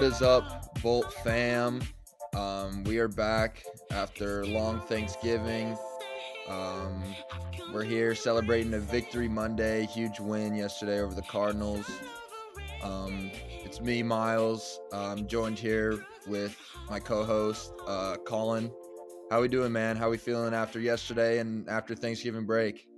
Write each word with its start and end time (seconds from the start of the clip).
What 0.00 0.12
is 0.12 0.22
up, 0.22 0.80
Bolt 0.80 1.12
fam? 1.12 1.82
Um, 2.34 2.84
we 2.84 2.96
are 3.00 3.06
back 3.06 3.62
after 3.90 4.46
long 4.46 4.80
Thanksgiving. 4.80 5.76
Um, 6.48 7.04
we're 7.70 7.84
here 7.84 8.14
celebrating 8.14 8.72
a 8.72 8.78
victory 8.78 9.28
Monday, 9.28 9.84
huge 9.84 10.18
win 10.18 10.54
yesterday 10.54 11.02
over 11.02 11.14
the 11.14 11.20
Cardinals. 11.20 11.84
Um, 12.82 13.30
it's 13.62 13.82
me, 13.82 14.02
Miles. 14.02 14.80
I'm 14.90 15.26
joined 15.26 15.58
here 15.58 16.02
with 16.26 16.56
my 16.88 16.98
co-host, 16.98 17.70
uh, 17.86 18.16
Colin. 18.24 18.72
How 19.30 19.42
we 19.42 19.48
doing, 19.48 19.70
man? 19.70 19.96
How 19.96 20.08
we 20.08 20.16
feeling 20.16 20.54
after 20.54 20.80
yesterday 20.80 21.40
and 21.40 21.68
after 21.68 21.94
Thanksgiving 21.94 22.46
break? 22.46 22.88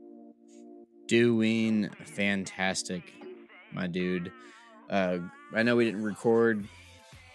Doing 1.09 1.91
fantastic, 2.05 3.13
my 3.73 3.89
dude. 3.89 4.31
Uh, 4.89 5.19
I 5.53 5.65
know 5.65 5.75
we 5.75 5.85
didn't 5.85 6.05
record 6.05 6.65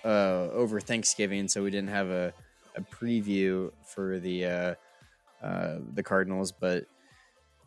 uh, 0.07 0.49
over 0.53 0.79
Thanksgiving, 0.79 1.49
so 1.49 1.63
we 1.63 1.69
didn't 1.69 1.89
have 1.89 2.09
a, 2.09 2.33
a 2.75 2.81
preview 2.81 3.71
for 3.83 4.19
the 4.19 4.45
uh, 4.45 4.75
uh, 5.43 5.79
the 5.93 6.03
Cardinals, 6.03 6.53
but 6.53 6.85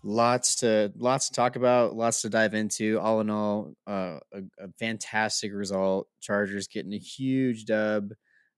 lots 0.03 0.57
to 0.57 0.91
lots 0.97 1.29
to 1.29 1.35
talk 1.35 1.57
about, 1.57 1.95
lots 1.95 2.23
to 2.23 2.31
dive 2.31 2.55
into. 2.55 2.99
All 2.99 3.21
in 3.21 3.29
all, 3.29 3.75
uh, 3.87 4.19
a, 4.33 4.43
a 4.59 4.69
fantastic 4.79 5.53
result. 5.53 6.09
Chargers 6.21 6.67
getting 6.67 6.95
a 6.95 6.99
huge 6.99 7.67
dub, 7.67 8.13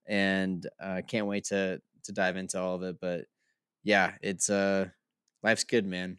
and 0.07 0.65
uh, 0.81 1.03
can't 1.07 1.27
wait 1.27 1.45
to 1.47 1.81
to 2.05 2.13
dive 2.13 2.37
into 2.37 2.61
all 2.61 2.77
of 2.77 2.83
it. 2.85 2.97
But 3.01 3.25
yeah, 3.83 4.13
it's 4.23 4.49
uh, 4.49 4.91
life's 5.43 5.65
good, 5.65 5.87
man. 5.87 6.19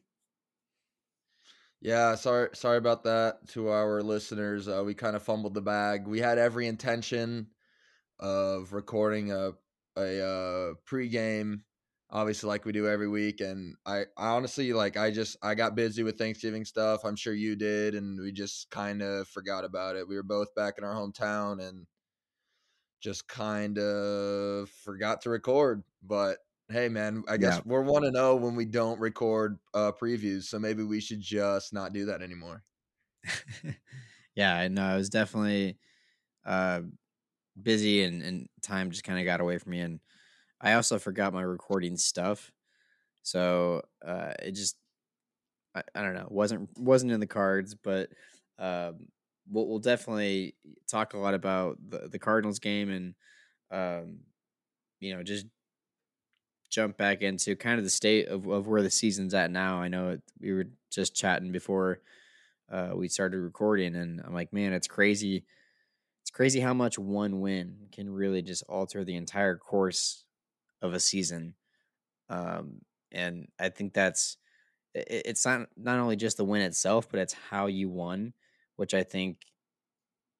Yeah, 1.80 2.16
sorry 2.16 2.50
sorry 2.54 2.78
about 2.78 3.04
that 3.04 3.48
to 3.50 3.70
our 3.70 4.02
listeners. 4.02 4.68
Uh, 4.68 4.84
we 4.86 4.94
kind 4.94 5.16
of 5.16 5.24
fumbled 5.24 5.54
the 5.54 5.62
bag. 5.62 6.08
We 6.08 6.20
had 6.20 6.38
every 6.38 6.68
intention 6.68 7.48
of 8.24 8.74
recording 8.74 9.32
a 9.32 9.52
a 9.96 10.26
uh, 10.26 10.74
pregame, 10.90 11.60
obviously 12.10 12.48
like 12.48 12.66
we 12.66 12.72
do 12.72 12.88
every 12.88 13.08
week. 13.08 13.42
And 13.42 13.76
I, 13.86 14.06
I 14.18 14.30
honestly 14.30 14.74
like 14.74 14.98
I 14.98 15.12
just 15.12 15.38
I 15.44 15.54
got 15.54 15.76
busy 15.76 16.02
with 16.02 16.18
Thanksgiving 16.18 16.66
stuff. 16.66 17.04
I'm 17.04 17.16
sure 17.16 17.34
you 17.34 17.56
did, 17.56 17.94
and 17.94 18.20
we 18.20 18.32
just 18.32 18.72
kind 18.72 19.02
of 19.02 19.28
forgot 19.28 19.66
about 19.66 19.96
it. 19.96 20.08
We 20.08 20.16
were 20.16 20.24
both 20.24 20.56
back 20.56 20.76
in 20.78 20.84
our 20.84 20.96
hometown 20.96 21.62
and 21.62 21.86
just 23.02 23.28
kind 23.28 23.78
of 23.78 24.70
forgot 24.70 25.22
to 25.22 25.30
record. 25.30 25.84
But 26.02 26.38
hey 26.72 26.88
man 26.88 27.24
i 27.28 27.36
guess 27.36 27.58
yeah. 27.58 27.62
we're 27.66 27.82
one 27.82 28.04
to 28.04 28.10
know 28.10 28.38
when 28.38 28.56
we 28.56 28.64
don't 28.64 29.00
record 29.00 29.60
uh 29.74 29.92
previews 29.92 30.44
so 30.44 30.58
maybe 30.58 30.82
we 30.82 31.02
should 31.02 31.20
just 31.20 31.74
not 31.74 31.92
do 31.92 32.06
that 32.06 32.22
anymore 32.22 32.64
yeah 34.36 34.56
i 34.56 34.70
know 34.70 34.84
i 34.84 34.96
was 34.96 35.10
definitely 35.10 35.78
uh 36.46 36.80
busy 37.62 38.04
and, 38.04 38.22
and 38.22 38.50
time 38.62 38.92
just 38.92 39.04
kind 39.04 39.20
of 39.20 39.26
got 39.26 39.42
away 39.42 39.58
from 39.58 39.72
me 39.72 39.80
and 39.80 40.00
i 40.62 40.74
also 40.74 41.00
forgot 41.00 41.34
my 41.34 41.42
recording 41.42 41.98
stuff 41.98 42.52
so 43.24 43.82
uh 44.06 44.34
it 44.42 44.52
just 44.54 44.78
I, 45.76 45.84
I 45.96 46.02
don't 46.02 46.14
know 46.14 46.28
wasn't 46.30 46.70
wasn't 46.78 47.12
in 47.12 47.20
the 47.20 47.28
cards 47.28 47.76
but 47.76 48.10
um 48.58 49.08
we'll, 49.50 49.68
we'll 49.68 49.80
definitely 49.80 50.56
talk 50.88 51.14
a 51.14 51.18
lot 51.18 51.34
about 51.34 51.78
the, 51.90 52.08
the 52.10 52.20
cardinals 52.20 52.60
game 52.60 52.90
and 52.90 53.16
um 53.72 54.22
you 55.00 55.16
know 55.16 55.24
just 55.24 55.48
jump 56.70 56.98
back 56.98 57.22
into 57.22 57.56
kind 57.56 57.78
of 57.78 57.84
the 57.84 57.90
state 57.90 58.28
of, 58.28 58.48
of 58.48 58.68
where 58.68 58.82
the 58.82 58.90
season's 58.90 59.34
at 59.34 59.52
now. 59.52 59.78
I 59.78 59.88
know 59.88 60.10
it, 60.10 60.22
we 60.40 60.54
were 60.54 60.66
just 60.92 61.16
chatting 61.16 61.52
before 61.52 62.02
uh, 62.72 62.94
we 62.96 63.08
started 63.10 63.40
recording, 63.40 63.96
and 63.96 64.22
I'm 64.24 64.34
like, 64.34 64.54
man, 64.54 64.74
it's 64.74 64.88
crazy. 64.88 65.46
Crazy 66.34 66.60
how 66.60 66.74
much 66.74 66.98
one 66.98 67.42
win 67.42 67.88
can 67.92 68.10
really 68.10 68.42
just 68.42 68.64
alter 68.68 69.04
the 69.04 69.16
entire 69.16 69.56
course 69.56 70.26
of 70.82 70.94
a 70.94 71.00
season. 71.00 71.54
Um, 72.30 72.82
and 73.12 73.50
I 73.60 73.70
think 73.70 73.94
that's 73.94 74.38
it, 74.96 75.24
it's 75.26 75.46
not 75.46 75.70
not 75.78 76.00
only 76.00 76.16
just 76.16 76.38
the 76.38 76.46
win 76.46 76.64
itself, 76.64 77.08
but 77.10 77.20
it's 77.20 77.34
how 77.34 77.68
you 77.68 77.90
won, 77.90 78.34
which 78.78 78.96
I 78.96 79.04
think, 79.04 79.42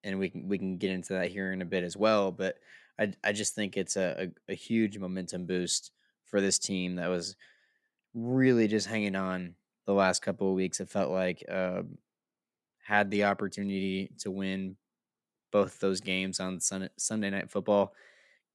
and 0.04 0.20
we 0.20 0.30
can 0.30 0.48
we 0.48 0.58
can 0.58 0.78
get 0.78 0.92
into 0.92 1.14
that 1.14 1.32
here 1.32 1.52
in 1.52 1.62
a 1.62 1.66
bit 1.66 1.84
as 1.84 1.96
well. 1.96 2.32
But 2.32 2.58
I 3.00 3.14
I 3.24 3.32
just 3.32 3.56
think 3.56 3.78
it's 3.78 3.96
a, 3.96 4.32
a, 4.50 4.54
a 4.54 4.56
huge 4.56 4.98
momentum 4.98 5.46
boost 5.46 5.92
for 6.26 6.42
this 6.42 6.58
team 6.60 6.96
that 6.96 7.08
was 7.08 7.36
really 8.14 8.68
just 8.68 8.88
hanging 8.88 9.16
on 9.16 9.56
the 9.86 9.94
last 9.94 10.22
couple 10.22 10.50
of 10.50 10.56
weeks. 10.56 10.80
It 10.80 10.90
felt 10.90 11.12
like 11.12 11.44
uh, 11.50 11.84
had 12.84 13.12
the 13.12 13.26
opportunity 13.26 14.12
to 14.20 14.32
win 14.32 14.78
both 15.54 15.80
those 15.80 16.02
games 16.02 16.42
on 16.42 16.60
Sunday, 16.62 17.32
night 17.32 17.52
football, 17.52 17.96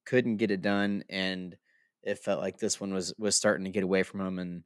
couldn't 0.05 0.37
get 0.37 0.51
it 0.51 0.61
done, 0.61 1.03
and 1.09 1.57
it 2.03 2.19
felt 2.19 2.41
like 2.41 2.59
this 2.59 2.81
one 2.81 2.93
was 2.93 3.13
was 3.17 3.35
starting 3.37 3.65
to 3.65 3.71
get 3.71 3.83
away 3.83 4.03
from 4.03 4.19
them. 4.21 4.39
And 4.39 4.65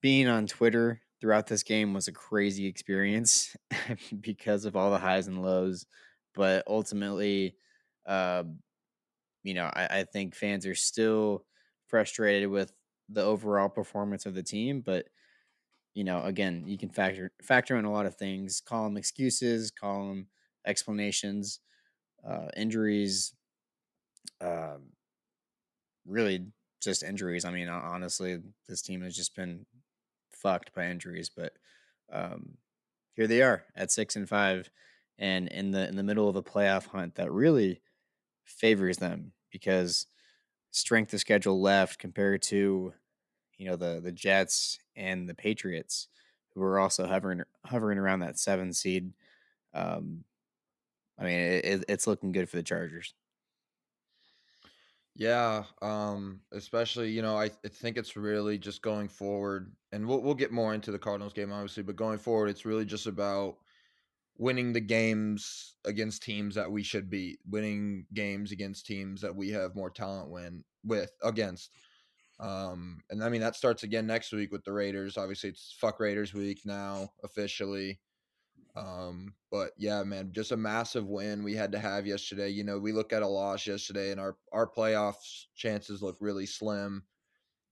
being 0.00 0.28
on 0.28 0.46
Twitter 0.46 1.00
throughout 1.20 1.46
this 1.46 1.62
game 1.62 1.92
was 1.94 2.08
a 2.08 2.12
crazy 2.12 2.66
experience 2.66 3.56
because 4.20 4.64
of 4.64 4.76
all 4.76 4.90
the 4.90 4.98
highs 4.98 5.26
and 5.26 5.42
lows. 5.42 5.86
But 6.34 6.64
ultimately, 6.66 7.56
uh, 8.06 8.44
you 9.42 9.54
know, 9.54 9.64
I, 9.72 10.00
I 10.00 10.04
think 10.04 10.34
fans 10.34 10.66
are 10.66 10.74
still 10.74 11.46
frustrated 11.86 12.50
with 12.50 12.72
the 13.08 13.22
overall 13.22 13.68
performance 13.68 14.26
of 14.26 14.34
the 14.34 14.42
team, 14.42 14.80
but 14.82 15.06
you 15.94 16.04
know, 16.04 16.22
again, 16.22 16.64
you 16.68 16.78
can 16.78 16.90
factor 16.90 17.32
factor 17.42 17.76
in 17.76 17.84
a 17.84 17.92
lot 17.92 18.06
of 18.06 18.16
things. 18.16 18.60
Call 18.60 18.84
them 18.84 18.96
excuses, 18.96 19.70
call 19.70 20.08
them 20.08 20.28
explanations, 20.68 21.60
uh, 22.28 22.48
injuries, 22.56 23.34
um, 24.40 24.92
really 26.06 26.46
just 26.80 27.02
injuries. 27.02 27.44
I 27.44 27.50
mean, 27.50 27.68
honestly, 27.68 28.38
this 28.68 28.82
team 28.82 29.02
has 29.02 29.16
just 29.16 29.34
been 29.34 29.66
fucked 30.30 30.74
by 30.74 30.86
injuries, 30.86 31.30
but 31.34 31.54
um, 32.12 32.58
here 33.14 33.26
they 33.26 33.42
are 33.42 33.64
at 33.74 33.90
six 33.90 34.14
and 34.14 34.28
five, 34.28 34.70
and 35.18 35.48
in 35.48 35.72
the 35.72 35.88
in 35.88 35.96
the 35.96 36.02
middle 36.04 36.28
of 36.28 36.36
a 36.36 36.42
playoff 36.42 36.86
hunt 36.86 37.16
that 37.16 37.32
really 37.32 37.82
favors 38.44 38.98
them 38.98 39.32
because 39.50 40.06
strength 40.70 41.12
of 41.12 41.20
schedule 41.20 41.60
left 41.60 41.98
compared 41.98 42.42
to 42.42 42.92
you 43.56 43.66
know 43.66 43.76
the 43.76 44.00
the 44.02 44.12
Jets 44.12 44.78
and 44.96 45.28
the 45.28 45.34
Patriots 45.34 46.08
who 46.54 46.62
are 46.62 46.78
also 46.78 47.06
hovering 47.06 47.42
hovering 47.66 47.98
around 47.98 48.20
that 48.20 48.38
seven 48.38 48.72
seed. 48.72 49.12
Um, 49.74 50.24
I 51.18 51.24
mean, 51.24 51.38
it, 51.38 51.84
it's 51.88 52.06
looking 52.06 52.32
good 52.32 52.48
for 52.48 52.56
the 52.56 52.62
Chargers. 52.62 53.14
Yeah, 55.14 55.64
um, 55.82 56.42
especially 56.52 57.10
you 57.10 57.22
know 57.22 57.36
I, 57.36 57.46
I 57.64 57.68
think 57.68 57.96
it's 57.96 58.16
really 58.16 58.56
just 58.56 58.82
going 58.82 59.08
forward, 59.08 59.74
and 59.90 60.06
we'll 60.06 60.22
we'll 60.22 60.34
get 60.34 60.52
more 60.52 60.74
into 60.74 60.92
the 60.92 60.98
Cardinals 60.98 61.32
game 61.32 61.52
obviously, 61.52 61.82
but 61.82 61.96
going 61.96 62.18
forward, 62.18 62.48
it's 62.48 62.64
really 62.64 62.84
just 62.84 63.06
about 63.06 63.56
winning 64.36 64.72
the 64.72 64.80
games 64.80 65.76
against 65.84 66.22
teams 66.22 66.54
that 66.54 66.70
we 66.70 66.82
should 66.84 67.10
beat, 67.10 67.40
winning 67.48 68.06
games 68.14 68.52
against 68.52 68.86
teams 68.86 69.20
that 69.22 69.34
we 69.34 69.50
have 69.50 69.74
more 69.74 69.90
talent 69.90 70.30
win 70.30 70.64
with 70.84 71.10
against. 71.22 71.72
Um, 72.40 73.00
and 73.10 73.24
I 73.24 73.28
mean 73.30 73.40
that 73.40 73.56
starts 73.56 73.82
again 73.82 74.06
next 74.06 74.32
week 74.32 74.52
with 74.52 74.64
the 74.64 74.72
Raiders. 74.72 75.16
Obviously, 75.16 75.50
it's 75.50 75.76
fuck 75.80 76.00
Raiders 76.00 76.34
week 76.34 76.60
now 76.64 77.10
officially. 77.24 78.00
Um, 78.78 79.34
but 79.50 79.72
yeah, 79.76 80.02
man, 80.04 80.30
just 80.32 80.52
a 80.52 80.56
massive 80.56 81.06
win 81.06 81.42
we 81.42 81.54
had 81.54 81.72
to 81.72 81.78
have 81.78 82.06
yesterday. 82.06 82.50
You 82.50 82.64
know, 82.64 82.78
we 82.78 82.92
look 82.92 83.12
at 83.12 83.22
a 83.22 83.26
loss 83.26 83.66
yesterday, 83.66 84.12
and 84.12 84.20
our 84.20 84.36
our 84.52 84.68
playoffs 84.70 85.46
chances 85.56 86.02
look 86.02 86.16
really 86.20 86.46
slim. 86.46 87.02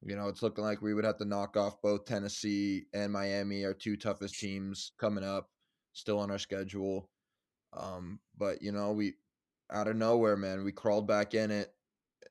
You 0.03 0.17
know, 0.17 0.29
it's 0.29 0.43
looking 0.43 0.65
like 0.65 0.83
we 0.83 0.95
would 0.95 1.05
have 1.05 1.19
to 1.19 1.25
knock 1.25 1.57
off 1.57 1.81
both 1.81 2.05
Tennessee 2.07 2.87
and 2.93 3.13
Miami, 3.13 3.65
our 3.65 3.75
two 3.75 3.97
toughest 3.97 4.39
teams 4.39 4.93
coming 4.99 5.25
up 5.25 5.51
still 5.93 6.19
on 6.19 6.31
our 6.31 6.39
schedule. 6.39 7.09
Um, 7.73 8.21
but 8.37 8.63
you 8.63 8.73
know, 8.73 8.93
we 8.93 9.15
out 9.71 9.89
of 9.89 9.97
nowhere, 9.97 10.37
man, 10.37 10.65
we 10.65 10.73
crawled 10.73 11.07
back 11.07 11.35
in 11.35 11.51
it, 11.51 11.73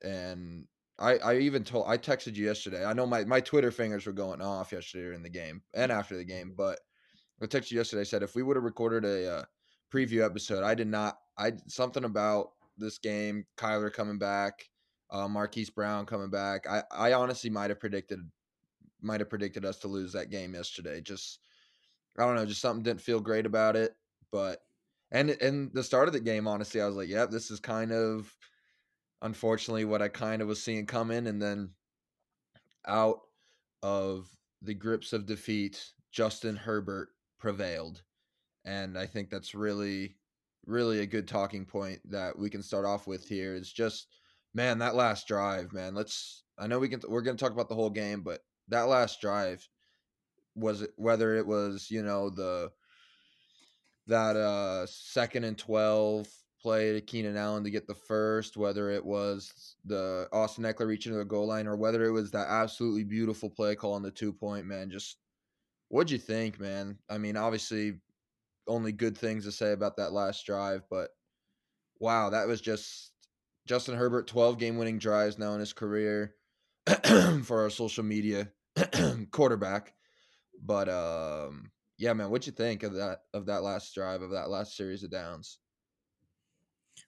and 0.02 0.66
I 0.98 1.18
I 1.18 1.38
even 1.38 1.64
told 1.64 1.86
I 1.88 1.96
texted 1.96 2.34
you 2.34 2.44
yesterday. 2.44 2.84
I 2.84 2.92
know 2.92 3.06
my 3.06 3.24
my 3.24 3.40
Twitter 3.40 3.70
fingers 3.70 4.04
were 4.04 4.12
going 4.12 4.42
off 4.42 4.72
yesterday 4.72 5.14
in 5.14 5.22
the 5.22 5.30
game 5.30 5.62
and 5.72 5.90
after 5.90 6.16
the 6.16 6.24
game, 6.24 6.52
but 6.56 6.78
I 7.42 7.46
texted 7.46 7.72
you 7.72 7.78
yesterday. 7.78 8.00
I 8.00 8.04
said 8.04 8.22
if 8.22 8.34
we 8.34 8.42
would 8.42 8.56
have 8.56 8.64
recorded 8.64 9.04
a 9.04 9.38
uh, 9.38 9.44
preview 9.92 10.24
episode, 10.24 10.62
I 10.62 10.74
did 10.74 10.88
not. 10.88 11.18
I 11.38 11.52
something 11.66 12.04
about 12.04 12.52
this 12.78 12.98
game, 12.98 13.44
Kyler 13.56 13.92
coming 13.92 14.18
back, 14.18 14.68
uh, 15.10 15.28
Marquise 15.28 15.70
Brown 15.70 16.06
coming 16.06 16.30
back. 16.30 16.66
I 16.68 16.82
I 16.90 17.12
honestly 17.12 17.50
might 17.50 17.70
have 17.70 17.80
predicted 17.80 18.20
might 19.02 19.20
have 19.20 19.28
predicted 19.28 19.64
us 19.64 19.78
to 19.78 19.88
lose 19.88 20.12
that 20.12 20.30
game 20.30 20.54
yesterday. 20.54 21.00
Just 21.00 21.40
I 22.18 22.24
don't 22.24 22.36
know, 22.36 22.46
just 22.46 22.62
something 22.62 22.82
didn't 22.82 23.02
feel 23.02 23.20
great 23.20 23.46
about 23.46 23.76
it. 23.76 23.94
But 24.32 24.60
and 25.10 25.30
and 25.30 25.70
the 25.74 25.84
start 25.84 26.08
of 26.08 26.14
the 26.14 26.20
game, 26.20 26.48
honestly, 26.48 26.80
I 26.80 26.86
was 26.86 26.96
like, 26.96 27.08
yeah, 27.08 27.26
this 27.26 27.50
is 27.50 27.60
kind 27.60 27.92
of 27.92 28.34
unfortunately 29.22 29.84
what 29.84 30.02
I 30.02 30.08
kind 30.08 30.42
of 30.42 30.48
was 30.48 30.62
seeing 30.62 30.86
coming. 30.86 31.26
And 31.26 31.40
then 31.40 31.70
out 32.86 33.20
of 33.82 34.28
the 34.62 34.74
grips 34.74 35.12
of 35.12 35.26
defeat, 35.26 35.92
Justin 36.12 36.56
Herbert 36.56 37.10
prevailed. 37.46 38.02
And 38.64 38.98
I 38.98 39.06
think 39.06 39.30
that's 39.30 39.54
really, 39.54 40.16
really 40.66 40.98
a 40.98 41.06
good 41.06 41.28
talking 41.28 41.64
point 41.64 42.00
that 42.10 42.36
we 42.36 42.50
can 42.50 42.60
start 42.60 42.84
off 42.84 43.06
with 43.06 43.28
here. 43.28 43.54
Is 43.54 43.72
just 43.72 44.08
man 44.52 44.78
that 44.78 44.96
last 44.96 45.28
drive, 45.28 45.72
man. 45.72 45.94
Let's. 45.94 46.42
I 46.58 46.66
know 46.66 46.80
we 46.80 46.88
can. 46.88 47.00
We're 47.08 47.22
going 47.22 47.36
to 47.36 47.40
talk 47.40 47.52
about 47.52 47.68
the 47.68 47.76
whole 47.76 47.90
game, 47.90 48.22
but 48.22 48.40
that 48.66 48.88
last 48.88 49.20
drive 49.20 49.64
was 50.56 50.82
it 50.82 50.90
whether 50.96 51.36
it 51.36 51.46
was 51.46 51.88
you 51.88 52.02
know 52.02 52.30
the 52.30 52.72
that 54.08 54.34
uh 54.34 54.86
second 54.86 55.44
and 55.44 55.56
12 55.56 56.26
play 56.60 56.94
to 56.94 57.00
Keenan 57.00 57.36
Allen 57.36 57.62
to 57.62 57.70
get 57.70 57.86
the 57.86 57.94
first, 57.94 58.56
whether 58.56 58.90
it 58.90 59.04
was 59.04 59.76
the 59.84 60.26
Austin 60.32 60.64
Ekeler 60.64 60.88
reaching 60.88 61.12
to 61.12 61.18
the 61.18 61.24
goal 61.24 61.46
line 61.46 61.68
or 61.68 61.76
whether 61.76 62.04
it 62.04 62.10
was 62.10 62.32
that 62.32 62.48
absolutely 62.48 63.04
beautiful 63.04 63.48
play 63.48 63.76
call 63.76 63.92
on 63.92 64.02
the 64.02 64.10
two 64.10 64.32
point, 64.32 64.66
man. 64.66 64.90
Just 64.90 65.18
what'd 65.88 66.10
you 66.10 66.18
think, 66.18 66.58
man? 66.60 66.98
I 67.08 67.18
mean, 67.18 67.36
obviously 67.36 68.00
only 68.68 68.92
good 68.92 69.18
things 69.18 69.44
to 69.44 69.52
say 69.52 69.72
about 69.72 69.96
that 69.96 70.12
last 70.12 70.46
drive, 70.46 70.84
but 70.90 71.10
wow, 71.98 72.30
that 72.30 72.46
was 72.48 72.60
just 72.60 73.12
Justin 73.66 73.96
Herbert 73.96 74.26
12 74.26 74.58
game 74.58 74.78
winning 74.78 74.98
drives 74.98 75.38
now 75.38 75.54
in 75.54 75.60
his 75.60 75.72
career 75.72 76.36
for 77.44 77.62
our 77.62 77.70
social 77.70 78.04
media 78.04 78.52
quarterback. 79.32 79.94
But 80.62 80.88
um 80.88 81.72
yeah, 81.98 82.12
man, 82.14 82.30
what'd 82.30 82.46
you 82.46 82.52
think 82.52 82.82
of 82.82 82.94
that 82.94 83.20
of 83.34 83.46
that 83.46 83.62
last 83.62 83.94
drive 83.94 84.22
of 84.22 84.32
that 84.32 84.50
last 84.50 84.76
series 84.76 85.02
of 85.04 85.10
downs? 85.10 85.60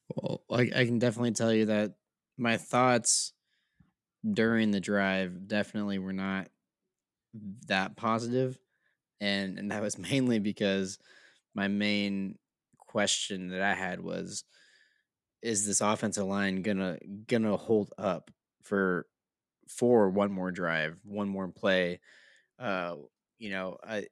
Well, 0.08 0.44
I, 0.50 0.62
I 0.74 0.84
can 0.84 0.98
definitely 0.98 1.32
tell 1.32 1.52
you 1.52 1.66
that 1.66 1.96
my 2.36 2.56
thoughts 2.56 3.32
during 4.28 4.70
the 4.70 4.80
drive 4.80 5.48
definitely 5.48 5.98
were 5.98 6.12
not 6.12 6.50
that 7.66 7.96
positive, 7.96 8.58
and 9.20 9.58
and 9.58 9.70
that 9.70 9.82
was 9.82 9.98
mainly 10.10 10.38
because 10.38 10.98
my 11.54 11.68
main 11.68 12.38
question 12.78 13.48
that 13.48 13.62
I 13.62 13.74
had 13.74 14.00
was, 14.00 14.44
is 15.42 15.66
this 15.66 15.80
offensive 15.80 16.26
line 16.26 16.62
gonna 16.62 16.98
gonna 17.26 17.56
hold 17.56 17.92
up 17.98 18.30
for 18.62 19.06
for 19.68 20.08
one 20.10 20.32
more 20.32 20.50
drive, 20.50 20.96
one 21.04 21.28
more 21.28 21.48
play? 21.48 22.00
Uh, 22.58 22.96
you 23.38 23.50
know, 23.50 23.78
I 23.86 24.06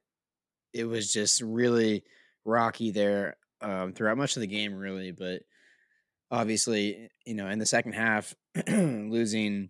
it 0.73 0.85
was 0.85 1.11
just 1.11 1.41
really 1.41 2.03
rocky 2.45 2.91
there 2.91 3.37
um, 3.61 3.93
throughout 3.93 4.17
much 4.17 4.35
of 4.35 4.41
the 4.41 4.47
game, 4.47 4.75
really. 4.75 5.11
But 5.11 5.41
obviously, 6.31 7.09
you 7.25 7.33
know, 7.33 7.47
in 7.47 7.59
the 7.59 7.65
second 7.65 7.93
half, 7.93 8.35
losing 8.67 9.69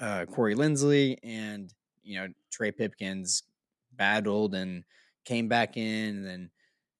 uh, 0.00 0.26
Corey 0.26 0.54
Linsley 0.54 1.18
and 1.22 1.72
you 2.02 2.18
know 2.18 2.28
Trey 2.50 2.72
Pipkins 2.72 3.42
battled 3.98 4.54
and 4.54 4.84
came 5.24 5.48
back 5.48 5.76
in, 5.76 6.16
and 6.16 6.26
then 6.26 6.50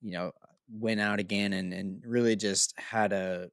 you 0.03 0.13
know 0.13 0.33
went 0.71 1.01
out 1.01 1.19
again 1.19 1.55
and 1.55 1.73
and 1.73 2.03
really 2.05 2.37
just 2.37 2.79
had 2.79 3.13
a 3.13 3.51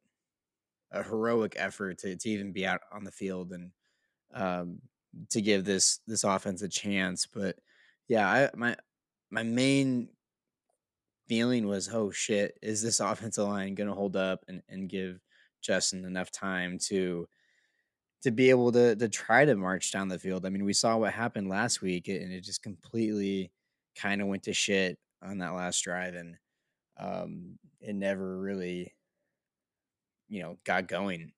a 0.92 1.03
heroic 1.03 1.56
effort 1.57 2.00
to 2.00 2.15
to 2.15 2.30
even 2.30 2.51
be 2.51 2.65
out 2.65 2.81
on 2.92 3.03
the 3.03 3.12
field 3.12 3.51
and 3.51 3.71
um, 4.33 4.80
to 5.30 5.42
give 5.42 5.65
this 5.65 6.00
this 6.07 6.24
offense 6.24 6.62
a 6.62 6.69
chance. 6.69 7.25
But 7.25 7.56
yeah, 8.07 8.27
I 8.27 8.50
my 8.56 8.75
my 9.31 9.44
main 9.44 10.09
feeling 11.27 11.68
was, 11.68 11.89
oh 11.91 12.12
shit, 12.12 12.57
is 12.62 12.81
this 12.81 13.00
offensive 13.01 13.48
line 13.48 13.75
going 13.75 13.89
to 13.89 13.95
hold 13.95 14.15
up 14.15 14.44
and, 14.48 14.62
and 14.69 14.89
give 14.89 15.19
Justin 15.62 16.06
enough 16.06 16.31
time 16.31 16.77
to 16.88 17.27
to 18.25 18.31
be 18.31 18.50
able 18.50 18.72
to 18.72 18.95
to 18.95 19.07
try 19.07 19.45
to 19.45 19.56
march 19.56 19.92
down 19.92 20.07
the 20.07 20.18
field? 20.18 20.48
I 20.48 20.50
mean, 20.50 20.66
we 20.66 20.74
saw 20.74 20.98
what 20.98 21.13
happened 21.13 21.48
last 21.48 21.83
week, 21.83 22.07
and 22.07 22.33
it 22.33 22.42
just 22.42 22.63
completely 22.63 23.51
kind 23.95 24.19
of 24.19 24.27
went 24.27 24.42
to 24.44 24.54
shit 24.54 24.98
on 25.22 25.38
that 25.38 25.54
last 25.54 25.80
drive, 25.81 26.16
and 26.16 26.36
um, 26.98 27.60
it 27.80 27.94
never 27.94 28.39
really, 28.39 28.95
you 30.27 30.42
know, 30.42 30.57
got 30.63 30.88
going, 30.88 31.33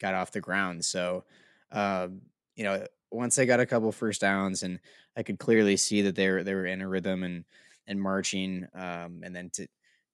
got 0.00 0.14
off 0.14 0.32
the 0.32 0.40
ground. 0.40 0.82
So, 0.82 1.24
um, 1.70 2.22
you 2.56 2.64
know, 2.64 2.86
once 3.10 3.36
they 3.36 3.44
got 3.44 3.60
a 3.60 3.66
couple 3.66 3.92
first 3.92 4.22
downs, 4.22 4.62
and 4.62 4.80
I 5.18 5.22
could 5.24 5.38
clearly 5.38 5.76
see 5.76 6.00
that 6.02 6.14
they 6.14 6.30
were 6.30 6.42
they 6.42 6.54
were 6.54 6.64
in 6.64 6.80
a 6.80 6.88
rhythm 6.88 7.22
and 7.22 7.44
and 7.86 8.00
marching, 8.00 8.66
um, 8.72 9.20
and 9.22 9.36
then 9.36 9.50
to 9.56 9.66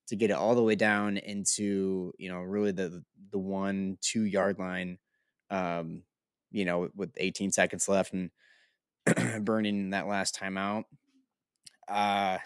to 0.08 0.16
get 0.16 0.30
it 0.30 0.36
all 0.36 0.56
the 0.56 0.62
way 0.64 0.74
down 0.74 1.18
into 1.18 2.12
you 2.18 2.28
know 2.28 2.40
really 2.40 2.72
the 2.72 3.04
the 3.30 3.38
one 3.38 3.96
two 4.00 4.24
yard 4.24 4.58
line, 4.58 4.98
um, 5.50 6.02
you 6.50 6.64
know, 6.64 6.90
with 6.94 7.10
18 7.16 7.52
seconds 7.52 7.88
left 7.88 8.12
and 8.12 8.30
burning 9.44 9.90
that 9.90 10.06
last 10.06 10.38
timeout. 10.38 10.84
Uh, 11.88 12.38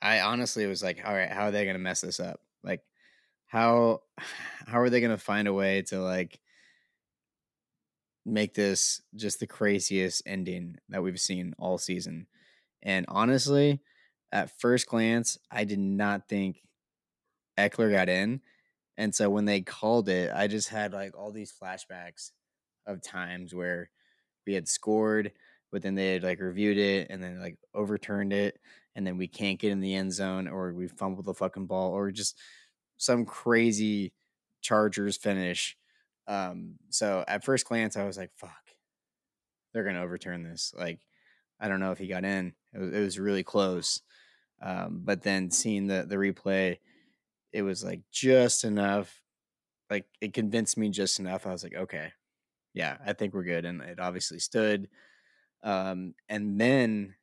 I 0.00 0.20
honestly 0.20 0.66
was 0.66 0.82
like, 0.82 1.02
all 1.04 1.14
right, 1.14 1.30
how 1.30 1.44
are 1.44 1.50
they 1.50 1.66
gonna 1.66 1.78
mess 1.78 2.00
this 2.00 2.20
up? 2.20 2.40
Like, 2.62 2.82
how 3.46 4.02
how 4.66 4.80
are 4.80 4.90
they 4.90 5.00
gonna 5.00 5.18
find 5.18 5.48
a 5.48 5.52
way 5.52 5.82
to 5.82 6.00
like 6.00 6.38
make 8.24 8.54
this 8.54 9.00
just 9.14 9.40
the 9.40 9.46
craziest 9.46 10.22
ending 10.26 10.76
that 10.88 11.02
we've 11.02 11.20
seen 11.20 11.54
all 11.58 11.78
season? 11.78 12.26
And 12.82 13.06
honestly, 13.08 13.80
at 14.30 14.60
first 14.60 14.86
glance, 14.86 15.38
I 15.50 15.64
did 15.64 15.78
not 15.78 16.28
think 16.28 16.62
Ekeler 17.58 17.90
got 17.90 18.08
in. 18.08 18.40
And 18.98 19.14
so 19.14 19.30
when 19.30 19.46
they 19.46 19.62
called 19.62 20.08
it, 20.08 20.30
I 20.34 20.48
just 20.48 20.68
had 20.68 20.92
like 20.92 21.16
all 21.16 21.30
these 21.30 21.52
flashbacks 21.52 22.32
of 22.84 23.00
times 23.00 23.54
where 23.54 23.90
we 24.46 24.54
had 24.54 24.68
scored, 24.68 25.32
but 25.72 25.82
then 25.82 25.94
they 25.94 26.14
had 26.14 26.24
like 26.24 26.40
reviewed 26.40 26.76
it 26.76 27.06
and 27.08 27.22
then 27.22 27.40
like 27.40 27.56
overturned 27.72 28.32
it. 28.32 28.58
And 28.96 29.06
then 29.06 29.16
we 29.16 29.28
can't 29.28 29.60
get 29.60 29.70
in 29.70 29.80
the 29.80 29.94
end 29.94 30.12
zone 30.12 30.48
or 30.48 30.74
we 30.74 30.88
fumbled 30.88 31.26
the 31.26 31.32
fucking 31.34 31.66
ball 31.66 31.92
or 31.92 32.10
just 32.10 32.36
some 32.96 33.24
crazy 33.24 34.12
Chargers 34.60 35.16
finish. 35.16 35.76
Um, 36.26 36.74
so 36.90 37.24
at 37.28 37.44
first 37.44 37.66
glance, 37.66 37.96
I 37.96 38.04
was 38.04 38.18
like, 38.18 38.32
fuck, 38.34 38.50
they're 39.72 39.84
going 39.84 39.94
to 39.94 40.02
overturn 40.02 40.42
this. 40.42 40.74
Like, 40.76 41.06
I 41.60 41.68
don't 41.68 41.80
know 41.80 41.92
if 41.92 41.98
he 41.98 42.08
got 42.08 42.24
in. 42.24 42.54
It 42.74 42.78
was, 42.78 42.92
it 42.92 43.00
was 43.00 43.18
really 43.20 43.44
close. 43.44 44.02
Um, 44.60 45.02
but 45.04 45.22
then 45.22 45.52
seeing 45.52 45.86
the 45.86 46.04
the 46.06 46.16
replay, 46.16 46.78
it 47.52 47.62
was 47.62 47.84
like 47.84 48.02
just 48.10 48.64
enough. 48.64 49.22
Like 49.90 50.06
it 50.20 50.34
convinced 50.34 50.76
me 50.76 50.90
just 50.90 51.18
enough. 51.18 51.46
I 51.46 51.52
was 51.52 51.62
like, 51.62 51.74
okay, 51.74 52.12
yeah, 52.74 52.98
I 53.04 53.12
think 53.12 53.34
we're 53.34 53.44
good. 53.44 53.64
And 53.64 53.80
it 53.82 53.98
obviously 54.00 54.38
stood. 54.38 54.88
Um, 55.62 56.14
and 56.28 56.60
then 56.60 57.14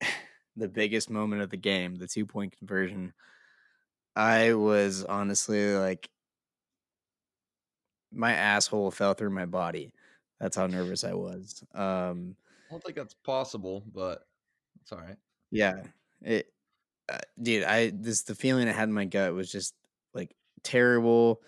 the 0.56 0.68
biggest 0.68 1.10
moment 1.10 1.42
of 1.42 1.50
the 1.50 1.56
game, 1.56 1.96
the 1.96 2.08
two 2.08 2.26
point 2.26 2.56
conversion. 2.58 3.12
I 4.14 4.54
was 4.54 5.04
honestly 5.04 5.74
like, 5.74 6.08
my 8.12 8.32
asshole 8.32 8.90
fell 8.90 9.14
through 9.14 9.30
my 9.30 9.44
body. 9.44 9.92
That's 10.40 10.56
how 10.56 10.66
nervous 10.66 11.04
I 11.04 11.12
was. 11.12 11.62
Um, 11.74 12.36
I 12.68 12.72
don't 12.72 12.82
think 12.82 12.96
that's 12.96 13.14
possible, 13.14 13.82
but 13.92 14.26
it's 14.80 14.92
all 14.92 14.98
right. 14.98 15.16
Yeah, 15.50 15.82
it 16.22 16.52
uh, 17.08 17.18
dude, 17.40 17.64
I 17.64 17.92
this 17.94 18.22
the 18.22 18.34
feeling 18.34 18.68
I 18.68 18.72
had 18.72 18.88
in 18.88 18.94
my 18.94 19.04
gut 19.04 19.34
was 19.34 19.50
just 19.50 19.74
like 20.14 20.34
terrible, 20.62 21.42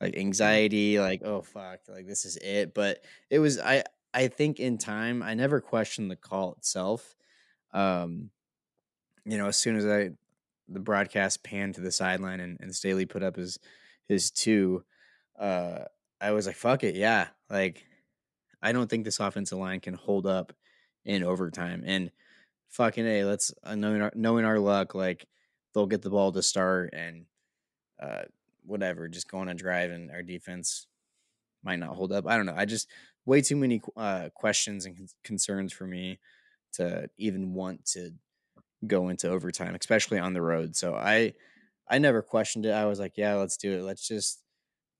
like 0.00 0.12
mm-hmm. 0.12 0.20
anxiety, 0.20 0.98
like 0.98 1.22
oh 1.24 1.42
fuck, 1.42 1.80
like 1.88 2.06
this 2.06 2.24
is 2.24 2.36
it. 2.38 2.74
But 2.74 3.04
it 3.30 3.38
was 3.38 3.58
I 3.58 3.84
I 4.12 4.28
think 4.28 4.60
in 4.60 4.78
time 4.78 5.22
I 5.22 5.34
never 5.34 5.60
questioned 5.60 6.10
the 6.10 6.16
call 6.16 6.52
itself. 6.54 7.14
Um, 7.72 8.30
you 9.24 9.38
know, 9.38 9.46
as 9.46 9.56
soon 9.56 9.76
as 9.76 9.86
I 9.86 10.10
the 10.68 10.80
broadcast 10.80 11.42
panned 11.42 11.76
to 11.76 11.80
the 11.80 11.92
sideline 11.92 12.40
and, 12.40 12.58
and 12.60 12.74
Staley 12.74 13.06
put 13.06 13.22
up 13.22 13.36
his 13.36 13.58
his 14.08 14.30
two, 14.30 14.84
uh, 15.38 15.80
I 16.20 16.32
was 16.32 16.46
like, 16.46 16.56
fuck 16.56 16.82
it, 16.82 16.96
yeah. 16.96 17.28
Like 17.48 17.84
I 18.60 18.72
don't 18.72 18.90
think 18.90 19.04
this 19.04 19.20
offensive 19.20 19.58
line 19.58 19.80
can 19.80 19.94
hold 19.94 20.26
up 20.26 20.52
in 21.04 21.22
overtime. 21.22 21.84
And 21.86 22.10
fucking 22.68 23.06
a 23.06 23.24
let's 23.24 23.52
uh, 23.64 23.74
knowing 23.74 24.02
our, 24.02 24.12
knowing 24.14 24.44
our 24.44 24.58
luck 24.58 24.94
like 24.94 25.26
they'll 25.74 25.86
get 25.86 26.02
the 26.02 26.10
ball 26.10 26.32
to 26.32 26.42
start 26.42 26.90
and 26.92 27.24
uh 28.00 28.22
whatever 28.64 29.08
just 29.08 29.30
go 29.30 29.38
on 29.38 29.48
a 29.48 29.54
drive 29.54 29.90
and 29.90 30.10
our 30.10 30.22
defense 30.22 30.86
might 31.64 31.78
not 31.78 31.96
hold 31.96 32.12
up. 32.12 32.26
I 32.26 32.36
don't 32.36 32.46
know 32.46 32.54
i 32.56 32.64
just 32.64 32.88
way 33.24 33.40
too 33.40 33.56
many 33.56 33.80
uh 33.96 34.28
questions 34.34 34.86
and 34.86 34.96
con- 34.96 35.08
concerns 35.24 35.72
for 35.72 35.86
me 35.86 36.18
to 36.74 37.08
even 37.16 37.54
want 37.54 37.84
to 37.86 38.10
go 38.86 39.08
into 39.08 39.28
overtime 39.28 39.74
especially 39.74 40.18
on 40.18 40.34
the 40.34 40.42
road 40.42 40.76
so 40.76 40.94
i 40.94 41.32
i 41.88 41.98
never 41.98 42.22
questioned 42.22 42.64
it 42.64 42.70
i 42.70 42.84
was 42.84 43.00
like 43.00 43.14
yeah 43.16 43.34
let's 43.34 43.56
do 43.56 43.78
it 43.78 43.82
let's 43.82 44.06
just 44.06 44.40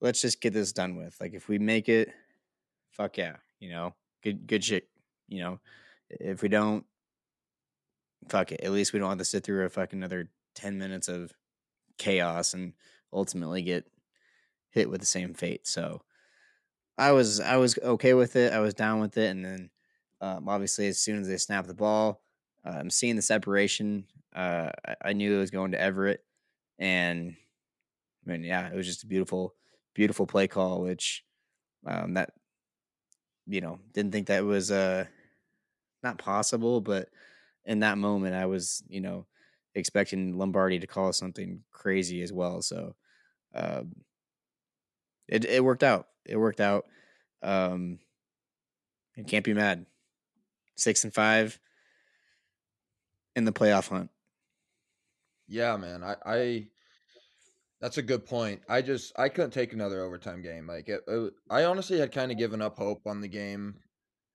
let's 0.00 0.20
just 0.20 0.40
get 0.40 0.52
this 0.52 0.72
done 0.72 0.96
with 0.96 1.16
like 1.20 1.32
if 1.34 1.48
we 1.48 1.58
make 1.58 1.88
it 1.88 2.10
fuck 2.90 3.16
yeah 3.16 3.36
you 3.60 3.70
know 3.70 3.94
good 4.22 4.46
good 4.46 4.64
shit 4.64 4.88
you 5.28 5.40
know 5.40 5.60
if 6.10 6.42
we 6.42 6.48
don't 6.48 6.84
fuck 8.28 8.52
it. 8.52 8.60
At 8.62 8.72
least 8.72 8.92
we 8.92 8.98
don't 8.98 9.08
have 9.08 9.18
to 9.18 9.24
sit 9.24 9.44
through 9.44 9.64
a 9.64 9.68
fucking 9.68 9.98
another 9.98 10.30
10 10.54 10.78
minutes 10.78 11.08
of 11.08 11.32
chaos 11.98 12.54
and 12.54 12.72
ultimately 13.12 13.62
get 13.62 13.86
hit 14.70 14.90
with 14.90 15.00
the 15.00 15.06
same 15.06 15.34
fate. 15.34 15.66
So 15.66 16.02
I 16.96 17.12
was 17.12 17.40
I 17.40 17.56
was 17.56 17.78
okay 17.78 18.14
with 18.14 18.36
it. 18.36 18.52
I 18.52 18.60
was 18.60 18.74
down 18.74 19.00
with 19.00 19.16
it. 19.16 19.30
And 19.30 19.44
then 19.44 19.70
um, 20.20 20.48
obviously 20.48 20.88
as 20.88 20.98
soon 20.98 21.20
as 21.20 21.28
they 21.28 21.36
snap 21.36 21.66
the 21.66 21.74
ball, 21.74 22.20
I'm 22.64 22.80
um, 22.80 22.90
seeing 22.90 23.16
the 23.16 23.22
separation. 23.22 24.04
Uh, 24.34 24.70
I, 24.86 24.94
I 25.06 25.12
knew 25.12 25.34
it 25.34 25.40
was 25.40 25.50
going 25.50 25.72
to 25.72 25.80
Everett, 25.80 26.22
and 26.78 27.34
I 28.26 28.30
mean, 28.30 28.44
yeah, 28.44 28.68
it 28.68 28.74
was 28.74 28.86
just 28.86 29.04
a 29.04 29.06
beautiful, 29.06 29.54
beautiful 29.94 30.26
play 30.26 30.48
call, 30.48 30.82
which 30.82 31.24
um, 31.86 32.14
that 32.14 32.32
you 33.46 33.60
know 33.60 33.78
didn't 33.92 34.12
think 34.12 34.26
that 34.26 34.44
was 34.44 34.70
uh 34.70 35.06
not 36.02 36.18
possible, 36.18 36.80
but 36.80 37.08
in 37.68 37.80
that 37.80 37.98
moment, 37.98 38.34
I 38.34 38.46
was 38.46 38.82
you 38.88 39.00
know 39.00 39.26
expecting 39.74 40.36
Lombardi 40.36 40.80
to 40.80 40.86
call 40.88 41.12
something 41.12 41.62
crazy 41.70 42.22
as 42.22 42.32
well. 42.32 42.62
So 42.62 42.96
um, 43.54 43.94
it 45.28 45.44
it 45.44 45.62
worked 45.62 45.84
out. 45.84 46.08
It 46.26 46.36
worked 46.36 46.60
out. 46.60 46.86
Um, 47.42 48.00
and 49.16 49.28
can't 49.28 49.44
be 49.44 49.54
mad. 49.54 49.86
Six 50.76 51.04
and 51.04 51.14
five 51.14 51.60
in 53.36 53.44
the 53.44 53.52
playoff 53.52 53.88
hunt. 53.88 54.10
Yeah, 55.46 55.76
man. 55.76 56.02
I, 56.02 56.16
I 56.26 56.66
that's 57.80 57.98
a 57.98 58.02
good 58.02 58.24
point. 58.26 58.62
I 58.68 58.80
just 58.82 59.12
I 59.18 59.28
couldn't 59.28 59.52
take 59.52 59.72
another 59.72 60.02
overtime 60.02 60.42
game. 60.42 60.66
Like 60.66 60.88
it, 60.88 61.02
it 61.06 61.32
I 61.50 61.64
honestly 61.64 61.98
had 61.98 62.12
kind 62.12 62.32
of 62.32 62.38
given 62.38 62.62
up 62.62 62.78
hope 62.78 63.02
on 63.06 63.20
the 63.20 63.28
game 63.28 63.74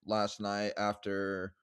last 0.06 0.40
night 0.40 0.74
after 0.78 1.54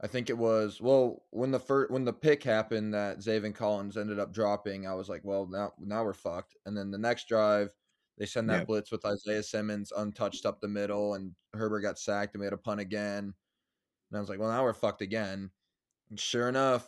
I 0.00 0.06
think 0.06 0.28
it 0.28 0.36
was 0.36 0.80
well 0.80 1.22
when 1.30 1.50
the 1.50 1.58
first 1.58 1.90
when 1.90 2.04
the 2.04 2.12
pick 2.12 2.42
happened 2.42 2.92
that 2.94 3.18
Zaven 3.18 3.54
Collins 3.54 3.96
ended 3.96 4.18
up 4.18 4.32
dropping. 4.32 4.86
I 4.86 4.94
was 4.94 5.08
like, 5.08 5.22
well 5.24 5.46
now 5.46 5.72
now 5.78 6.04
we're 6.04 6.12
fucked. 6.12 6.54
And 6.66 6.76
then 6.76 6.90
the 6.90 6.98
next 6.98 7.28
drive, 7.28 7.70
they 8.18 8.26
send 8.26 8.50
that 8.50 8.58
yep. 8.58 8.66
blitz 8.66 8.92
with 8.92 9.06
Isaiah 9.06 9.42
Simmons 9.42 9.92
untouched 9.96 10.44
up 10.44 10.60
the 10.60 10.68
middle, 10.68 11.14
and 11.14 11.32
Herbert 11.54 11.80
got 11.80 11.98
sacked 11.98 12.34
and 12.34 12.42
made 12.42 12.52
a 12.52 12.58
punt 12.58 12.80
again. 12.80 13.32
And 14.10 14.16
I 14.16 14.20
was 14.20 14.28
like, 14.28 14.38
well 14.38 14.50
now 14.50 14.64
we're 14.64 14.74
fucked 14.74 15.02
again. 15.02 15.50
And 16.10 16.20
sure 16.20 16.48
enough, 16.48 16.86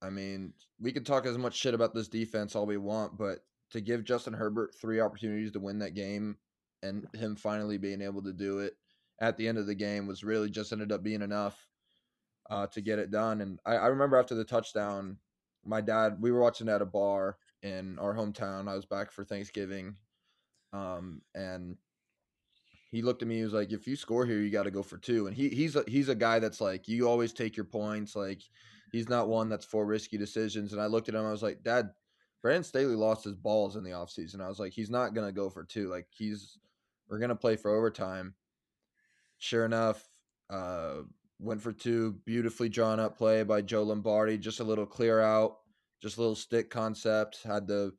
I 0.00 0.10
mean, 0.10 0.54
we 0.80 0.92
could 0.92 1.06
talk 1.06 1.26
as 1.26 1.38
much 1.38 1.54
shit 1.54 1.74
about 1.74 1.94
this 1.94 2.08
defense 2.08 2.56
all 2.56 2.66
we 2.66 2.78
want, 2.78 3.18
but 3.18 3.40
to 3.70 3.80
give 3.80 4.04
Justin 4.04 4.32
Herbert 4.32 4.74
three 4.80 5.00
opportunities 5.00 5.52
to 5.52 5.60
win 5.60 5.78
that 5.80 5.94
game 5.94 6.36
and 6.82 7.06
him 7.14 7.36
finally 7.36 7.78
being 7.78 8.00
able 8.00 8.22
to 8.22 8.32
do 8.32 8.60
it 8.60 8.74
at 9.20 9.36
the 9.36 9.48
end 9.48 9.58
of 9.58 9.66
the 9.66 9.74
game 9.74 10.06
was 10.06 10.24
really 10.24 10.50
just 10.50 10.72
ended 10.72 10.92
up 10.92 11.02
being 11.02 11.22
enough 11.22 11.66
uh, 12.50 12.66
to 12.68 12.80
get 12.80 12.98
it 12.98 13.10
done. 13.10 13.40
And 13.40 13.58
I, 13.64 13.76
I 13.76 13.86
remember 13.86 14.16
after 14.16 14.34
the 14.34 14.44
touchdown, 14.44 15.18
my 15.64 15.80
dad, 15.80 16.18
we 16.20 16.30
were 16.30 16.40
watching 16.40 16.68
at 16.68 16.82
a 16.82 16.86
bar 16.86 17.38
in 17.62 17.98
our 17.98 18.14
hometown. 18.14 18.68
I 18.68 18.74
was 18.74 18.86
back 18.86 19.10
for 19.12 19.24
Thanksgiving. 19.24 19.96
Um, 20.72 21.22
and 21.34 21.76
he 22.90 23.02
looked 23.02 23.22
at 23.22 23.28
me. 23.28 23.38
He 23.38 23.44
was 23.44 23.52
like, 23.52 23.72
"If 23.72 23.86
you 23.86 23.96
score 23.96 24.24
here, 24.26 24.40
you 24.40 24.50
got 24.50 24.64
to 24.64 24.70
go 24.70 24.82
for 24.82 24.98
two. 24.98 25.26
And 25.26 25.36
he 25.36 25.48
he's 25.48 25.76
a, 25.76 25.84
he's 25.86 26.08
a 26.08 26.14
guy 26.14 26.38
that's 26.38 26.60
like, 26.60 26.88
you 26.88 27.08
always 27.08 27.32
take 27.32 27.56
your 27.56 27.64
points. 27.64 28.14
Like, 28.14 28.42
he's 28.92 29.08
not 29.08 29.28
one 29.28 29.48
that's 29.48 29.64
for 29.64 29.84
risky 29.84 30.16
decisions. 30.16 30.72
And 30.72 30.80
I 30.80 30.86
looked 30.86 31.08
at 31.08 31.14
him. 31.14 31.24
I 31.24 31.30
was 31.30 31.42
like, 31.42 31.62
Dad, 31.62 31.90
Brandon 32.42 32.62
Staley 32.62 32.94
lost 32.94 33.24
his 33.24 33.34
balls 33.34 33.76
in 33.76 33.84
the 33.84 33.90
offseason. 33.90 34.40
I 34.40 34.48
was 34.48 34.60
like, 34.60 34.72
he's 34.72 34.90
not 34.90 35.14
gonna 35.14 35.32
go 35.32 35.50
for 35.50 35.64
two. 35.64 35.88
Like, 35.88 36.06
he's 36.10 36.58
we're 37.08 37.18
gonna 37.18 37.36
play 37.36 37.56
for 37.56 37.74
overtime. 37.74 38.34
Sure 39.38 39.64
enough, 39.64 40.08
uh, 40.48 41.02
went 41.38 41.60
for 41.60 41.72
two. 41.72 42.16
Beautifully 42.24 42.68
drawn 42.68 43.00
up 43.00 43.16
play 43.16 43.42
by 43.42 43.62
Joe 43.62 43.82
Lombardi. 43.82 44.38
Just 44.38 44.60
a 44.60 44.64
little 44.64 44.86
clear 44.86 45.20
out, 45.20 45.58
just 46.02 46.16
a 46.16 46.20
little 46.20 46.36
stick 46.36 46.70
concept. 46.70 47.42
Had 47.44 47.66
to 47.68 47.92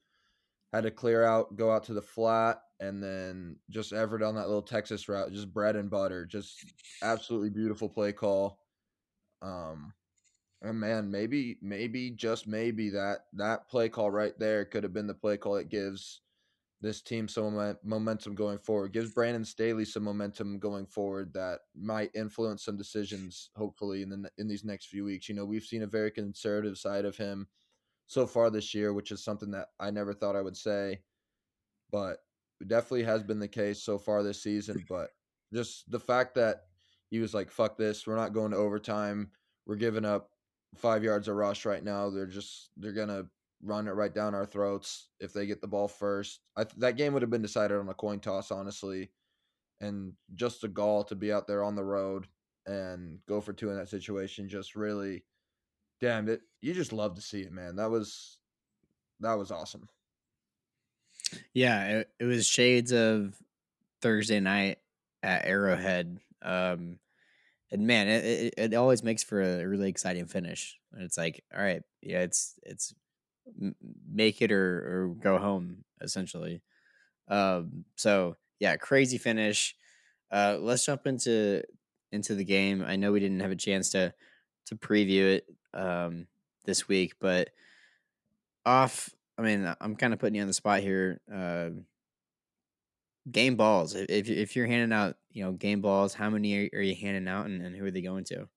had 0.74 0.84
to 0.84 0.92
clear 0.92 1.24
out, 1.24 1.56
go 1.56 1.72
out 1.72 1.86
to 1.86 1.94
the 1.94 2.02
flat, 2.02 2.62
and 2.80 3.02
then 3.02 3.56
just 3.70 3.94
Everett 3.94 4.24
on 4.24 4.36
that 4.36 4.48
little 4.48 4.62
Texas 4.62 5.08
route, 5.08 5.32
just 5.32 5.54
bread 5.54 5.76
and 5.76 5.90
butter. 5.90 6.26
Just 6.26 6.66
absolutely 7.02 7.50
beautiful 7.50 7.90
play 7.90 8.12
call. 8.12 8.60
Um, 9.42 9.94
and 10.62 10.80
man, 10.80 11.10
maybe, 11.12 11.58
maybe, 11.62 12.12
just 12.12 12.48
maybe 12.48 12.90
that 12.90 13.26
that 13.34 13.70
play 13.70 13.90
call 13.90 14.12
right 14.12 14.38
there 14.40 14.66
could 14.66 14.84
have 14.84 14.94
been 14.94 15.08
the 15.08 15.14
play 15.14 15.38
call 15.38 15.56
that 15.56 15.70
gives 15.70 16.22
this 16.82 17.02
team 17.02 17.28
some 17.28 17.76
momentum 17.84 18.36
going 18.36 18.60
forward. 18.60 18.94
Gives 18.94 19.12
Brandon 19.12 19.44
Staley 19.44 19.86
some 19.86 20.04
momentum 20.04 20.60
going 20.60 20.86
forward 20.86 21.34
that 21.34 21.60
might 21.76 22.12
influence 22.14 22.64
some 22.64 22.78
decisions. 22.78 23.50
Hopefully, 23.56 24.04
in 24.04 24.10
the 24.10 24.30
in 24.38 24.48
these 24.48 24.64
next 24.64 24.88
few 24.88 25.04
weeks, 25.04 25.28
you 25.28 25.36
know, 25.36 25.46
we've 25.46 25.64
seen 25.64 25.84
a 25.84 25.88
very 25.88 26.12
conservative 26.12 26.78
side 26.78 27.06
of 27.06 27.18
him 27.18 27.48
so 28.06 28.28
far 28.28 28.50
this 28.50 28.74
year, 28.74 28.94
which 28.94 29.12
is 29.12 29.24
something 29.24 29.52
that 29.52 29.68
I 29.80 29.92
never 29.92 30.14
thought 30.14 30.36
I 30.36 30.42
would 30.42 30.58
say, 30.58 31.02
but 31.92 32.20
definitely 32.66 33.04
has 33.04 33.24
been 33.24 33.40
the 33.40 33.48
case 33.48 33.82
so 33.82 33.98
far 33.98 34.22
this 34.22 34.42
season. 34.44 34.86
But 34.88 35.10
just 35.54 35.90
the 35.90 36.00
fact 36.00 36.36
that 36.36 36.66
he 37.10 37.20
was 37.20 37.34
like, 37.34 37.50
"Fuck 37.50 37.78
this, 37.78 38.06
we're 38.06 38.16
not 38.16 38.34
going 38.34 38.52
to 38.52 38.58
overtime. 38.58 39.32
We're 39.66 39.76
giving 39.76 40.06
up 40.06 40.30
five 40.76 41.04
yards 41.04 41.28
of 41.28 41.36
rush 41.36 41.66
right 41.66 41.84
now. 41.84 42.10
They're 42.10 42.28
just 42.28 42.70
they're 42.78 42.94
gonna 42.94 43.26
run 43.64 43.88
it 43.88 43.92
right 43.92 44.14
down 44.14 44.36
our 44.36 44.46
throats 44.46 45.10
if 45.20 45.34
they 45.34 45.46
get 45.46 45.62
the 45.62 45.68
ball 45.68 45.88
first. 45.88 46.42
I, 46.56 46.66
that 46.78 46.98
game 46.98 47.14
would 47.14 47.22
have 47.22 47.32
been 47.32 47.42
decided 47.42 47.78
on 47.78 47.90
a 47.90 47.94
coin 47.94 48.20
toss, 48.20 48.52
honestly. 48.52 49.12
And 49.80 50.14
just 50.36 50.64
a 50.64 50.68
gall 50.68 51.04
to 51.06 51.16
be 51.16 51.32
out 51.32 51.48
there 51.48 51.64
on 51.64 51.76
the 51.76 51.84
road 51.84 52.28
and 52.66 53.20
go 53.28 53.42
for 53.42 53.54
two 53.54 53.70
in 53.70 53.78
that 53.78 53.90
situation, 53.90 54.50
just 54.50 54.76
really, 54.76 55.24
damn 56.02 56.28
it. 56.30 56.42
You 56.62 56.74
just 56.74 56.94
love 56.94 57.16
to 57.16 57.22
see 57.22 57.42
it, 57.42 57.52
man. 57.52 57.76
That 57.76 57.92
was 57.92 58.40
that 59.20 59.36
was 59.36 59.52
awesome. 59.52 59.88
Yeah, 61.54 62.00
it, 62.00 62.10
it 62.20 62.26
was 62.26 62.46
shades 62.46 62.92
of 62.92 63.36
Thursday 64.02 64.40
night 64.40 64.80
at 65.24 65.46
Arrowhead. 65.46 66.20
Um, 66.42 67.00
and 67.72 67.86
man, 67.86 68.08
it, 68.08 68.26
it, 68.26 68.54
it 68.58 68.74
always 68.74 69.04
makes 69.04 69.24
for 69.24 69.42
a 69.42 69.66
really 69.66 69.90
exciting 69.90 70.26
finish. 70.26 70.78
And 70.94 71.04
it's 71.04 71.18
like, 71.18 71.44
all 71.56 71.62
right, 71.62 71.82
yeah, 72.02 72.22
it's 72.22 72.54
it's 72.64 72.94
make 74.10 74.42
it 74.42 74.52
or 74.52 74.58
or 74.58 75.16
go 75.20 75.38
home 75.38 75.84
essentially. 76.02 76.62
Um, 77.28 77.86
so 77.96 78.36
yeah, 78.60 78.76
crazy 78.78 79.18
finish. 79.18 79.76
Uh, 80.32 80.58
let's 80.60 80.86
jump 80.86 81.08
into 81.08 81.64
into 82.12 82.36
the 82.36 82.46
game. 82.46 82.84
I 82.86 82.96
know 82.96 83.12
we 83.12 83.20
didn't 83.20 83.42
have 83.42 83.52
a 83.52 83.56
chance 83.56 83.90
to 83.92 84.14
to 84.68 84.76
preview 84.76 85.36
it 85.36 85.46
um, 85.74 86.28
this 86.66 86.88
week, 86.88 87.16
but 87.20 87.50
off. 88.66 89.10
I 89.38 89.44
mean, 89.44 89.72
I'm 89.80 89.96
kind 89.96 90.14
of 90.14 90.20
putting 90.20 90.36
you 90.36 90.42
on 90.42 90.48
the 90.48 90.54
spot 90.54 90.82
here. 90.82 91.22
Uh, 91.32 91.70
game 93.30 93.56
balls. 93.56 93.96
If 93.96 94.30
if 94.30 94.56
you're 94.56 94.68
handing 94.68 94.98
out, 94.98 95.16
you 95.32 95.44
know, 95.44 95.52
game 95.52 95.82
balls, 95.82 96.14
how 96.14 96.30
many 96.30 96.70
are, 96.74 96.82
you 96.82 96.96
handing 96.96 97.28
out, 97.28 97.46
and, 97.46 97.62
and 97.62 97.76
who 97.76 97.86
are 97.86 97.92
they 97.92 98.02
going 98.02 98.24
to? 98.26 98.48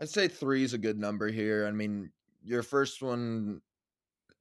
I'd 0.00 0.08
say 0.08 0.28
three 0.28 0.64
is 0.64 0.72
a 0.72 0.78
good 0.78 0.98
number 0.98 1.28
here. 1.28 1.66
I 1.66 1.72
mean, 1.72 2.10
your 2.42 2.62
first 2.62 3.02
one, 3.02 3.60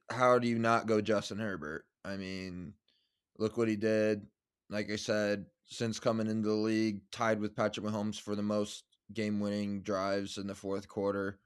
how 0.09 0.39
do 0.39 0.47
you 0.47 0.59
not 0.59 0.87
go 0.87 1.01
Justin 1.01 1.39
Herbert? 1.39 1.85
I 2.03 2.17
mean, 2.17 2.73
look 3.37 3.57
what 3.57 3.67
he 3.67 3.75
did. 3.75 4.25
Like 4.69 4.91
I 4.91 4.95
said, 4.95 5.45
since 5.65 5.99
coming 5.99 6.27
into 6.27 6.47
the 6.47 6.53
league, 6.53 7.01
tied 7.11 7.39
with 7.39 7.55
Patrick 7.55 7.85
Mahomes 7.85 8.19
for 8.19 8.35
the 8.35 8.43
most 8.43 8.83
game-winning 9.13 9.81
drives 9.81 10.37
in 10.37 10.47
the 10.47 10.55
fourth 10.55 10.87
quarter. 10.87 11.39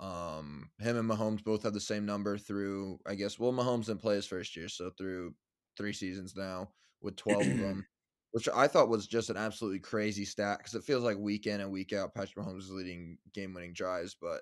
Um, 0.00 0.70
him 0.80 0.96
and 0.96 1.08
Mahomes 1.08 1.44
both 1.44 1.62
have 1.62 1.74
the 1.74 1.80
same 1.80 2.04
number 2.04 2.36
through, 2.36 2.98
I 3.06 3.14
guess. 3.14 3.38
Well, 3.38 3.52
Mahomes 3.52 3.86
didn't 3.86 4.02
play 4.02 4.16
his 4.16 4.26
first 4.26 4.56
year, 4.56 4.68
so 4.68 4.90
through 4.98 5.34
three 5.76 5.92
seasons 5.92 6.34
now 6.36 6.70
with 7.00 7.16
twelve 7.16 7.46
of 7.46 7.58
them, 7.58 7.86
which 8.32 8.48
I 8.48 8.66
thought 8.66 8.88
was 8.88 9.06
just 9.06 9.30
an 9.30 9.36
absolutely 9.36 9.78
crazy 9.78 10.24
stat 10.24 10.58
because 10.58 10.74
it 10.74 10.84
feels 10.84 11.04
like 11.04 11.18
week 11.18 11.46
in 11.46 11.60
and 11.60 11.70
week 11.70 11.92
out, 11.92 12.14
Patrick 12.14 12.44
Mahomes 12.44 12.60
is 12.60 12.70
leading 12.70 13.18
game-winning 13.32 13.74
drives, 13.74 14.16
but 14.20 14.40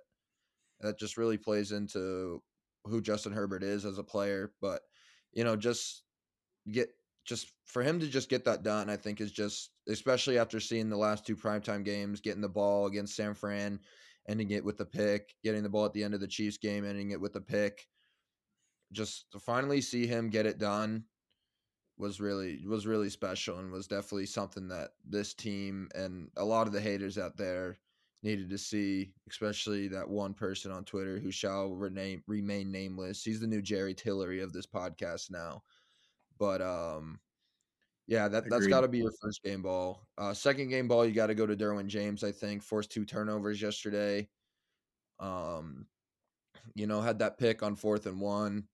that 0.80 0.98
just 0.98 1.16
really 1.16 1.38
plays 1.38 1.72
into 1.72 2.42
who 2.84 3.00
Justin 3.00 3.32
Herbert 3.32 3.62
is 3.62 3.84
as 3.84 3.98
a 3.98 4.04
player. 4.04 4.52
But 4.60 4.82
you 5.32 5.44
know, 5.44 5.56
just 5.56 6.02
get 6.70 6.90
just 7.24 7.52
for 7.66 7.82
him 7.82 8.00
to 8.00 8.06
just 8.06 8.28
get 8.28 8.44
that 8.44 8.62
done, 8.62 8.90
I 8.90 8.96
think 8.96 9.20
is 9.20 9.32
just 9.32 9.70
especially 9.88 10.38
after 10.38 10.60
seeing 10.60 10.88
the 10.88 10.96
last 10.96 11.26
two 11.26 11.36
primetime 11.36 11.84
games, 11.84 12.20
getting 12.20 12.40
the 12.40 12.48
ball 12.48 12.86
against 12.86 13.16
San 13.16 13.34
Fran, 13.34 13.80
ending 14.28 14.50
it 14.50 14.64
with 14.64 14.78
the 14.78 14.86
pick, 14.86 15.34
getting 15.44 15.62
the 15.62 15.68
ball 15.68 15.84
at 15.84 15.92
the 15.92 16.04
end 16.04 16.14
of 16.14 16.20
the 16.20 16.28
Chiefs 16.28 16.58
game, 16.58 16.84
ending 16.84 17.10
it 17.10 17.20
with 17.20 17.32
the 17.32 17.40
pick. 17.40 17.86
Just 18.92 19.30
to 19.32 19.38
finally 19.38 19.80
see 19.80 20.06
him 20.06 20.30
get 20.30 20.46
it 20.46 20.58
done 20.58 21.04
was 21.96 22.20
really 22.20 22.66
was 22.66 22.86
really 22.86 23.10
special 23.10 23.58
and 23.58 23.70
was 23.70 23.86
definitely 23.86 24.26
something 24.26 24.68
that 24.68 24.90
this 25.06 25.34
team 25.34 25.88
and 25.94 26.28
a 26.36 26.44
lot 26.44 26.66
of 26.66 26.72
the 26.72 26.80
haters 26.80 27.18
out 27.18 27.36
there 27.36 27.78
needed 28.22 28.50
to 28.50 28.58
see, 28.58 29.12
especially 29.28 29.88
that 29.88 30.08
one 30.08 30.34
person 30.34 30.70
on 30.70 30.84
Twitter 30.84 31.18
who 31.18 31.30
shall 31.30 31.70
rename, 31.70 32.22
remain 32.26 32.70
nameless. 32.70 33.24
He's 33.24 33.40
the 33.40 33.46
new 33.46 33.62
Jerry 33.62 33.94
Tillery 33.94 34.40
of 34.40 34.52
this 34.52 34.66
podcast 34.66 35.30
now. 35.30 35.62
But 36.38 36.60
um, 36.60 37.18
yeah, 38.06 38.28
that 38.28 38.46
Agreed. 38.46 38.52
that's 38.52 38.66
got 38.66 38.80
to 38.82 38.88
be 38.88 38.98
your 38.98 39.12
first 39.22 39.42
game 39.42 39.62
ball. 39.62 40.06
Uh, 40.18 40.34
second 40.34 40.68
game 40.68 40.88
ball, 40.88 41.06
you 41.06 41.12
got 41.12 41.28
to 41.28 41.34
go 41.34 41.46
to 41.46 41.56
Derwin 41.56 41.86
James. 41.86 42.24
I 42.24 42.32
think 42.32 42.62
forced 42.62 42.90
two 42.90 43.04
turnovers 43.04 43.62
yesterday. 43.62 44.28
Um, 45.18 45.86
you 46.74 46.86
know, 46.86 47.00
had 47.00 47.18
that 47.20 47.38
pick 47.38 47.62
on 47.62 47.76
fourth 47.76 48.06
and 48.06 48.20
one. 48.20 48.64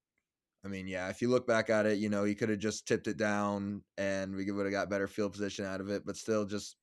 I 0.65 0.69
mean, 0.69 0.88
yeah, 0.88 1.09
if 1.11 1.23
you 1.23 1.29
look 1.29 1.47
back 1.47 1.71
at 1.71 1.87
it, 1.87 1.99
you 1.99 2.09
know, 2.09 2.25
he 2.25 2.35
could 2.35 2.49
have 2.49 2.59
just 2.59 2.88
tipped 2.88 3.07
it 3.07 3.17
down 3.17 3.83
and 3.99 4.35
we 4.35 4.50
would 4.50 4.67
have 4.67 4.73
got 4.73 4.91
better 4.91 5.07
field 5.07 5.33
position 5.33 5.65
out 5.65 5.81
of 5.81 5.91
it, 5.91 6.05
but 6.05 6.17
still 6.17 6.45
just 6.45 6.76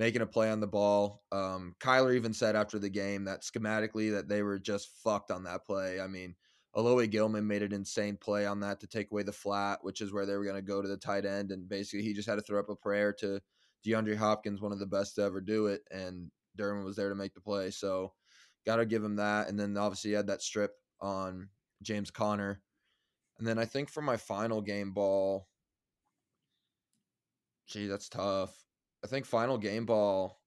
making 0.00 0.22
a 0.22 0.26
play 0.26 0.50
on 0.50 0.60
the 0.60 0.66
ball. 0.66 1.22
Um, 1.30 1.76
Kyler 1.78 2.16
even 2.16 2.32
said 2.32 2.56
after 2.56 2.78
the 2.78 2.88
game 2.88 3.24
that 3.24 3.42
schematically 3.42 4.12
that 4.12 4.30
they 4.30 4.42
were 4.42 4.58
just 4.58 4.88
fucked 5.04 5.30
on 5.30 5.44
that 5.44 5.66
play. 5.66 6.00
I 6.00 6.06
mean, 6.06 6.34
Alohi 6.74 7.10
Gilman 7.10 7.46
made 7.46 7.62
an 7.62 7.74
insane 7.74 8.16
play 8.16 8.46
on 8.46 8.60
that 8.60 8.80
to 8.80 8.86
take 8.86 9.12
away 9.12 9.24
the 9.24 9.32
flat, 9.32 9.80
which 9.82 10.00
is 10.00 10.10
where 10.10 10.24
they 10.24 10.34
were 10.36 10.44
going 10.44 10.56
to 10.56 10.62
go 10.62 10.80
to 10.80 10.88
the 10.88 10.96
tight 10.96 11.26
end. 11.26 11.50
And 11.52 11.68
basically, 11.68 12.02
he 12.02 12.14
just 12.14 12.26
had 12.26 12.36
to 12.36 12.40
throw 12.40 12.58
up 12.58 12.70
a 12.70 12.76
prayer 12.76 13.12
to 13.20 13.40
DeAndre 13.86 14.16
Hopkins, 14.16 14.62
one 14.62 14.72
of 14.72 14.78
the 14.78 14.86
best 14.86 15.16
to 15.16 15.22
ever 15.22 15.42
do 15.42 15.66
it. 15.66 15.82
And 15.90 16.30
Derwin 16.58 16.82
was 16.82 16.96
there 16.96 17.10
to 17.10 17.14
make 17.14 17.34
the 17.34 17.42
play. 17.42 17.70
So, 17.70 18.14
got 18.64 18.76
to 18.76 18.86
give 18.86 19.04
him 19.04 19.16
that. 19.16 19.50
And 19.50 19.60
then 19.60 19.76
obviously, 19.76 20.12
he 20.12 20.16
had 20.16 20.28
that 20.28 20.40
strip 20.40 20.72
on 21.02 21.50
James 21.82 22.10
Conner. 22.10 22.62
And 23.38 23.46
then 23.46 23.58
I 23.58 23.66
think 23.66 23.90
for 23.90 24.00
my 24.00 24.16
final 24.16 24.62
game 24.62 24.92
ball, 24.92 25.46
gee, 27.68 27.86
that's 27.86 28.08
tough. 28.08 28.69
I 29.04 29.06
think 29.06 29.26
final 29.26 29.58
game 29.58 29.86
ball. 29.86 30.40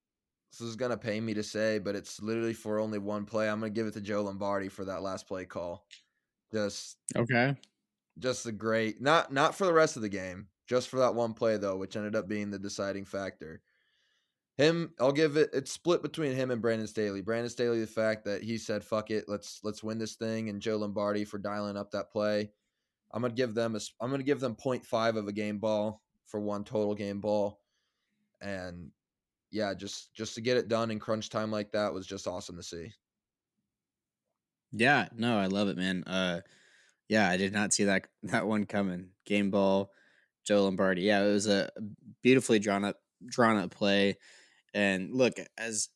This 0.52 0.62
is 0.62 0.76
gonna 0.76 0.98
pay 0.98 1.20
me 1.20 1.34
to 1.34 1.44
say, 1.44 1.80
but 1.80 1.96
it's 1.96 2.22
literally 2.22 2.54
for 2.54 2.80
only 2.80 3.00
one 3.00 3.26
play. 3.26 3.50
I'm 3.50 3.60
gonna 3.60 3.72
give 3.72 3.88
it 3.88 3.94
to 3.96 4.02
Joe 4.02 4.24
Lombardi 4.24 4.70
for 4.70 4.86
that 4.86 5.02
last 5.02 5.28
play 5.28 5.46
call. 5.46 5.88
Just 6.52 6.98
okay. 7.16 7.56
Just 8.20 8.46
a 8.46 8.52
great 8.52 9.02
not 9.02 9.34
not 9.34 9.56
for 9.56 9.66
the 9.66 9.74
rest 9.74 9.96
of 9.96 10.04
the 10.04 10.10
game, 10.10 10.48
just 10.68 10.90
for 10.90 10.98
that 11.00 11.16
one 11.16 11.34
play 11.34 11.58
though, 11.58 11.78
which 11.78 11.96
ended 11.96 12.16
up 12.16 12.28
being 12.28 12.52
the 12.52 12.60
deciding 12.60 13.06
factor. 13.06 13.62
Him, 14.58 14.94
I'll 15.00 15.12
give 15.12 15.36
it. 15.36 15.50
It's 15.52 15.72
split 15.72 16.04
between 16.04 16.36
him 16.36 16.52
and 16.52 16.62
Brandon 16.62 16.86
Staley. 16.86 17.22
Brandon 17.22 17.50
Staley, 17.50 17.80
the 17.80 17.88
fact 17.88 18.24
that 18.26 18.44
he 18.44 18.60
said 18.60 18.84
"fuck 18.84 19.10
it, 19.10 19.26
let's 19.28 19.62
let's 19.64 19.82
win 19.84 19.98
this 19.98 20.14
thing," 20.14 20.50
and 20.50 20.62
Joe 20.62 20.78
Lombardi 20.78 21.26
for 21.26 21.40
dialing 21.40 21.76
up 21.76 21.90
that 21.92 22.12
play. 22.12 22.52
I'm 23.12 23.24
gonna 23.24 23.34
give 23.34 23.56
them 23.56 23.76
a. 23.76 23.80
I'm 24.00 24.12
gonna 24.12 24.22
give 24.22 24.40
them 24.40 24.56
0.5 24.56 25.16
of 25.18 25.28
a 25.28 25.32
game 25.32 25.58
ball 25.58 26.04
for 26.28 26.40
one 26.40 26.64
total 26.64 26.94
game 26.94 27.20
ball, 27.20 27.63
and 28.44 28.92
yeah, 29.52 29.74
just 29.74 30.14
just 30.14 30.36
to 30.36 30.42
get 30.42 30.58
it 30.58 30.68
done 30.68 30.92
in 30.92 31.00
crunch 31.00 31.30
time 31.30 31.52
like 31.52 31.72
that 31.72 31.94
was 31.94 32.06
just 32.06 32.28
awesome 32.28 32.58
to 32.58 32.64
see. 32.64 32.92
Yeah, 34.72 35.08
no, 35.16 35.38
I 35.38 35.46
love 35.46 35.68
it, 35.70 35.78
man. 35.78 36.04
Uh, 36.04 36.42
yeah, 37.08 37.30
I 37.30 37.38
did 37.38 37.54
not 37.54 37.74
see 37.74 37.86
that 37.86 38.08
that 38.24 38.48
one 38.48 38.66
coming. 38.66 39.10
Game 39.26 39.52
ball, 39.52 39.92
Joe 40.44 40.64
Lombardi. 40.64 41.04
Yeah, 41.04 41.24
it 41.24 41.32
was 41.32 41.48
a 41.48 41.70
beautifully 42.22 42.60
drawn 42.60 42.84
up 42.84 42.98
drawn 43.26 43.58
up 43.58 43.72
play. 43.72 44.18
And 44.74 45.14
look, 45.14 45.34
as 45.58 45.90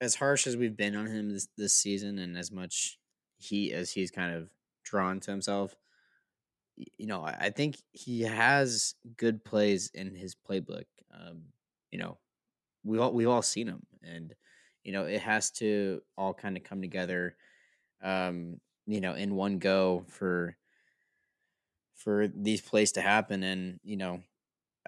as 0.00 0.16
harsh 0.16 0.46
as 0.48 0.56
we've 0.56 0.76
been 0.76 0.96
on 0.96 1.06
him 1.06 1.30
this 1.30 1.48
this 1.56 1.74
season, 1.74 2.18
and 2.18 2.36
as 2.36 2.50
much 2.50 2.98
he 3.38 3.72
as 3.72 3.92
he's 3.92 4.10
kind 4.10 4.34
of 4.34 4.50
drawn 4.84 5.20
to 5.20 5.30
himself, 5.30 5.76
you 6.76 7.06
know, 7.06 7.22
I 7.22 7.50
think 7.50 7.76
he 7.92 8.22
has 8.22 8.94
good 9.16 9.44
plays 9.44 9.90
in 9.94 10.14
his 10.14 10.34
playbook. 10.34 10.84
Um, 11.12 11.42
you 11.92 12.00
know, 12.00 12.18
we 12.84 12.98
all 12.98 13.12
we've 13.12 13.28
all 13.28 13.42
seen 13.42 13.68
him, 13.68 13.86
and 14.02 14.34
you 14.84 14.92
know, 14.92 15.04
it 15.04 15.22
has 15.22 15.50
to 15.52 16.02
all 16.18 16.34
kind 16.34 16.56
of 16.56 16.64
come 16.64 16.82
together 16.82 17.36
um, 18.02 18.60
you 18.86 19.00
know, 19.00 19.14
in 19.14 19.34
one 19.34 19.58
go 19.58 20.04
for 20.08 20.56
for 21.94 22.28
these 22.28 22.60
plays 22.60 22.92
to 22.92 23.00
happen. 23.00 23.42
And 23.42 23.80
you 23.84 23.96
know, 23.96 24.22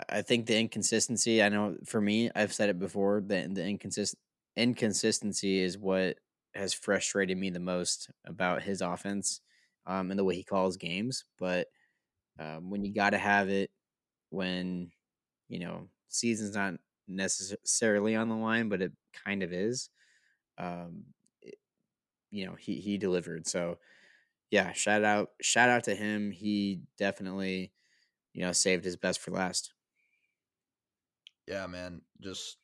I 0.08 0.22
think 0.22 0.46
the 0.46 0.58
inconsistency. 0.58 1.42
I 1.42 1.48
know 1.48 1.76
for 1.86 2.00
me, 2.00 2.30
I've 2.34 2.52
said 2.52 2.70
it 2.70 2.78
before 2.78 3.22
that 3.26 3.54
the 3.54 3.62
inconsist 3.62 4.16
inconsistency 4.56 5.60
is 5.60 5.78
what 5.78 6.18
has 6.54 6.74
frustrated 6.74 7.36
me 7.38 7.50
the 7.50 7.60
most 7.60 8.10
about 8.26 8.62
his 8.62 8.80
offense 8.80 9.40
um, 9.86 10.10
and 10.10 10.18
the 10.18 10.24
way 10.24 10.36
he 10.36 10.44
calls 10.44 10.76
games. 10.76 11.24
But 11.38 11.68
um, 12.38 12.70
when 12.70 12.84
you 12.84 12.92
got 12.94 13.10
to 13.10 13.18
have 13.18 13.48
it, 13.48 13.70
when 14.30 14.90
you 15.48 15.60
know 15.60 15.88
season's 16.08 16.54
not 16.56 16.74
necessarily 17.08 18.16
on 18.16 18.28
the 18.28 18.36
line, 18.36 18.68
but 18.68 18.82
it 18.82 18.92
kind 19.24 19.42
of 19.42 19.52
is. 19.52 19.90
Um, 20.58 21.04
you 22.34 22.44
know 22.44 22.56
he 22.58 22.80
he 22.80 22.98
delivered. 22.98 23.46
So 23.46 23.78
yeah, 24.50 24.72
shout 24.72 25.04
out 25.04 25.30
shout 25.40 25.70
out 25.70 25.84
to 25.84 25.94
him. 25.94 26.32
He 26.32 26.80
definitely 26.98 27.72
you 28.34 28.42
know 28.42 28.52
saved 28.52 28.84
his 28.84 28.96
best 28.96 29.20
for 29.20 29.30
last. 29.30 29.72
Yeah, 31.46 31.66
man, 31.66 32.02
just 32.20 32.56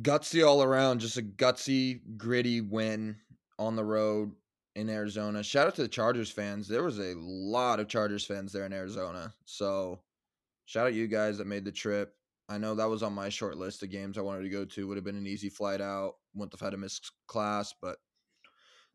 gutsy 0.00 0.46
all 0.46 0.62
around. 0.62 1.00
Just 1.00 1.18
a 1.18 1.22
gutsy, 1.22 2.00
gritty 2.16 2.60
win 2.60 3.16
on 3.58 3.74
the 3.74 3.84
road 3.84 4.32
in 4.76 4.88
Arizona. 4.88 5.42
Shout 5.42 5.66
out 5.66 5.74
to 5.74 5.82
the 5.82 5.88
Chargers 5.88 6.30
fans. 6.30 6.68
There 6.68 6.84
was 6.84 7.00
a 7.00 7.14
lot 7.16 7.80
of 7.80 7.88
Chargers 7.88 8.24
fans 8.24 8.52
there 8.52 8.66
in 8.66 8.72
Arizona. 8.72 9.34
So 9.44 10.00
shout 10.66 10.86
out 10.86 10.94
you 10.94 11.08
guys 11.08 11.38
that 11.38 11.46
made 11.48 11.64
the 11.64 11.72
trip. 11.72 12.14
I 12.48 12.58
know 12.58 12.74
that 12.74 12.88
was 12.88 13.02
on 13.02 13.12
my 13.12 13.28
short 13.28 13.56
list 13.58 13.82
of 13.82 13.90
games 13.90 14.16
I 14.16 14.22
wanted 14.22 14.42
to 14.42 14.48
go 14.48 14.64
to. 14.64 14.88
Would 14.88 14.96
have 14.96 15.04
been 15.04 15.18
an 15.18 15.26
easy 15.26 15.50
flight 15.50 15.80
out. 15.80 16.14
Wouldn't 16.34 16.52
have 16.52 16.60
had 16.60 16.70
to 16.70 16.78
miss 16.78 17.00
class, 17.26 17.74
but 17.80 17.98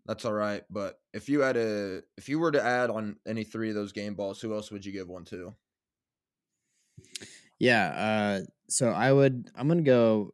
that's 0.06 0.26
all 0.26 0.34
right. 0.34 0.64
But 0.70 1.00
if 1.14 1.30
you 1.30 1.42
had 1.42 1.56
a 1.58 2.02
if 2.18 2.28
you 2.28 2.40
were 2.40 2.52
to 2.52 2.64
add 2.64 2.90
on 2.90 3.18
any 3.28 3.44
three 3.44 3.70
of 3.70 3.76
those 3.76 3.92
game 3.92 4.16
balls, 4.16 4.42
who 4.42 4.54
else 4.54 4.72
would 4.72 4.86
you 4.86 4.92
give 4.92 5.08
one 5.08 5.26
to? 5.26 5.54
Yeah, 7.60 7.88
uh, 7.88 8.46
so 8.70 8.90
I 8.90 9.12
would 9.14 9.50
I'm 9.56 9.68
gonna 9.68 9.82
go 9.84 10.34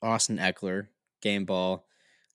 Austin 0.00 0.38
Ekeler, 0.38 0.86
game 1.20 1.44
ball, 1.44 1.84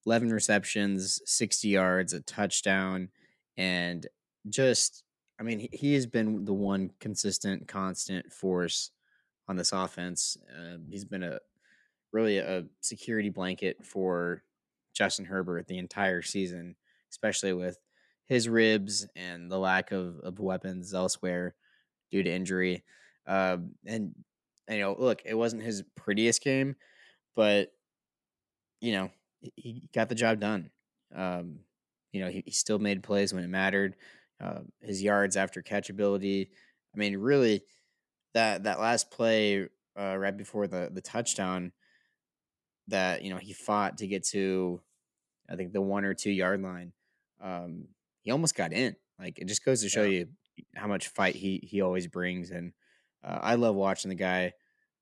eleven 0.05 0.31
receptions, 0.31 1.21
sixty 1.25 1.69
yards, 1.69 2.11
a 2.11 2.19
touchdown, 2.21 3.09
and 3.55 4.05
just 4.49 5.03
I 5.39 5.43
mean 5.43 5.69
he 5.71 5.93
has 5.93 6.05
been 6.05 6.43
the 6.43 6.53
one 6.53 6.91
consistent, 6.99 7.67
constant 7.69 8.31
force 8.33 8.91
on 9.47 9.55
this 9.55 9.71
offense. 9.71 10.37
Uh, 10.49 10.77
he's 10.89 11.05
been 11.05 11.23
a 11.23 11.39
really 12.11 12.37
a 12.37 12.65
security 12.81 13.29
blanket 13.29 13.85
for 13.85 14.43
Justin 14.93 15.25
Herbert 15.25 15.67
the 15.67 15.77
entire 15.77 16.21
season, 16.21 16.75
especially 17.09 17.53
with 17.53 17.79
his 18.25 18.47
ribs 18.47 19.07
and 19.15 19.51
the 19.51 19.57
lack 19.59 19.91
of, 19.91 20.19
of 20.19 20.39
weapons 20.39 20.93
elsewhere 20.93 21.55
due 22.11 22.23
to 22.23 22.31
injury. 22.31 22.83
Um, 23.27 23.75
and 23.85 24.15
you 24.69 24.79
know, 24.79 24.95
look, 24.97 25.23
it 25.25 25.33
wasn't 25.33 25.63
his 25.63 25.83
prettiest 25.95 26.41
game, 26.41 26.75
but 27.35 27.73
you 28.79 28.93
know, 28.93 29.11
he 29.55 29.89
got 29.93 30.09
the 30.09 30.15
job 30.15 30.39
done. 30.39 30.69
Um, 31.13 31.59
you 32.11 32.21
know, 32.21 32.29
he, 32.29 32.43
he 32.45 32.51
still 32.51 32.79
made 32.79 33.03
plays 33.03 33.33
when 33.33 33.43
it 33.43 33.49
mattered. 33.49 33.95
Uh, 34.41 34.59
his 34.81 35.01
yards 35.01 35.37
after 35.37 35.61
catchability. 35.61 36.49
I 36.93 36.97
mean, 36.97 37.17
really, 37.17 37.63
that 38.33 38.63
that 38.63 38.79
last 38.79 39.11
play 39.11 39.67
uh, 39.99 40.17
right 40.17 40.35
before 40.35 40.67
the 40.67 40.89
the 40.91 41.01
touchdown 41.01 41.71
that 42.87 43.23
you 43.23 43.29
know 43.29 43.37
he 43.37 43.53
fought 43.53 43.97
to 43.99 44.07
get 44.07 44.23
to 44.25 44.81
I 45.49 45.55
think 45.55 45.73
the 45.73 45.81
one 45.81 46.05
or 46.05 46.13
two 46.13 46.31
yard 46.31 46.61
line. 46.61 46.93
Um, 47.41 47.87
he 48.21 48.31
almost 48.31 48.55
got 48.55 48.73
in. 48.73 48.95
Like 49.19 49.39
it 49.39 49.47
just 49.47 49.65
goes 49.65 49.81
to 49.81 49.89
show 49.89 50.03
yeah. 50.03 50.19
you 50.19 50.27
how 50.75 50.87
much 50.87 51.09
fight 51.09 51.35
he 51.35 51.59
he 51.63 51.81
always 51.81 52.07
brings, 52.07 52.51
and 52.51 52.73
uh, 53.23 53.39
I 53.41 53.55
love 53.55 53.75
watching 53.75 54.09
the 54.09 54.15
guy. 54.15 54.53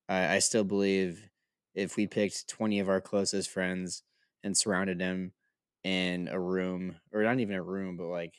I, 0.10 0.36
I 0.36 0.40
still 0.40 0.64
believe 0.64 1.30
if 1.74 1.96
we 1.96 2.08
picked 2.08 2.48
twenty 2.50 2.80
of 2.80 2.90
our 2.90 3.02
closest 3.02 3.50
friends 3.50 4.04
and 4.44 4.58
surrounded 4.58 5.00
him 5.00 5.32
in 5.84 6.28
a 6.28 6.40
room, 6.40 6.96
or 7.14 7.24
not 7.24 7.40
even 7.40 7.56
a 7.56 7.64
room, 7.64 7.98
but 7.98 8.08
like 8.08 8.36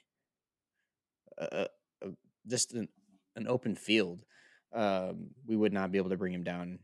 a, 1.39 1.69
a, 2.03 2.09
just 2.47 2.73
an, 2.75 2.89
an 3.37 3.49
open 3.49 3.75
field, 3.75 4.25
um, 4.75 5.31
we 5.47 5.57
would 5.57 5.73
not 5.73 5.93
be 5.93 5.99
able 5.99 6.11
to 6.11 6.17
bring 6.17 6.33
him 6.33 6.45
down. 6.45 6.79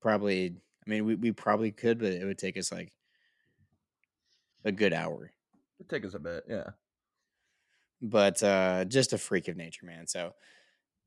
Probably, 0.00 0.56
I 0.86 0.90
mean, 0.90 1.04
we, 1.04 1.14
we 1.14 1.32
probably 1.32 1.70
could, 1.70 1.98
but 1.98 2.12
it 2.12 2.24
would 2.24 2.38
take 2.38 2.56
us 2.56 2.72
like 2.72 2.92
a 4.64 4.72
good 4.72 4.92
hour. 4.92 5.30
It 5.80 5.88
take 5.88 6.04
us 6.04 6.14
a 6.14 6.18
bit, 6.18 6.44
yeah. 6.48 6.70
But 8.00 8.42
uh, 8.42 8.84
just 8.84 9.12
a 9.12 9.18
freak 9.18 9.48
of 9.48 9.56
nature, 9.56 9.86
man. 9.86 10.06
So 10.06 10.34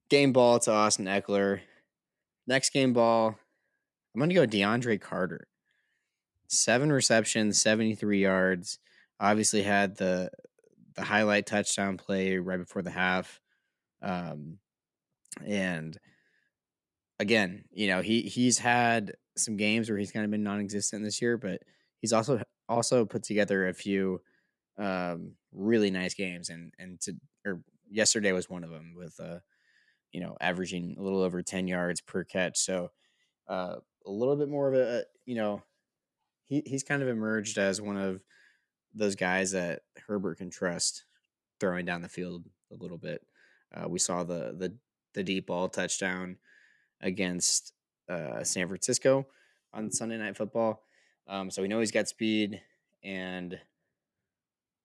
game 0.10 0.34
ball 0.34 0.60
to 0.60 0.72
Austin 0.72 1.06
Ekeler. 1.06 1.62
Next 2.48 2.72
game 2.72 2.94
ball, 2.94 3.38
I'm 4.14 4.20
gonna 4.20 4.34
go 4.34 4.48
DeAndre 4.48 5.00
Carter. 5.00 5.48
Seven 6.48 6.92
receptions, 6.92 7.62
73 7.62 8.22
yards. 8.22 8.80
Obviously 9.20 9.64
had 9.64 9.98
the 9.98 10.32
the 10.96 11.04
highlight 11.04 11.46
touchdown 11.46 11.98
play 11.98 12.38
right 12.38 12.58
before 12.58 12.82
the 12.82 12.92
half. 12.92 13.40
Um, 14.02 14.58
and 15.46 15.98
again, 17.20 17.66
you 17.72 17.88
know, 17.88 18.02
he 18.02 18.22
he's 18.22 18.60
had 18.60 19.14
some 19.36 19.58
games 19.58 19.90
where 19.90 19.98
he's 19.98 20.12
kind 20.12 20.26
of 20.26 20.32
been 20.32 20.44
non-existent 20.44 21.04
this 21.04 21.22
year, 21.22 21.38
but 21.38 21.62
he's 22.00 22.14
also 22.14 22.42
also 22.70 23.06
put 23.06 23.24
together 23.24 23.68
a 23.68 23.74
few 23.74 24.22
um, 24.78 25.34
really 25.52 25.92
nice 25.92 26.14
games, 26.14 26.50
and 26.50 26.74
and 26.80 27.00
to 27.02 27.14
or 27.46 27.62
yesterday 27.90 28.32
was 28.32 28.50
one 28.50 28.64
of 28.64 28.70
them 28.70 28.94
with 28.96 29.20
uh, 29.20 29.40
you 30.12 30.22
know 30.22 30.38
averaging 30.42 30.96
a 30.98 31.02
little 31.02 31.22
over 31.22 31.42
ten 31.42 31.68
yards 31.68 32.02
per 32.02 32.24
catch. 32.24 32.58
So 32.60 32.92
uh, 33.48 33.76
a 34.06 34.12
little 34.12 34.36
bit 34.36 34.50
more 34.50 34.68
of 34.68 34.76
a 34.76 35.04
you 35.26 35.36
know 35.36 35.64
he 36.44 36.62
he's 36.66 36.84
kind 36.84 37.02
of 37.02 37.10
emerged 37.10 37.58
as 37.58 37.82
one 37.82 37.98
of 37.98 38.22
those 38.94 39.16
guys 39.16 39.52
that 39.52 39.82
Herbert 40.08 40.38
can 40.40 40.50
trust 40.50 41.06
throwing 41.60 41.86
down 41.86 42.02
the 42.02 42.10
field 42.10 42.46
a 42.72 42.76
little 42.76 42.98
bit. 42.98 43.22
Uh, 43.74 43.88
we 43.88 44.00
saw 44.00 44.24
the 44.24 44.56
the 44.58 44.76
the 45.14 45.24
deep 45.24 45.48
ball 45.48 45.70
touchdown 45.70 46.38
against 47.02 47.74
uh, 48.10 48.44
San 48.44 48.68
Francisco 48.68 49.28
on 49.74 49.92
Sunday 49.92 50.18
Night 50.18 50.38
Football. 50.38 50.84
Um, 51.28 51.52
so 51.52 51.62
we 51.62 51.68
know 51.68 51.80
he's 51.80 51.92
got 51.92 52.08
speed, 52.08 52.62
and 53.04 53.60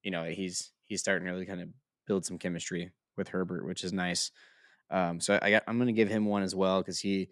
you 0.03 0.11
know 0.11 0.25
he's 0.25 0.71
he's 0.85 1.01
starting 1.01 1.27
to 1.27 1.33
really 1.33 1.47
kind 1.47 1.61
of 1.61 1.69
build 2.07 2.25
some 2.25 2.39
chemistry 2.39 2.91
with 3.17 3.29
Herbert, 3.29 3.65
which 3.67 3.85
is 3.85 3.93
nice. 3.93 4.31
Um, 4.91 5.21
so 5.21 5.39
I 5.41 5.51
got, 5.51 5.63
I'm 5.67 5.79
going 5.79 5.87
to 5.87 5.93
give 5.93 6.09
him 6.09 6.27
one 6.27 6.43
as 6.43 6.55
well 6.55 6.81
because 6.81 6.99
he 6.99 7.29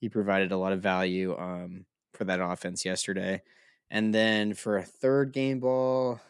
he 0.00 0.08
provided 0.08 0.52
a 0.52 0.56
lot 0.56 0.72
of 0.72 0.82
value 0.82 1.36
um, 1.38 1.86
for 2.12 2.24
that 2.24 2.40
offense 2.40 2.84
yesterday. 2.84 3.42
And 3.90 4.14
then 4.14 4.54
for 4.54 4.76
a 4.76 4.82
third 4.82 5.32
game 5.32 5.60
ball, 5.60 6.20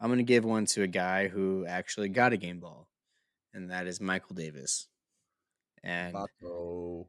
I'm 0.00 0.08
going 0.08 0.18
to 0.18 0.24
give 0.24 0.44
one 0.44 0.66
to 0.66 0.82
a 0.82 0.86
guy 0.86 1.28
who 1.28 1.66
actually 1.66 2.08
got 2.08 2.32
a 2.32 2.36
game 2.36 2.60
ball, 2.60 2.87
and 3.58 3.70
that 3.70 3.86
is 3.86 4.00
Michael 4.00 4.34
Davis. 4.34 4.86
And 5.82 6.14
Vato. 6.14 7.06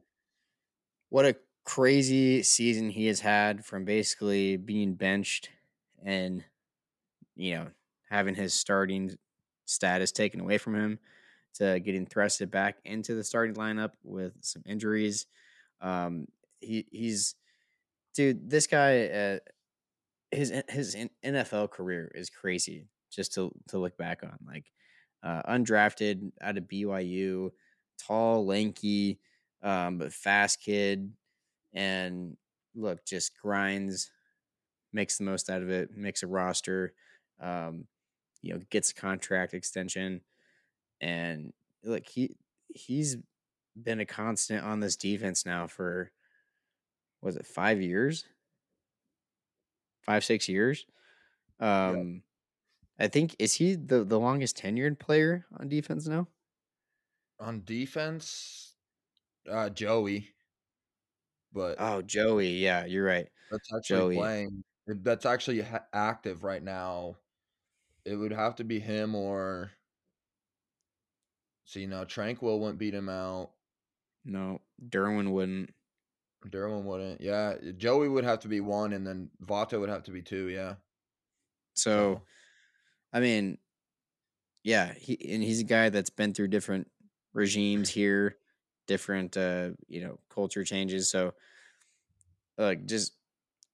what 1.08 1.24
a 1.24 1.36
crazy 1.64 2.42
season 2.42 2.90
he 2.90 3.06
has 3.06 3.20
had 3.20 3.64
from 3.64 3.84
basically 3.84 4.56
being 4.56 4.94
benched 4.94 5.48
and, 6.04 6.44
you 7.36 7.54
know, 7.54 7.66
having 8.10 8.34
his 8.34 8.52
starting 8.52 9.16
status 9.64 10.12
taken 10.12 10.40
away 10.40 10.58
from 10.58 10.74
him 10.74 10.98
to 11.54 11.78
getting 11.80 12.06
thrusted 12.06 12.50
back 12.50 12.78
into 12.84 13.14
the 13.14 13.24
starting 13.24 13.54
lineup 13.54 13.92
with 14.02 14.32
some 14.40 14.62
injuries. 14.66 15.26
Um, 15.80 16.26
he 16.60 16.86
he's 16.90 17.36
dude, 18.14 18.50
this 18.50 18.66
guy, 18.66 19.06
uh, 19.06 19.38
his 20.30 20.52
his 20.68 20.96
NFL 21.24 21.70
career 21.70 22.10
is 22.14 22.28
crazy. 22.28 22.88
Just 23.10 23.34
to 23.34 23.52
to 23.68 23.78
look 23.78 23.96
back 23.96 24.22
on, 24.22 24.38
like 24.46 24.66
uh, 25.22 25.42
undrafted 25.42 26.32
out 26.40 26.56
of 26.58 26.64
BYU, 26.64 27.50
tall, 27.98 28.46
lanky, 28.46 29.20
um, 29.62 29.98
but 29.98 30.12
fast 30.12 30.60
kid, 30.60 31.12
and 31.72 32.36
look, 32.74 33.04
just 33.04 33.38
grinds, 33.40 34.10
makes 34.92 35.18
the 35.18 35.24
most 35.24 35.50
out 35.50 35.62
of 35.62 35.70
it, 35.70 35.96
makes 35.96 36.22
a 36.22 36.26
roster, 36.26 36.94
um, 37.40 37.86
you 38.42 38.52
know, 38.54 38.60
gets 38.70 38.90
a 38.90 38.94
contract 38.94 39.54
extension, 39.54 40.22
and 41.00 41.52
look, 41.84 42.06
he 42.06 42.36
he's 42.74 43.16
been 43.80 44.00
a 44.00 44.06
constant 44.06 44.64
on 44.64 44.80
this 44.80 44.96
defense 44.96 45.46
now 45.46 45.66
for 45.66 46.10
was 47.22 47.36
it 47.36 47.46
five 47.46 47.80
years, 47.80 48.24
five 50.02 50.24
six 50.24 50.48
years. 50.48 50.86
Um, 51.58 52.22
I 53.00 53.08
think 53.08 53.34
is 53.40 53.54
he 53.54 53.74
the 53.74 54.04
the 54.04 54.20
longest 54.20 54.56
tenured 54.56 55.00
player 55.00 55.46
on 55.58 55.68
defense 55.68 56.06
now? 56.06 56.28
On 57.40 57.64
defense, 57.64 58.76
uh, 59.48 59.70
Joey. 59.70 60.34
But 61.52 61.78
Oh, 61.78 62.02
Joey. 62.02 62.58
Yeah, 62.58 62.84
you're 62.86 63.04
right. 63.04 63.28
that's 63.50 63.72
actually 63.74 64.04
Joey. 64.10 64.16
playing. 64.16 64.64
That's 64.86 65.26
actually 65.26 65.60
ha- 65.62 65.86
active 65.92 66.42
right 66.44 66.62
now. 66.62 67.16
It 68.04 68.16
would 68.16 68.32
have 68.32 68.56
to 68.56 68.64
be 68.64 68.80
him 68.80 69.14
or. 69.14 69.72
See 71.64 71.86
now, 71.86 72.04
Tranquill 72.04 72.58
wouldn't 72.58 72.78
beat 72.78 72.94
him 72.94 73.08
out. 73.08 73.52
No, 74.24 74.60
Derwin 74.82 75.32
wouldn't. 75.32 75.74
Derwin 76.46 76.84
wouldn't. 76.84 77.20
Yeah, 77.20 77.56
Joey 77.76 78.08
would 78.08 78.24
have 78.24 78.40
to 78.40 78.48
be 78.48 78.60
one, 78.60 78.92
and 78.92 79.06
then 79.06 79.30
Vato 79.42 79.78
would 79.80 79.88
have 79.88 80.02
to 80.04 80.10
be 80.10 80.22
two. 80.22 80.48
Yeah. 80.48 80.76
So, 81.74 82.16
So 82.16 82.22
I 83.12 83.20
mean, 83.20 83.58
yeah, 84.62 84.92
he 84.94 85.18
and 85.32 85.42
he's 85.42 85.60
a 85.60 85.64
guy 85.64 85.88
that's 85.88 86.10
been 86.10 86.34
through 86.34 86.48
different 86.48 86.90
regimes 87.32 87.88
here, 87.88 88.36
different 88.86 89.36
uh, 89.36 89.70
you 89.88 90.00
know, 90.02 90.18
culture 90.28 90.64
changes. 90.64 91.10
So, 91.10 91.34
like, 92.58 92.86
just 92.86 93.12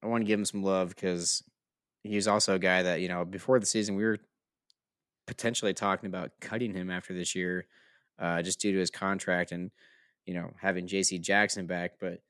I 0.03 0.07
want 0.07 0.23
to 0.23 0.27
give 0.27 0.39
him 0.39 0.45
some 0.45 0.63
love 0.63 0.91
because 0.91 1.43
he's 2.03 2.29
also 2.29 2.55
a 2.55 2.59
guy 2.59 2.83
that 2.83 3.01
you 3.01 3.09
know 3.09 3.25
before 3.25 3.59
the 3.59 3.67
season 3.67 3.97
we 3.97 4.05
were 4.05 4.19
potentially 5.27 5.75
talking 5.75 6.07
about 6.07 6.33
cutting 6.41 6.73
him 6.73 6.91
after 6.91 7.13
this 7.13 7.35
year, 7.35 7.67
uh, 8.19 8.43
just 8.43 8.61
due 8.61 8.73
to 8.73 8.79
his 8.79 8.91
contract 8.91 9.53
and 9.53 9.71
you 10.25 10.35
know 10.35 10.53
having 10.61 10.87
J.C. 10.87 11.19
Jackson 11.19 11.67
back. 11.67 11.95
But 12.01 12.23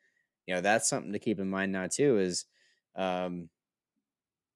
you 0.47 0.55
know 0.55 0.61
that's 0.61 0.89
something 0.89 1.13
to 1.13 1.19
keep 1.19 1.39
in 1.39 1.51
mind 1.51 1.73
now 1.73 1.89
too. 1.89 2.19
Is 2.19 2.47
um, 2.97 3.51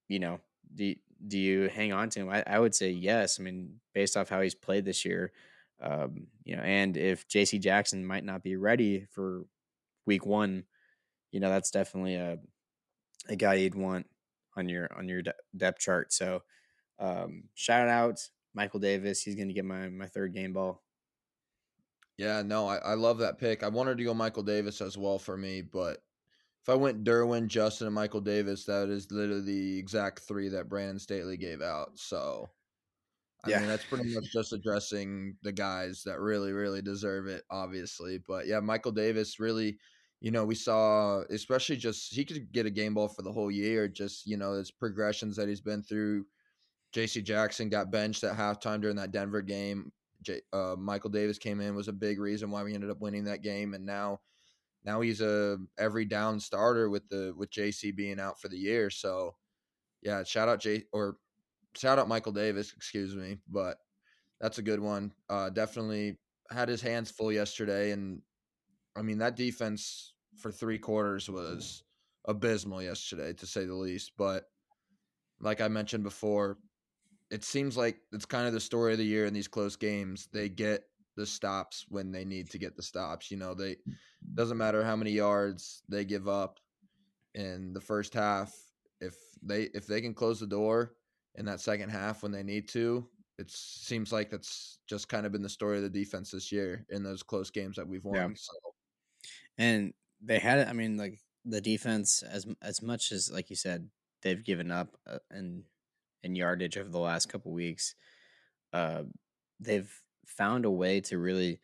you 0.09 0.19
know 0.19 0.41
do 0.75 0.95
do 1.26 1.38
you 1.38 1.68
hang 1.68 1.92
on 1.92 2.11
to 2.11 2.20
him? 2.20 2.28
I, 2.30 2.42
I 2.46 2.59
would 2.59 2.74
say 2.74 2.90
yes. 2.90 3.38
I 3.40 3.42
mean, 3.42 3.80
based 3.94 4.16
off 4.16 4.28
how 4.28 4.40
he's 4.40 4.54
played 4.54 4.85
this 4.85 5.04
year, 5.04 5.33
um, 5.80 6.28
you 6.44 6.56
know, 6.56 6.62
and 6.62 6.96
if 6.96 7.28
J.C. 7.28 7.59
Jackson 7.59 8.04
might 8.06 8.24
not 8.24 8.42
be 8.42 8.56
ready 8.56 9.06
for 9.11 9.46
week 10.06 10.26
one, 10.26 10.64
you 11.33 11.40
know, 11.40 11.50
that's 11.50 11.70
definitely 11.70 12.16
a 12.16 12.38
a 13.28 13.37
guy 13.37 13.54
you'd 13.54 13.74
want 13.74 14.06
on 14.56 14.68
your 14.68 14.88
on 14.96 15.09
your 15.09 15.22
de- 15.22 15.35
depth 15.56 15.80
chart. 15.80 16.12
So, 16.12 16.42
um, 16.98 17.44
shout 17.54 17.88
out 17.88 18.20
Michael 18.54 18.80
Davis. 18.80 19.22
He's 19.22 19.37
going 19.37 19.48
to 19.48 19.54
get 19.54 19.64
my 19.64 19.88
my 19.88 20.06
third 20.06 20.35
game 20.35 20.52
ball. 20.52 20.83
yeah, 22.16 22.42
no, 22.42 22.66
I, 22.68 22.76
I 22.76 22.94
love 22.94 23.18
that 23.18 23.38
pick. 23.38 23.62
I 23.62 23.68
wanted 23.68 23.98
to 23.98 24.04
go 24.04 24.12
Michael 24.14 24.42
Davis 24.42 24.80
as 24.80 24.98
well 24.98 25.18
for 25.18 25.37
me, 25.37 25.62
but 25.62 26.02
if 26.62 26.68
I 26.68 26.75
went 26.75 27.05
Derwin, 27.05 27.49
Justin, 27.49 27.87
and 27.87 27.94
Michael 27.94 28.20
Davis, 28.20 28.64
that 28.66 28.88
is 28.88 29.11
literally 29.11 29.42
the 29.42 29.79
exact 29.79 30.20
three 30.20 30.49
that 30.51 30.68
Brandon 30.68 30.99
Staley 30.99 31.37
gave 31.37 31.62
out. 31.62 31.99
So, 31.99 32.51
I 33.44 33.51
Yeah. 33.51 33.61
mean, 33.61 33.68
that's 33.68 33.87
pretty 33.87 34.14
much 34.14 34.27
just 34.33 34.53
addressing 34.53 35.38
the 35.42 35.53
guys 35.53 36.03
that 36.05 36.20
really, 36.20 36.53
really 36.53 36.83
deserve 36.83 37.27
it, 37.27 37.44
obviously. 37.51 38.18
But 38.18 38.46
yeah, 38.46 38.61
Michael 38.61 38.92
Davis 38.92 39.40
really, 39.40 39.79
you 40.20 40.31
know, 40.31 40.44
we 40.44 40.55
saw, 40.55 41.23
especially 41.31 41.77
just 41.77 42.12
he 42.14 42.25
could 42.25 42.53
get 42.53 42.66
a 42.66 42.70
game 42.70 42.94
ball 42.94 43.09
for 43.09 43.23
the 43.23 43.33
whole 43.33 43.51
year. 43.51 43.88
Just 43.88 44.27
you 44.27 44.37
know, 44.37 44.53
his 44.53 44.70
progressions 44.70 45.37
that 45.37 45.49
he's 45.49 45.62
been 45.62 45.83
through. 45.83 46.27
J.C. 46.92 47.23
Jackson 47.23 47.68
got 47.68 47.90
benched 47.90 48.25
at 48.25 48.37
halftime 48.37 48.81
during 48.81 48.96
that 48.96 49.12
Denver 49.12 49.42
game. 49.42 49.92
J, 50.23 50.42
uh, 50.53 50.77
Michael 50.79 51.11
Davis 51.11 51.38
came 51.38 51.61
in 51.61 51.75
was 51.75 51.88
a 51.88 51.92
big 51.92 52.18
reason 52.20 52.51
why 52.51 52.62
we 52.62 52.75
ended 52.75 52.90
up 52.90 53.01
winning 53.01 53.25
that 53.25 53.42
game, 53.42 53.75
and 53.75 53.87
now 53.87 54.20
now 54.85 55.01
he's 55.01 55.21
a 55.21 55.59
every 55.79 56.05
down 56.05 56.40
starter 56.40 56.88
with 56.88 57.09
the 57.09 57.35
with 57.37 57.51
JC 57.51 57.95
being 57.95 58.19
out 58.19 58.40
for 58.40 58.49
the 58.49 58.59
year. 58.59 58.90
So 58.90 59.37
yeah, 60.03 60.23
shout 60.25 60.49
out 60.49 60.61
J 60.61 60.85
or 60.93 61.16
shout 61.77 61.99
out 61.99 62.09
Michael 62.09 62.33
Davis, 62.33 62.73
excuse 62.75 63.14
me, 63.14 63.38
but 63.49 63.77
that's 64.40 64.59
a 64.59 64.62
good 64.62 64.81
one. 64.81 65.12
Uh, 65.29 65.51
definitely 65.51 66.19
had 66.51 66.69
his 66.69 66.81
hands 66.81 67.11
full 67.11 67.33
yesterday, 67.33 67.93
and 67.93 68.23
I 68.97 69.03
mean 69.03 69.19
that 69.19 69.37
defense 69.37 70.14
for 70.38 70.51
three 70.51 70.79
quarters 70.79 71.29
was 71.29 71.83
abysmal 72.27 72.83
yesterday, 72.83 73.33
to 73.35 73.47
say 73.47 73.66
the 73.66 73.75
least. 73.75 74.12
But 74.16 74.45
like 75.40 75.61
I 75.61 75.69
mentioned 75.69 76.05
before, 76.05 76.59
it 77.31 77.45
seems 77.45 77.77
like 77.77 77.99
it's 78.12 78.27
kind 78.27 78.47
of 78.47 78.53
the 78.53 78.61
story 78.61 78.93
of 78.93 78.99
the 78.99 79.05
year 79.05 79.27
in 79.27 79.35
these 79.35 79.49
close 79.49 79.77
games. 79.77 80.29
They 80.33 80.49
get 80.49 80.85
the 81.16 81.27
stops 81.27 81.85
when 81.88 82.12
they 82.12 82.25
need 82.25 82.51
to 82.51 82.59
get 82.59 82.77
the 82.77 82.83
stops. 82.83 83.31
You 83.31 83.37
know, 83.37 83.55
they 83.55 83.77
doesn't 84.35 84.59
matter 84.59 84.85
how 84.85 84.96
many 84.96 85.12
yards 85.12 85.83
they 85.88 86.04
give 86.04 86.28
up 86.28 86.61
in 87.35 87.72
the 87.72 87.80
first 87.80 88.14
half. 88.14 88.54
If 89.00 89.14
they 89.42 89.64
if 89.74 89.87
they 89.87 90.00
can 90.00 90.14
close 90.14 90.40
the 90.40 90.46
door 90.46 90.94
in 91.37 91.44
that 91.46 91.61
second 91.61 91.90
half 91.90 92.22
when 92.22 92.33
they 92.33 92.42
need 92.42 92.68
to, 92.70 93.09
it 93.38 93.50
seems 93.50 94.12
like 94.12 94.30
that's 94.30 94.78
just 94.87 95.09
kind 95.09 95.24
of 95.24 95.33
been 95.33 95.42
the 95.42 95.48
story 95.48 95.78
of 95.78 95.83
the 95.83 95.88
defense 95.88 96.30
this 96.30 96.52
year 96.52 96.85
in 96.90 97.02
those 97.02 97.22
close 97.22 97.50
games 97.50 97.76
that 97.76 97.88
we've 97.88 98.04
won. 98.04 98.14
Yeah. 98.14 98.28
So 98.35 98.52
And 99.56 99.94
they 100.22 100.38
had 100.38 100.59
it. 100.59 100.68
I 100.68 100.72
mean, 100.72 100.96
like 100.96 101.18
the 101.44 101.61
defense, 101.61 102.22
as 102.22 102.46
as 102.61 102.83
much 102.83 103.12
as 103.12 103.30
like 103.33 103.48
you 103.48 103.56
said, 103.56 103.88
they've 104.22 104.44
given 104.44 104.70
up 104.70 104.96
uh, 105.06 105.18
in 105.30 105.64
in 106.22 106.37
yardage 106.37 106.76
over 106.76 106.90
the 106.90 106.98
last 106.98 107.28
couple 107.28 107.52
weeks. 107.52 107.94
Uh, 108.72 109.04
they've 109.59 109.90
found 110.26 110.64
a 110.64 110.70
way 110.70 111.00
to 111.00 111.18
really 111.18 111.61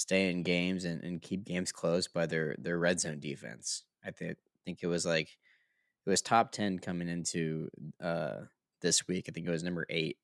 stay 0.00 0.30
in 0.30 0.42
games 0.42 0.86
and, 0.86 1.04
and 1.04 1.20
keep 1.20 1.44
games 1.44 1.72
close 1.72 2.08
by 2.08 2.24
their 2.24 2.56
their 2.58 2.78
red 2.78 2.98
zone 2.98 3.20
defense. 3.20 3.84
I 4.04 4.10
think 4.10 4.38
think 4.64 4.78
it 4.82 4.86
was 4.86 5.04
like 5.04 5.36
it 6.06 6.10
was 6.10 6.22
top 6.22 6.52
ten 6.52 6.78
coming 6.78 7.08
into 7.08 7.68
uh, 8.02 8.36
this 8.80 9.06
week. 9.06 9.26
I 9.28 9.32
think 9.32 9.46
it 9.46 9.50
was 9.50 9.62
number 9.62 9.86
eight, 9.90 10.16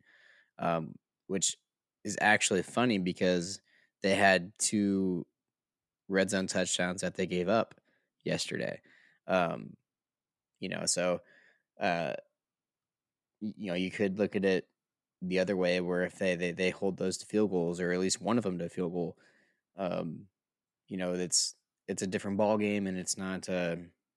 um, 0.58 0.94
which 1.26 1.58
is 2.04 2.16
actually 2.22 2.62
funny 2.62 2.96
because 2.96 3.60
they 4.02 4.14
had 4.14 4.52
two 4.58 5.26
red 6.08 6.30
zone 6.30 6.46
touchdowns 6.46 7.02
that 7.02 7.14
they 7.14 7.26
gave 7.26 7.48
up 7.48 7.74
yesterday. 8.24 8.80
Um, 9.26 9.76
you 10.58 10.70
know, 10.70 10.86
so 10.86 11.20
uh, 11.78 12.14
you 13.42 13.66
know 13.66 13.74
you 13.74 13.90
could 13.90 14.18
look 14.18 14.36
at 14.36 14.44
it 14.46 14.68
the 15.20 15.38
other 15.38 15.56
way, 15.56 15.82
where 15.82 16.04
if 16.04 16.18
they 16.18 16.34
they 16.34 16.52
they 16.52 16.70
hold 16.70 16.96
those 16.96 17.18
to 17.18 17.26
field 17.26 17.50
goals 17.50 17.78
or 17.78 17.92
at 17.92 18.00
least 18.00 18.22
one 18.22 18.38
of 18.38 18.44
them 18.44 18.58
to 18.58 18.70
field 18.70 18.94
goal, 18.94 19.18
um, 19.76 20.28
you 20.88 20.96
know, 20.96 21.14
it's 21.14 21.56
it's 21.88 22.02
a 22.02 22.06
different 22.06 22.38
ball 22.38 22.58
game 22.58 22.86
and 22.86 22.98
it's 22.98 23.18
not 23.18 23.48
uh, 23.48 23.76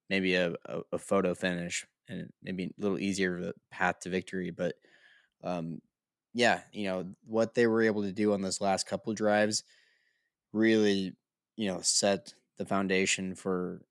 maybe 0.09 0.35
a, 0.35 0.53
a, 0.65 0.81
a 0.93 0.99
photo 0.99 1.35
finish 1.35 1.87
and 2.07 2.31
maybe 2.41 2.65
a 2.65 2.71
little 2.81 2.99
easier 2.99 3.37
of 3.37 3.43
a 3.45 3.53
path 3.71 3.99
to 4.01 4.09
victory, 4.09 4.51
but 4.51 4.75
um, 5.43 5.81
yeah, 6.33 6.63
you 6.73 6.85
know 6.85 7.15
what 7.25 7.55
they 7.55 7.67
were 7.67 7.83
able 7.83 8.03
to 8.03 8.13
do 8.13 8.33
on 8.33 8.41
those 8.41 8.61
last 8.61 8.87
couple 8.87 9.13
drives 9.13 9.63
really, 10.53 11.15
you 11.55 11.67
know, 11.67 11.81
set 11.81 12.33
the 12.57 12.65
foundation 12.65 13.35
for 13.35 13.85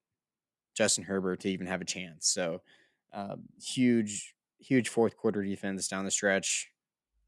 Justin 0.75 1.05
Herbert 1.05 1.41
to 1.41 1.49
even 1.49 1.67
have 1.67 1.81
a 1.81 1.85
chance. 1.87 2.29
So, 2.29 2.63
um, 3.13 3.49
huge, 3.63 4.35
huge 4.59 4.89
fourth 4.89 5.17
quarter 5.17 5.43
defense 5.45 5.89
down 5.89 6.05
the 6.05 6.11
stretch. 6.11 6.73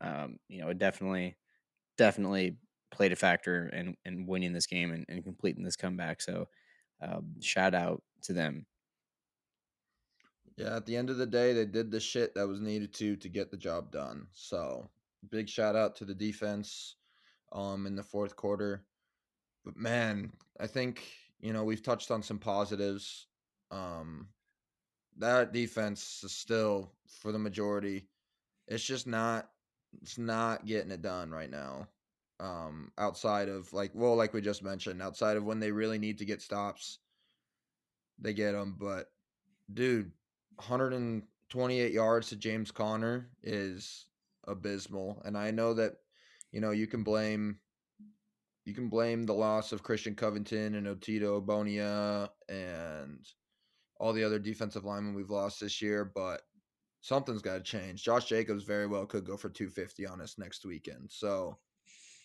Um, 0.00 0.38
you 0.48 0.60
know, 0.60 0.72
definitely, 0.72 1.38
definitely 1.96 2.58
played 2.90 3.12
a 3.12 3.16
factor 3.16 3.68
in, 3.68 3.96
in 4.04 4.26
winning 4.26 4.52
this 4.52 4.66
game 4.66 4.92
and, 4.92 5.04
and 5.08 5.24
completing 5.24 5.64
this 5.64 5.76
comeback. 5.76 6.20
So, 6.20 6.48
um, 7.00 7.40
shout 7.40 7.74
out 7.74 8.02
to 8.22 8.32
them. 8.32 8.66
Yeah, 10.56 10.76
at 10.76 10.86
the 10.86 10.96
end 10.96 11.08
of 11.10 11.16
the 11.16 11.26
day, 11.26 11.52
they 11.52 11.64
did 11.64 11.90
the 11.90 12.00
shit 12.00 12.34
that 12.34 12.46
was 12.46 12.60
needed 12.60 12.92
to 12.94 13.16
to 13.16 13.28
get 13.28 13.50
the 13.50 13.56
job 13.56 13.90
done. 13.90 14.28
So, 14.32 14.90
big 15.30 15.48
shout 15.48 15.76
out 15.76 15.96
to 15.96 16.04
the 16.04 16.14
defense 16.14 16.96
um 17.52 17.86
in 17.86 17.96
the 17.96 18.02
fourth 18.02 18.36
quarter. 18.36 18.86
But 19.64 19.76
man, 19.76 20.32
I 20.58 20.66
think, 20.66 21.12
you 21.40 21.52
know, 21.52 21.64
we've 21.64 21.82
touched 21.82 22.10
on 22.10 22.22
some 22.22 22.38
positives. 22.38 23.28
Um 23.70 24.28
that 25.16 25.52
defense 25.52 26.22
is 26.24 26.32
still 26.32 26.92
for 27.08 27.32
the 27.32 27.38
majority. 27.38 28.08
It's 28.68 28.84
just 28.84 29.06
not 29.06 29.50
it's 30.02 30.18
not 30.18 30.66
getting 30.66 30.90
it 30.90 31.02
done 31.02 31.30
right 31.30 31.50
now. 31.50 31.88
Um 32.40 32.90
outside 32.98 33.48
of 33.48 33.72
like 33.72 33.92
well 33.94 34.16
like 34.16 34.32
we 34.32 34.40
just 34.40 34.62
mentioned, 34.62 35.02
outside 35.02 35.36
of 35.36 35.44
when 35.44 35.60
they 35.60 35.72
really 35.72 35.98
need 35.98 36.18
to 36.18 36.24
get 36.24 36.42
stops, 36.42 36.98
they 38.18 38.32
get 38.32 38.52
them, 38.52 38.76
but 38.78 39.10
dude, 39.72 40.10
128 40.56 41.92
yards 41.92 42.28
to 42.28 42.36
James 42.36 42.70
Conner 42.70 43.30
is 43.42 44.06
abysmal. 44.46 45.22
And 45.24 45.36
I 45.36 45.50
know 45.50 45.74
that, 45.74 45.94
you 46.52 46.60
know, 46.60 46.70
you 46.70 46.86
can 46.86 47.02
blame 47.02 47.58
you 48.64 48.74
can 48.74 48.88
blame 48.88 49.24
the 49.24 49.34
loss 49.34 49.72
of 49.72 49.82
Christian 49.82 50.14
Covington 50.14 50.74
and 50.74 50.86
Otito 50.86 51.42
Ogbonnia 51.42 52.28
and 52.48 53.26
all 53.98 54.12
the 54.12 54.24
other 54.24 54.38
defensive 54.38 54.84
linemen 54.84 55.14
we've 55.14 55.30
lost 55.30 55.60
this 55.60 55.80
year, 55.82 56.04
but 56.04 56.42
something's 57.00 57.42
got 57.42 57.54
to 57.54 57.62
change. 57.62 58.04
Josh 58.04 58.26
Jacobs 58.26 58.64
very 58.64 58.86
well 58.86 59.06
could 59.06 59.24
go 59.24 59.36
for 59.36 59.48
250 59.48 60.06
on 60.06 60.20
us 60.20 60.36
next 60.38 60.64
weekend. 60.64 61.10
So, 61.10 61.58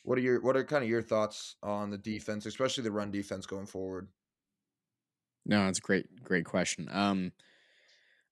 what 0.06 0.18
are 0.18 0.22
your 0.22 0.42
what 0.42 0.56
are 0.56 0.64
kind 0.64 0.84
of 0.84 0.90
your 0.90 1.02
thoughts 1.02 1.56
on 1.64 1.90
the 1.90 1.98
defense, 1.98 2.46
especially 2.46 2.84
the 2.84 2.92
run 2.92 3.12
defense 3.12 3.46
going 3.46 3.66
forward? 3.66 4.10
No, 5.46 5.68
it's 5.68 5.80
a 5.80 5.82
great, 5.82 6.24
great 6.24 6.46
question. 6.46 6.88
Um, 6.92 7.32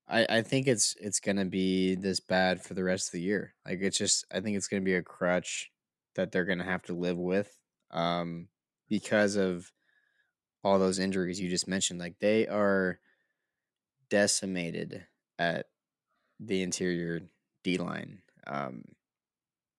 I, 0.07 0.25
I 0.29 0.41
think 0.41 0.67
it's 0.67 0.95
it's 0.99 1.19
gonna 1.19 1.45
be 1.45 1.95
this 1.95 2.19
bad 2.19 2.61
for 2.61 2.73
the 2.73 2.83
rest 2.83 3.07
of 3.07 3.11
the 3.13 3.21
year. 3.21 3.55
Like 3.65 3.79
it's 3.81 3.97
just 3.97 4.25
I 4.31 4.41
think 4.41 4.57
it's 4.57 4.67
gonna 4.67 4.81
be 4.81 4.95
a 4.95 5.01
crutch 5.03 5.71
that 6.15 6.31
they're 6.31 6.45
gonna 6.45 6.63
have 6.63 6.83
to 6.83 6.93
live 6.93 7.17
with. 7.17 7.57
Um 7.91 8.49
because 8.89 9.35
of 9.35 9.71
all 10.63 10.79
those 10.79 10.99
injuries 10.99 11.39
you 11.39 11.49
just 11.49 11.67
mentioned. 11.67 11.99
Like 11.99 12.19
they 12.19 12.47
are 12.47 12.99
decimated 14.09 15.05
at 15.39 15.67
the 16.39 16.61
interior 16.61 17.21
D 17.63 17.77
line. 17.77 18.21
Um 18.45 18.83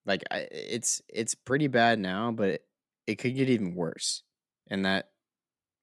like 0.07 0.23
I, 0.31 0.49
it's 0.51 1.03
it's 1.09 1.35
pretty 1.35 1.69
bad 1.69 1.99
now, 1.99 2.31
but 2.31 2.49
it, 2.49 2.65
it 3.07 3.15
could 3.17 3.35
get 3.35 3.49
even 3.49 3.75
worse. 3.75 4.23
And 4.69 4.85
that 4.85 5.11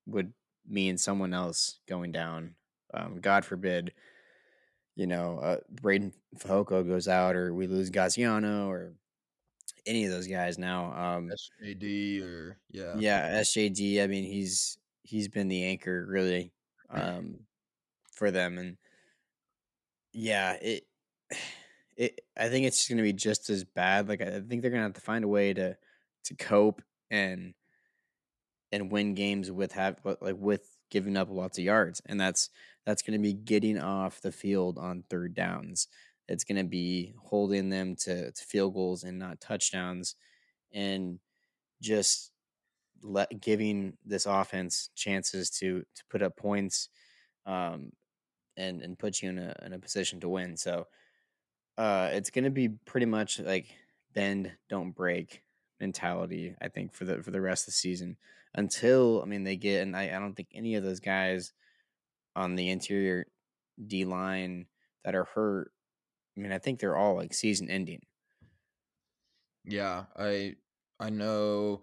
would 0.07 0.33
mean 0.67 0.97
someone 0.97 1.33
else 1.33 1.79
going 1.87 2.11
down. 2.11 2.55
Um, 2.93 3.19
God 3.21 3.45
forbid 3.45 3.93
you 4.95 5.07
know, 5.07 5.39
uh, 5.39 5.57
Breiden 5.73 6.11
Fehoko 6.37 6.87
goes 6.87 7.07
out, 7.07 7.35
or 7.35 7.53
we 7.53 7.67
lose 7.67 7.89
Gaziano, 7.89 8.67
or 8.67 8.93
any 9.85 10.05
of 10.05 10.11
those 10.11 10.27
guys 10.27 10.57
now. 10.57 10.93
Um, 10.93 11.31
SJD 11.63 12.23
or 12.23 12.57
yeah, 12.69 12.95
yeah, 12.97 13.39
SJD. 13.41 14.03
I 14.03 14.07
mean, 14.07 14.23
he's 14.23 14.77
he's 15.03 15.27
been 15.27 15.47
the 15.47 15.63
anchor 15.63 16.05
really 16.07 16.53
um, 16.89 17.39
for 18.11 18.31
them, 18.31 18.57
and 18.57 18.77
yeah, 20.13 20.53
it 20.61 20.83
it. 22.01 22.21
I 22.37 22.49
think 22.49 22.65
it's 22.65 22.87
going 22.87 22.97
to 22.97 23.03
be 23.03 23.13
just 23.13 23.49
as 23.49 23.63
bad. 23.63 24.09
Like 24.09 24.21
I 24.21 24.41
think 24.41 24.61
they're 24.61 24.71
going 24.71 24.81
to 24.81 24.87
have 24.87 24.93
to 24.93 25.01
find 25.01 25.23
a 25.23 25.29
way 25.29 25.53
to 25.53 25.77
to 26.25 26.35
cope 26.35 26.81
and 27.09 27.53
and 28.71 28.91
win 28.91 29.13
games 29.13 29.51
with 29.51 29.73
have 29.73 29.99
like 30.03 30.37
with 30.37 30.77
giving 30.89 31.17
up 31.17 31.29
lots 31.29 31.57
of 31.57 31.63
yards, 31.63 32.01
and 32.05 32.19
that's 32.19 32.49
that's 32.85 33.01
going 33.01 33.19
to 33.19 33.23
be 33.23 33.33
getting 33.33 33.79
off 33.79 34.21
the 34.21 34.31
field 34.31 34.77
on 34.77 35.03
third 35.09 35.33
downs. 35.33 35.87
It's 36.27 36.43
going 36.43 36.57
to 36.57 36.69
be 36.69 37.13
holding 37.21 37.69
them 37.69 37.95
to, 37.97 38.31
to 38.31 38.43
field 38.43 38.73
goals 38.73 39.03
and 39.03 39.19
not 39.19 39.41
touchdowns, 39.41 40.15
and 40.73 41.19
just 41.81 42.31
let 43.03 43.41
giving 43.41 43.97
this 44.05 44.25
offense 44.25 44.89
chances 44.95 45.49
to 45.51 45.81
to 45.95 46.03
put 46.09 46.21
up 46.21 46.37
points, 46.37 46.89
um, 47.45 47.91
and 48.57 48.81
and 48.81 48.99
put 48.99 49.21
you 49.21 49.29
in 49.29 49.39
a 49.39 49.55
in 49.65 49.73
a 49.73 49.79
position 49.79 50.19
to 50.21 50.29
win. 50.29 50.57
So, 50.57 50.87
uh, 51.77 52.09
it's 52.11 52.29
going 52.29 52.43
to 52.43 52.49
be 52.49 52.69
pretty 52.69 53.05
much 53.05 53.39
like 53.39 53.67
bend 54.13 54.51
don't 54.69 54.91
break 54.91 55.43
mentality. 55.79 56.55
I 56.61 56.67
think 56.67 56.93
for 56.93 57.05
the 57.05 57.23
for 57.23 57.31
the 57.31 57.41
rest 57.41 57.63
of 57.63 57.67
the 57.67 57.71
season 57.71 58.17
until 58.53 59.21
I 59.21 59.25
mean 59.25 59.43
they 59.43 59.55
get 59.55 59.81
and 59.81 59.95
I, 59.95 60.15
I 60.15 60.19
don't 60.19 60.33
think 60.33 60.49
any 60.53 60.75
of 60.75 60.83
those 60.83 60.99
guys 60.99 61.53
on 62.35 62.55
the 62.55 62.69
interior 62.69 63.27
D 63.85 64.05
line 64.05 64.67
that 65.03 65.15
are 65.15 65.25
hurt. 65.25 65.71
I 66.37 66.41
mean, 66.41 66.51
I 66.51 66.59
think 66.59 66.79
they're 66.79 66.95
all 66.95 67.15
like 67.15 67.33
season 67.33 67.69
ending. 67.69 68.01
Yeah, 69.65 70.05
I 70.17 70.55
I 70.99 71.09
know 71.09 71.81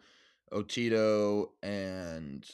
Otito 0.53 1.51
and 1.62 2.48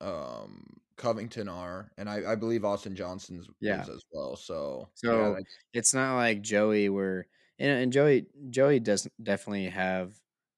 um 0.00 0.78
Covington 0.96 1.48
are, 1.48 1.90
and 1.96 2.10
I, 2.10 2.32
I 2.32 2.34
believe 2.34 2.64
Austin 2.64 2.94
Johnson's 2.94 3.48
yeah. 3.60 3.80
as 3.80 4.04
well. 4.12 4.36
So 4.36 4.88
so 4.94 5.36
yeah, 5.36 5.42
it's 5.72 5.94
not 5.94 6.16
like 6.16 6.42
Joey 6.42 6.88
where 6.88 7.26
and, 7.58 7.70
and 7.70 7.92
Joey 7.92 8.26
Joey 8.50 8.80
does 8.80 9.08
definitely 9.22 9.68
have 9.68 10.12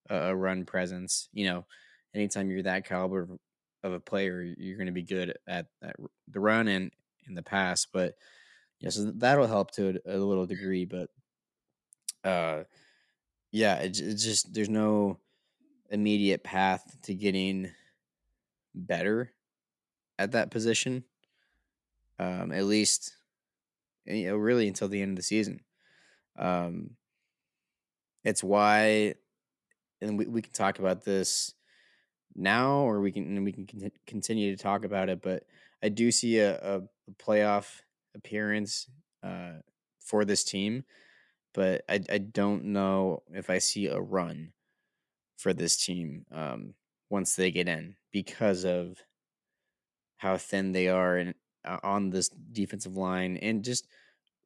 a, 0.09 0.17
a, 0.31 0.37
run 0.37 0.65
presence. 0.65 1.29
You 1.33 1.47
know, 1.47 1.67
anytime 2.15 2.51
you're 2.51 2.63
that 2.63 2.87
caliber 2.87 3.29
of 3.83 3.93
a 3.93 4.01
player, 4.01 4.43
you're 4.43 4.77
going 4.77 4.87
to 4.87 4.93
be 4.93 5.03
good 5.03 5.37
at, 5.47 5.67
at 5.83 5.97
the 6.29 6.41
run 6.41 6.69
and 6.69 6.91
in 7.27 7.35
the 7.35 7.43
pass. 7.43 7.87
But 7.87 8.15
yeah, 8.81 8.91
so 8.91 9.13
that'll 9.17 9.47
help 9.47 9.71
to 9.73 10.01
a, 10.07 10.17
a 10.17 10.19
little 10.19 10.47
degree. 10.47 10.85
But 10.85 11.11
uh, 12.25 12.65
yeah, 13.53 13.77
it's 13.77 14.01
it 14.01 14.17
just 14.17 14.53
there's 14.53 14.69
no 14.69 15.19
immediate 15.91 16.45
path 16.45 16.85
to 17.03 17.15
getting 17.15 17.71
better 18.75 19.33
at 20.19 20.33
that 20.33 20.51
position. 20.51 21.05
Um, 22.19 22.53
at 22.53 22.65
least, 22.65 23.17
you 24.05 24.29
know, 24.29 24.37
really 24.37 24.69
until 24.69 24.89
the 24.89 25.01
end 25.01 25.13
of 25.13 25.17
the 25.17 25.23
season. 25.23 25.61
Um, 26.39 26.91
it's 28.25 28.45
why, 28.45 29.15
and 30.03 30.19
we, 30.19 30.27
we 30.27 30.43
can 30.43 30.53
talk 30.53 30.79
about 30.79 31.05
this 31.05 31.55
now, 32.35 32.81
or 32.81 33.01
we 33.01 33.13
can 33.13 33.43
we 33.45 33.53
can 33.53 33.91
continue 34.07 34.55
to 34.55 34.63
talk 34.63 34.85
about 34.85 35.09
it. 35.09 35.23
But 35.23 35.45
I 35.83 35.89
do 35.89 36.11
see 36.11 36.39
a, 36.39 36.57
a 36.59 36.83
playoff 37.19 37.81
appearance 38.15 38.87
uh, 39.23 39.61
for 39.99 40.25
this 40.25 40.45
team, 40.45 40.85
but 41.55 41.83
I 41.89 42.01
I 42.11 42.19
don't 42.19 42.65
know 42.67 43.23
if 43.33 43.49
I 43.49 43.59
see 43.59 43.87
a 43.87 43.99
run 43.99 44.53
for 45.39 45.55
this 45.55 45.83
team 45.83 46.27
um, 46.31 46.75
once 47.11 47.37
they 47.37 47.51
get 47.51 47.69
in 47.69 47.97
because 48.13 48.65
of 48.65 49.05
how 50.19 50.37
thin 50.37 50.73
they 50.73 50.89
are 50.89 51.17
and 51.17 51.35
uh, 51.65 51.79
on 51.83 52.11
this 52.11 52.29
defensive 52.29 52.97
line 52.97 53.37
and 53.39 53.65
just 53.65 53.87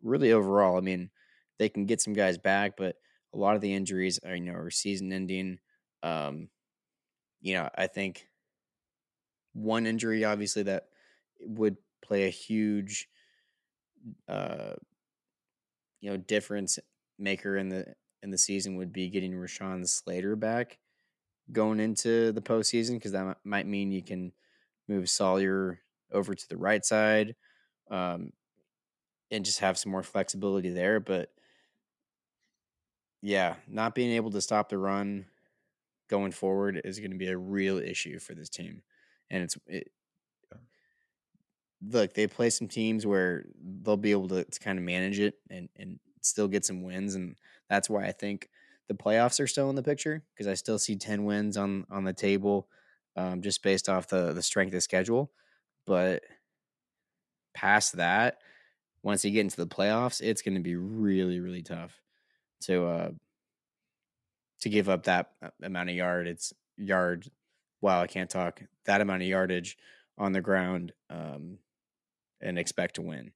really 0.02 0.32
overall. 0.32 0.76
I 0.76 0.80
mean, 0.80 1.10
they 1.58 1.68
can 1.68 1.86
get 1.86 2.00
some 2.00 2.12
guys 2.12 2.38
back, 2.38 2.76
but 2.76 2.96
a 3.32 3.38
lot 3.38 3.56
of 3.56 3.60
the 3.60 3.74
injuries 3.74 4.18
are 4.24 4.34
you 4.34 4.42
know 4.52 4.54
are 4.58 4.70
season 4.70 5.12
ending. 5.12 5.58
Um, 6.02 6.48
you 7.40 7.54
know, 7.54 7.68
I 7.76 7.86
think 7.86 8.28
one 9.52 9.86
injury, 9.86 10.24
obviously, 10.24 10.64
that 10.64 10.88
would 11.40 11.76
play 12.02 12.26
a 12.26 12.30
huge, 12.30 13.08
uh, 14.28 14.74
you 16.00 16.10
know, 16.10 16.16
difference 16.16 16.78
maker 17.18 17.56
in 17.56 17.68
the 17.68 17.94
in 18.22 18.30
the 18.30 18.38
season 18.38 18.76
would 18.76 18.92
be 18.92 19.08
getting 19.08 19.32
Rashawn 19.32 19.86
Slater 19.88 20.36
back 20.36 20.78
going 21.52 21.80
into 21.80 22.32
the 22.32 22.42
postseason 22.42 22.94
because 22.94 23.12
that 23.12 23.36
might 23.44 23.66
mean 23.66 23.92
you 23.92 24.02
can 24.02 24.32
move 24.88 25.08
Salyer 25.08 25.80
over 26.12 26.34
to 26.34 26.48
the 26.48 26.56
right 26.56 26.84
side 26.84 27.34
um, 27.90 28.32
and 29.30 29.44
just 29.44 29.60
have 29.60 29.78
some 29.78 29.92
more 29.92 30.02
flexibility 30.02 30.70
there. 30.70 31.00
But 31.00 31.30
yeah, 33.22 33.56
not 33.68 33.94
being 33.94 34.12
able 34.12 34.30
to 34.32 34.40
stop 34.40 34.68
the 34.68 34.78
run 34.78 35.26
going 36.08 36.32
forward 36.32 36.80
is 36.84 36.98
going 36.98 37.10
to 37.10 37.16
be 37.16 37.28
a 37.28 37.38
real 37.38 37.78
issue 37.78 38.18
for 38.18 38.34
this 38.34 38.48
team. 38.48 38.82
And 39.30 39.42
it's 39.42 39.56
it, 39.66 39.90
look, 41.86 42.14
they 42.14 42.26
play 42.26 42.50
some 42.50 42.68
teams 42.68 43.06
where 43.06 43.46
they'll 43.82 43.96
be 43.96 44.12
able 44.12 44.28
to, 44.28 44.44
to 44.44 44.60
kind 44.60 44.78
of 44.78 44.84
manage 44.84 45.18
it 45.20 45.34
and 45.50 45.68
and 45.76 45.98
still 46.20 46.48
get 46.48 46.64
some 46.64 46.82
wins, 46.82 47.14
and 47.14 47.36
that's 47.68 47.90
why 47.90 48.04
I 48.04 48.12
think 48.12 48.48
the 48.88 48.94
playoffs 48.94 49.40
are 49.40 49.46
still 49.46 49.70
in 49.70 49.76
the 49.76 49.82
picture 49.82 50.22
because 50.34 50.46
I 50.46 50.54
still 50.54 50.78
see 50.78 50.96
ten 50.96 51.24
wins 51.24 51.56
on 51.56 51.86
on 51.90 52.04
the 52.04 52.12
table, 52.12 52.68
um, 53.16 53.42
just 53.42 53.62
based 53.62 53.88
off 53.88 54.08
the 54.08 54.32
the 54.32 54.42
strength 54.42 54.74
of 54.74 54.82
schedule. 54.82 55.32
But 55.86 56.22
past 57.54 57.96
that, 57.96 58.38
once 59.02 59.24
you 59.24 59.30
get 59.30 59.40
into 59.40 59.56
the 59.56 59.66
playoffs, 59.66 60.20
it's 60.20 60.42
going 60.42 60.54
to 60.54 60.60
be 60.60 60.76
really, 60.76 61.40
really 61.40 61.62
tough 61.62 62.00
to 62.62 62.86
uh 62.86 63.10
to 64.60 64.68
give 64.70 64.88
up 64.88 65.04
that 65.04 65.32
uh, 65.42 65.50
amount 65.62 65.90
of 65.90 65.96
yard. 65.96 66.26
It's 66.26 66.52
yard. 66.76 67.28
Wow, 67.80 68.00
I 68.00 68.06
can't 68.06 68.30
talk. 68.30 68.62
That 68.86 69.00
amount 69.00 69.22
of 69.22 69.28
yardage 69.28 69.76
on 70.16 70.32
the 70.32 70.40
ground 70.40 70.92
um, 71.10 71.58
and 72.40 72.58
expect 72.58 72.96
to 72.96 73.02
win. 73.02 73.32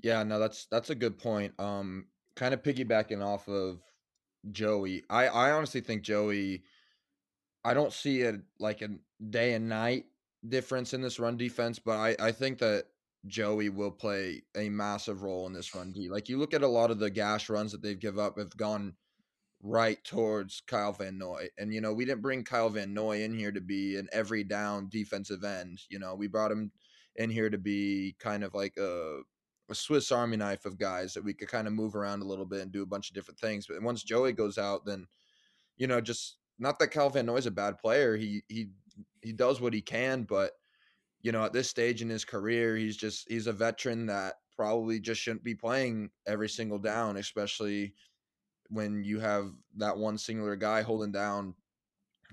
Yeah, 0.00 0.22
no, 0.22 0.38
that's 0.38 0.66
that's 0.66 0.90
a 0.90 0.94
good 0.94 1.18
point. 1.18 1.58
Um, 1.58 2.06
kind 2.34 2.54
of 2.54 2.62
piggybacking 2.62 3.24
off 3.24 3.48
of 3.48 3.80
Joey, 4.50 5.04
I 5.08 5.26
I 5.28 5.50
honestly 5.52 5.80
think 5.80 6.02
Joey. 6.02 6.64
I 7.64 7.74
don't 7.74 7.92
see 7.92 8.22
it 8.22 8.40
like 8.58 8.82
a 8.82 8.88
day 9.30 9.54
and 9.54 9.68
night 9.68 10.06
difference 10.46 10.94
in 10.94 11.00
this 11.00 11.20
run 11.20 11.36
defense, 11.36 11.78
but 11.78 11.96
I 11.96 12.16
I 12.18 12.32
think 12.32 12.58
that 12.58 12.86
Joey 13.26 13.68
will 13.68 13.92
play 13.92 14.42
a 14.56 14.68
massive 14.68 15.22
role 15.22 15.46
in 15.46 15.52
this 15.52 15.74
run 15.74 15.92
D. 15.92 16.08
Like 16.08 16.28
you 16.28 16.38
look 16.38 16.54
at 16.54 16.62
a 16.62 16.68
lot 16.68 16.90
of 16.90 16.98
the 16.98 17.10
gash 17.10 17.48
runs 17.48 17.72
that 17.72 17.82
they've 17.82 17.98
give 17.98 18.18
up 18.18 18.38
have 18.38 18.56
gone 18.56 18.94
right 19.62 20.02
towards 20.04 20.60
Kyle 20.66 20.92
Van 20.92 21.18
Noy. 21.18 21.48
And 21.56 21.72
you 21.72 21.80
know, 21.80 21.92
we 21.92 22.04
didn't 22.04 22.22
bring 22.22 22.44
Kyle 22.44 22.68
Van 22.68 22.92
Noy 22.92 23.22
in 23.22 23.34
here 23.34 23.52
to 23.52 23.60
be 23.60 23.96
an 23.96 24.08
every 24.12 24.44
down 24.44 24.88
defensive 24.90 25.44
end. 25.44 25.80
You 25.88 26.00
know, 26.00 26.14
we 26.16 26.26
brought 26.26 26.50
him 26.50 26.72
in 27.16 27.30
here 27.30 27.48
to 27.48 27.58
be 27.58 28.16
kind 28.18 28.42
of 28.42 28.54
like 28.54 28.76
a 28.76 29.20
a 29.72 29.74
Swiss 29.74 30.12
Army 30.12 30.36
knife 30.36 30.64
of 30.64 30.78
guys 30.78 31.14
that 31.14 31.24
we 31.24 31.34
could 31.34 31.48
kind 31.48 31.66
of 31.66 31.72
move 31.72 31.96
around 31.96 32.22
a 32.22 32.26
little 32.26 32.44
bit 32.44 32.60
and 32.60 32.70
do 32.70 32.82
a 32.82 32.86
bunch 32.86 33.08
of 33.08 33.14
different 33.14 33.40
things. 33.40 33.66
But 33.66 33.82
once 33.82 34.02
Joey 34.02 34.30
mm-hmm. 34.30 34.42
goes 34.42 34.58
out, 34.58 34.84
then 34.86 35.06
you 35.76 35.86
know, 35.86 36.00
just 36.00 36.36
not 36.58 36.78
that 36.78 36.88
Kyle 36.88 37.10
Van 37.10 37.26
Noy 37.26 37.36
is 37.36 37.46
a 37.46 37.50
bad 37.50 37.78
player. 37.78 38.16
He 38.16 38.42
he 38.48 38.68
he 39.20 39.32
does 39.32 39.60
what 39.60 39.74
he 39.74 39.80
can, 39.80 40.22
but 40.22 40.52
you 41.22 41.32
know, 41.32 41.44
at 41.44 41.52
this 41.52 41.70
stage 41.70 42.02
in 42.02 42.08
his 42.08 42.24
career, 42.24 42.76
he's 42.76 42.96
just 42.96 43.28
he's 43.30 43.46
a 43.46 43.52
veteran 43.52 44.06
that 44.06 44.34
probably 44.56 45.00
just 45.00 45.20
shouldn't 45.20 45.44
be 45.44 45.54
playing 45.54 46.10
every 46.26 46.48
single 46.48 46.78
down, 46.78 47.16
especially 47.16 47.94
when 48.68 49.02
you 49.02 49.18
have 49.20 49.52
that 49.76 49.96
one 49.96 50.18
singular 50.18 50.56
guy 50.56 50.82
holding 50.82 51.12
down 51.12 51.54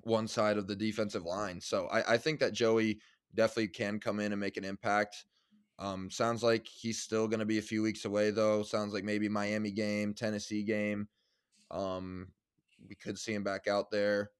one 0.03 0.27
side 0.27 0.57
of 0.57 0.67
the 0.67 0.75
defensive 0.75 1.23
line. 1.23 1.59
So 1.59 1.87
I, 1.87 2.13
I 2.13 2.17
think 2.17 2.39
that 2.39 2.53
Joey 2.53 2.99
definitely 3.35 3.67
can 3.67 3.99
come 3.99 4.19
in 4.19 4.31
and 4.31 4.39
make 4.39 4.57
an 4.57 4.63
impact. 4.63 5.25
Um, 5.79 6.11
sounds 6.11 6.43
like 6.43 6.67
he's 6.67 7.01
still 7.01 7.27
going 7.27 7.39
to 7.39 7.45
be 7.45 7.57
a 7.57 7.63
few 7.63 7.81
weeks 7.81 8.03
away, 8.03 8.31
though. 8.31 8.63
Sounds 8.63 8.93
like 8.93 9.05
maybe 9.05 9.29
Miami 9.29 9.71
game, 9.71 10.13
Tennessee 10.13 10.63
game. 10.63 11.07
Um, 11.71 12.27
we 12.87 12.95
could 12.95 13.17
see 13.17 13.33
him 13.33 13.43
back 13.43 13.67
out 13.67 13.89
there. 13.89 14.31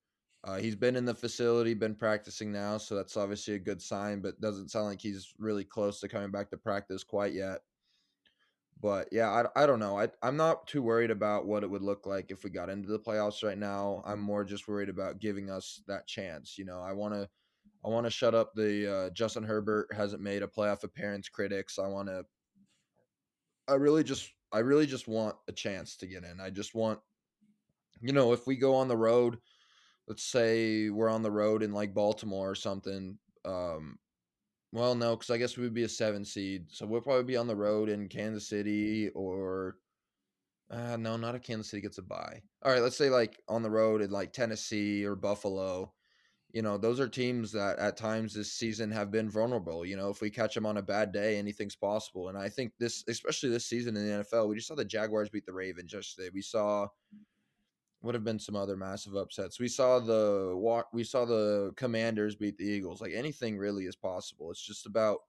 Uh, 0.43 0.58
he's 0.58 0.75
been 0.75 0.95
in 0.95 1.06
the 1.06 1.13
facility, 1.13 1.73
been 1.73 1.95
practicing 1.95 2.52
now, 2.52 2.78
so 2.78 2.95
that's 2.95 3.17
obviously 3.17 3.56
a 3.56 3.60
good 3.60 3.82
sign. 3.82 4.21
But 4.21 4.39
doesn't 4.39 4.69
sound 4.69 4.88
like 4.88 5.02
he's 5.02 5.34
really 5.38 5.63
close 5.63 5.99
to 6.02 6.08
coming 6.08 6.32
back 6.32 6.49
to 6.52 6.58
practice 6.58 7.04
quite 7.04 7.34
yet. 7.34 7.60
But 8.82 9.10
yeah, 9.12 9.30
I, 9.30 9.63
I 9.63 9.65
don't 9.65 9.80
know. 9.80 9.99
I 9.99 10.08
I'm 10.21 10.38
not 10.38 10.65
too 10.67 10.82
worried 10.82 11.12
about 11.12 11.45
what 11.45 11.63
it 11.63 11.69
would 11.69 11.82
look 11.82 12.06
like 12.06 12.32
if 12.32 12.43
we 12.43 12.49
got 12.49 12.69
into 12.69 12.88
the 12.89 12.99
playoffs 12.99 13.43
right 13.43 13.58
now. 13.58 14.02
I'm 14.06 14.21
more 14.21 14.45
just 14.45 14.67
worried 14.67 14.89
about 14.89 15.19
giving 15.19 15.49
us 15.49 15.82
that 15.88 16.08
chance. 16.08 16.58
You 16.58 16.65
know, 16.65 16.80
I 16.80 16.93
want 16.93 17.13
to 17.13 17.30
I 17.86 17.89
want 17.89 18.06
to 18.06 18.12
shut 18.12 18.36
up 18.36 18.54
the 18.54 18.94
uh, 18.94 19.10
Justin 19.12 19.44
Herbert 19.44 19.88
hasn't 19.96 20.22
made 20.22 20.44
a 20.44 20.48
playoff 20.48 20.84
appearance 20.84 21.30
critics. 21.30 21.80
I 21.80 21.88
want 21.88 22.10
to. 22.10 22.26
I 23.68 23.76
really 23.76 24.04
just, 24.04 24.30
I 24.52 24.60
really 24.60 24.86
just 24.86 25.08
want 25.08 25.36
a 25.48 25.52
chance 25.52 25.96
to 25.98 26.08
get 26.08 26.24
in. 26.24 26.42
I 26.42 26.50
just 26.50 26.76
want, 26.76 27.00
you 28.02 28.12
know, 28.12 28.34
if 28.34 28.48
we 28.48 28.58
go 28.58 28.76
on 28.76 28.88
the 28.88 28.98
road, 28.98 29.38
let's 30.08 30.24
say 30.24 30.89
we're 30.89 31.10
on 31.10 31.22
the 31.22 31.32
road 31.32 31.63
in 31.63 31.72
like 31.72 31.94
Baltimore 31.94 32.50
or 32.50 32.56
something. 32.56 33.18
Um, 33.46 33.98
well, 34.72 34.96
no, 34.96 35.15
because 35.15 35.30
I 35.30 35.38
guess 35.38 35.56
we 35.56 35.63
would 35.63 35.74
be 35.74 35.84
a 35.84 35.89
seven 35.89 36.26
seed, 36.26 36.65
so 36.70 36.86
we'll 36.86 37.02
probably 37.02 37.24
be 37.24 37.38
on 37.38 37.48
the 37.48 37.56
road 37.56 37.89
in 37.89 38.10
Kansas 38.10 38.50
City 38.50 39.10
or. 39.15 39.78
Uh, 40.72 40.96
no, 40.98 41.18
not 41.18 41.34
if 41.34 41.42
Kansas 41.42 41.72
City 41.72 41.82
gets 41.82 41.98
a 41.98 42.04
bye. 42.04 42.39
All 42.63 42.72
right, 42.72 42.82
let's 42.82 42.98
say 42.98 43.10
like 43.10 43.39
on 43.48 43.63
the 43.63 43.72
road 43.72 44.02
in 44.02 44.12
like 44.12 44.34
Tennessee 44.34 45.04
or 45.04 45.15
Buffalo 45.15 45.94
you 46.52 46.64
know, 46.64 46.78
those 46.78 47.00
are 47.00 47.08
teams 47.08 47.52
that 47.52 47.78
at 47.78 47.96
times 47.96 48.34
this 48.34 48.52
season 48.52 48.90
have 48.92 49.12
been 49.12 49.30
vulnerable. 49.30 49.86
You 49.86 49.98
know, 49.98 50.10
if 50.10 50.20
we 50.20 50.32
catch 50.32 50.56
them 50.56 50.66
on 50.66 50.78
a 50.78 50.82
bad 50.82 51.12
day, 51.12 51.38
anything's 51.38 51.76
possible. 51.76 52.30
And 52.30 52.38
I 52.38 52.50
think 52.50 52.74
this, 52.80 53.04
especially 53.08 53.50
this 53.50 53.68
season 53.68 53.96
in 53.96 54.08
the 54.08 54.24
NFL, 54.24 54.50
we 54.50 54.56
just 54.56 54.68
saw 54.68 54.76
the 54.76 54.86
Jaguars 54.86 55.30
beat 55.30 55.46
the 55.46 55.54
Ravens 55.54 55.94
yesterday. 55.94 56.30
We 56.34 56.42
saw 56.42 56.88
would 58.02 58.16
have 58.16 58.24
been 58.24 58.40
some 58.40 58.56
other 58.56 58.78
massive 58.78 59.16
upsets. 59.16 59.60
We 59.60 59.68
saw 59.68 60.00
the 60.00 60.84
we 60.94 61.04
saw 61.04 61.26
the 61.26 61.74
Commanders 61.76 62.36
beat 62.36 62.58
the 62.58 62.66
Eagles. 62.66 63.02
Like 63.02 63.12
anything 63.14 63.58
really 63.58 63.86
is 63.86 63.96
possible. 63.96 64.50
It's 64.52 64.66
just 64.66 64.86
about 64.86 65.20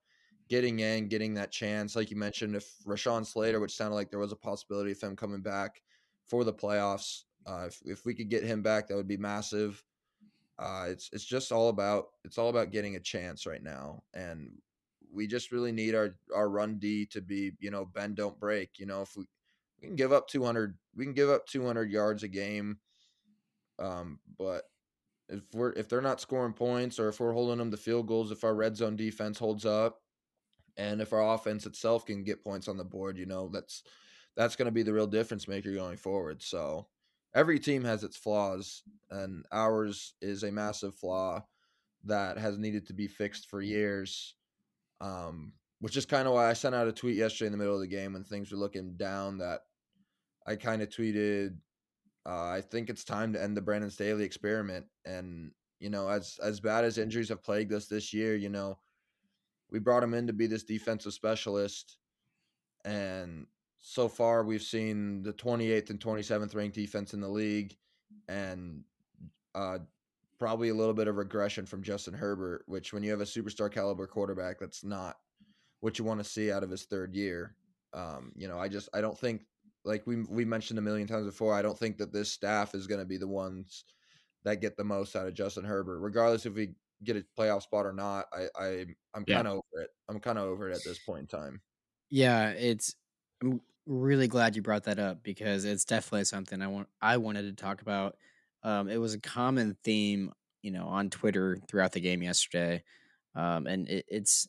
getting 0.49 0.81
in, 0.81 1.09
getting 1.09 1.35
that 1.35 1.51
chance. 1.51 1.97
Like 1.97 2.11
you 2.11 2.17
mentioned, 2.17 2.57
if 2.57 2.67
Rashawn 2.87 3.27
Slater, 3.27 3.61
which 3.61 3.77
sounded 3.77 3.97
like 3.97 4.11
there 4.11 4.21
was 4.21 4.33
a 4.33 4.37
possibility 4.37 4.93
of 4.93 5.01
him 5.01 5.17
coming 5.17 5.43
back 5.43 5.83
for 6.27 6.45
the 6.45 6.53
playoffs, 6.53 7.25
uh, 7.47 7.65
if 7.67 7.81
if 7.85 8.05
we 8.07 8.15
could 8.15 8.31
get 8.31 8.45
him 8.45 8.63
back, 8.63 8.89
that 8.89 8.97
would 8.97 9.09
be 9.09 9.17
massive. 9.17 9.83
Uh, 10.61 10.87
it's 10.89 11.09
it's 11.13 11.25
just 11.25 11.53
all 11.53 11.71
about 11.71 12.09
it's 12.25 12.37
all 12.37 12.51
about 12.51 12.71
getting 12.71 12.97
a 12.97 13.01
chance 13.01 13.47
right 13.47 13.63
now, 13.63 14.03
and 14.13 14.51
we 15.13 15.27
just 15.27 15.53
really 15.53 15.73
need 15.73 15.95
our 15.95 16.17
our 16.35 16.51
run 16.51 16.79
D 16.79 17.07
to 17.07 17.23
be 17.23 17.53
you 17.61 17.71
know 17.71 17.87
bend 17.87 18.17
don't 18.17 18.39
break. 18.39 18.79
You 18.79 18.85
know 18.85 19.01
if 19.01 19.17
we 19.17 19.25
we 19.81 19.89
can 19.89 19.97
give 19.97 20.13
up 20.13 20.29
200 20.29 20.77
we 20.95 21.05
can 21.05 21.15
give 21.15 21.31
up 21.31 21.47
200 21.47 21.91
yards 21.91 22.23
a 22.25 22.29
game, 22.29 22.79
um, 23.79 24.21
but 24.39 24.65
if 25.31 25.43
we're 25.55 25.73
if 25.73 25.89
they're 25.89 26.03
not 26.03 26.21
scoring 26.21 26.53
points 26.53 26.99
or 26.99 27.09
if 27.09 27.21
we're 27.21 27.33
holding 27.33 27.59
them 27.59 27.71
to 27.71 27.79
field 27.79 28.07
goals, 28.07 28.31
if 28.31 28.45
our 28.45 28.55
red 28.55 28.77
zone 28.77 28.97
defense 28.97 29.39
holds 29.39 29.65
up, 29.65 30.03
and 30.77 31.01
if 31.01 31.15
our 31.15 31.35
offense 31.35 31.65
itself 31.65 32.05
can 32.05 32.23
get 32.23 32.45
points 32.45 32.69
on 32.69 32.77
the 32.77 32.85
board, 32.85 33.17
you 33.17 33.27
know 33.27 33.49
that's 33.49 33.83
that's 34.37 34.57
going 34.57 34.67
to 34.67 34.73
be 34.73 34.83
the 34.83 34.93
real 34.93 35.07
difference 35.07 35.49
maker 35.49 35.73
going 35.73 35.97
forward. 35.97 36.43
So 36.43 36.87
every 37.35 37.59
team 37.59 37.85
has 37.85 38.05
its 38.05 38.17
flaws, 38.17 38.83
and 39.11 39.45
ours 39.53 40.15
is 40.21 40.43
a 40.43 40.53
massive 40.53 40.95
flaw 40.95 41.45
that 42.05 42.39
has 42.39 42.59
needed 42.59 42.87
to 42.87 42.93
be 42.95 43.09
fixed 43.09 43.47
for 43.49 43.61
years. 43.61 44.35
Um, 45.01 45.55
which 45.81 45.97
is 45.97 46.05
kind 46.07 46.29
of 46.29 46.35
why 46.35 46.49
I 46.49 46.53
sent 46.53 46.75
out 46.75 46.89
a 46.89 46.93
tweet 46.93 47.17
yesterday 47.17 47.47
in 47.47 47.53
the 47.53 47.59
middle 47.59 47.75
of 47.75 47.81
the 47.81 47.87
game 47.87 48.13
when 48.13 48.25
things 48.25 48.53
were 48.53 48.59
looking 48.59 48.97
down. 48.97 49.39
That 49.39 49.61
I 50.47 50.57
kind 50.57 50.83
of 50.83 50.91
tweeted, 50.91 51.57
uh, 52.27 52.49
"I 52.49 52.61
think 52.61 52.91
it's 52.91 53.05
time 53.05 53.33
to 53.33 53.43
end 53.43 53.57
the 53.57 53.63
Brandon 53.63 53.91
Staley 53.91 54.25
experiment." 54.25 54.87
And 55.05 55.53
you 55.79 55.89
know, 55.91 56.09
as 56.09 56.39
as 56.43 56.61
bad 56.61 56.85
as 56.85 56.99
injuries 56.99 57.31
have 57.31 57.43
plagued 57.43 57.73
us 57.73 57.87
this 57.87 58.13
year, 58.13 58.37
you 58.37 58.51
know, 58.51 58.79
we 59.71 59.79
brought 59.79 60.03
him 60.03 60.15
in 60.15 60.27
to 60.27 60.33
be 60.35 60.47
this 60.47 60.65
defensive 60.65 61.15
specialist, 61.15 61.97
and 62.85 63.47
so 63.81 64.09
far 64.09 64.45
we've 64.45 64.63
seen 64.63 65.23
the 65.23 65.33
28th 65.33 65.91
and 65.91 66.01
27th 66.01 66.55
ranked 66.55 66.77
defense 66.77 67.15
in 67.15 67.21
the 67.21 67.29
league 67.29 67.77
and 68.29 68.85
uh, 69.55 69.79
probably 70.39 70.69
a 70.69 70.75
little 70.75 70.95
bit 70.95 71.09
of 71.09 71.17
regression 71.17 71.67
from 71.67 71.83
Justin 71.83 72.15
Herbert, 72.15 72.63
which 72.67 72.93
when 72.93 73.03
you 73.03 73.11
have 73.11 73.21
a 73.21 73.25
superstar 73.25 73.73
caliber 73.73 74.07
quarterback, 74.07 74.59
that's 74.59 74.85
not 74.85 75.17
what 75.81 75.99
you 75.99 76.05
want 76.05 76.21
to 76.21 76.29
see 76.29 76.53
out 76.53 76.63
of 76.63 76.71
his 76.71 76.85
third 76.85 77.15
year. 77.15 77.55
Um, 77.93 78.33
you 78.37 78.49
know, 78.49 78.59
I 78.59 78.69
just 78.69 78.89
I 78.95 79.01
don't 79.01 79.19
think 79.19 79.47
like 79.85 80.07
we 80.07 80.23
we 80.29 80.45
mentioned 80.45 80.79
a 80.79 80.83
million 80.83 81.09
times 81.09 81.27
before, 81.27 81.55
I 81.55 81.63
don't 81.63 81.79
think 81.79 81.99
that 81.99 82.13
this 82.13 82.31
staff 82.31 82.75
is 82.75 82.87
going 82.87 83.01
to 83.01 83.07
be 83.07 83.17
the 83.17 83.29
ones 83.29 83.85
that 84.45 84.61
get 84.61 84.77
the 84.77 84.85
most 84.85 85.17
out 85.17 85.27
of 85.27 85.35
Justin 85.35 85.65
Herbert, 85.65 86.01
regardless 86.01 86.47
if 86.47 86.55
we 86.55 86.71
get 87.05 87.17
a 87.17 87.25
playoff 87.39 87.63
spot 87.63 87.87
or 87.87 87.93
not. 87.93 88.27
I, 88.33 88.47
I 88.59 88.87
I'm 89.15 89.25
kind 89.25 89.47
of 89.47 89.55
over 89.55 89.83
it. 89.83 89.91
I'm 90.09 90.21
kind 90.21 90.39
of 90.39 90.45
over 90.45 90.71
it 90.71 90.75
at 90.75 90.85
this 90.85 90.99
point 90.99 91.21
in 91.21 91.27
time. 91.27 91.61
Yeah, 92.11 92.51
it's 92.51 92.95
I'm 93.43 93.61
really 93.87 94.29
glad 94.29 94.57
you 94.57 94.63
brought 94.63 94.85
that 94.85 94.99
up 94.99 95.23
because 95.23 95.65
it's 95.65 95.85
definitely 95.85 96.25
something 96.25 96.61
I 96.63 96.69
want 96.69 96.89
I 97.01 97.17
wanted 97.17 97.43
to 97.43 97.53
talk 97.63 97.83
about. 97.83 98.17
Um, 98.63 98.89
it 98.89 98.99
was 98.99 99.15
a 99.15 99.21
common 99.21 99.77
theme, 99.85 100.33
you 100.63 100.71
know, 100.71 100.87
on 100.87 101.11
Twitter 101.11 101.57
throughout 101.69 101.93
the 101.93 102.01
game 102.01 102.23
yesterday, 102.23 102.83
um, 103.35 103.67
and 103.67 103.89
it, 103.89 104.05
it's 104.09 104.49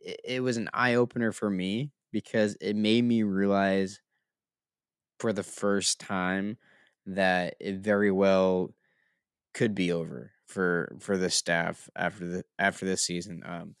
it, 0.00 0.20
it 0.24 0.40
was 0.40 0.56
an 0.56 0.68
eye 0.72 0.94
opener 0.94 1.32
for 1.32 1.50
me 1.50 1.92
because 2.10 2.56
it 2.60 2.76
made 2.76 3.02
me 3.04 3.22
realize 3.22 4.00
for 5.18 5.32
the 5.32 5.42
first 5.42 6.00
time 6.00 6.56
that 7.06 7.56
it 7.60 7.76
very 7.78 8.10
well 8.10 8.74
could 9.54 9.74
be 9.74 9.92
over 9.92 10.32
for 10.46 10.96
for 11.00 11.18
the 11.18 11.30
staff 11.30 11.90
after 11.96 12.26
the 12.26 12.44
after 12.58 12.86
this 12.86 13.02
season. 13.02 13.42
Um, 13.44 13.76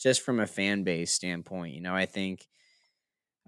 just 0.00 0.22
from 0.22 0.40
a 0.40 0.46
fan 0.46 0.84
base 0.84 1.12
standpoint, 1.12 1.74
you 1.74 1.82
know, 1.82 1.94
I 1.94 2.06
think 2.06 2.48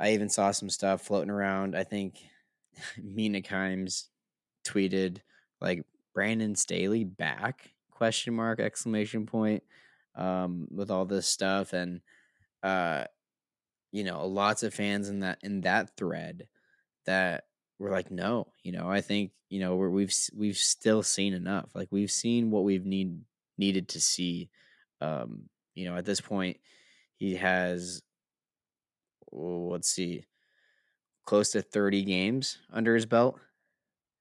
I 0.01 0.15
even 0.15 0.31
saw 0.31 0.51
some 0.51 0.71
stuff 0.71 1.03
floating 1.03 1.31
around. 1.31 1.77
I 1.77 1.85
think 1.85 2.19
Mina 3.03 3.43
Kimes 3.43 4.09
tweeted 4.65 5.19
like 5.61 5.85
Brandon 6.15 6.57
Staley 6.57 7.05
back 7.05 7.71
question 7.91 8.35
mark 8.35 8.61
exclamation 8.61 9.27
point 9.27 9.63
um, 10.15 10.67
with 10.71 10.91
all 10.91 11.05
this 11.05 11.27
stuff 11.27 11.75
and 11.75 12.01
uh, 12.63 13.05
you 13.93 14.05
know 14.05 14.27
lots 14.27 14.63
of 14.63 14.73
fans 14.73 15.09
in 15.09 15.21
that 15.21 15.39
in 15.43 15.61
that 15.63 15.97
thread 15.97 16.49
that 17.07 17.45
were 17.79 17.91
like 17.91 18.11
no 18.11 18.47
you 18.63 18.73
know 18.73 18.91
I 18.91 19.01
think 19.03 19.33
you 19.49 19.61
know 19.61 19.77
we're, 19.77 19.91
we've 19.91 20.15
we've 20.35 20.57
still 20.57 21.03
seen 21.03 21.35
enough 21.35 21.71
like 21.75 21.89
we've 21.91 22.11
seen 22.11 22.51
what 22.51 22.65
we've 22.65 22.87
need 22.87 23.21
needed 23.59 23.89
to 23.89 24.01
see 24.01 24.49
um, 25.01 25.43
you 25.75 25.89
know 25.89 25.97
at 25.97 26.05
this 26.05 26.21
point 26.21 26.59
he 27.17 27.37
has 27.37 28.03
let's 29.33 29.89
see, 29.89 30.24
close 31.24 31.51
to 31.51 31.62
30 31.62 32.05
games 32.05 32.59
under 32.72 32.95
his 32.95 33.07
belt 33.07 33.39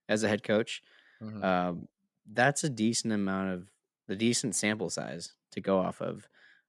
as 0.08 0.24
a 0.24 0.28
head 0.28 0.44
coach. 0.44 0.82
Mm-hmm. 1.22 1.44
Um, 1.44 1.88
that's 2.32 2.64
a 2.64 2.70
decent 2.70 3.14
amount 3.14 3.52
of 3.52 3.68
a 4.08 4.16
decent 4.16 4.56
sample 4.56 4.90
size 4.90 5.34
to 5.52 5.62
go 5.62 5.80
off 5.80 6.02
of, 6.02 6.28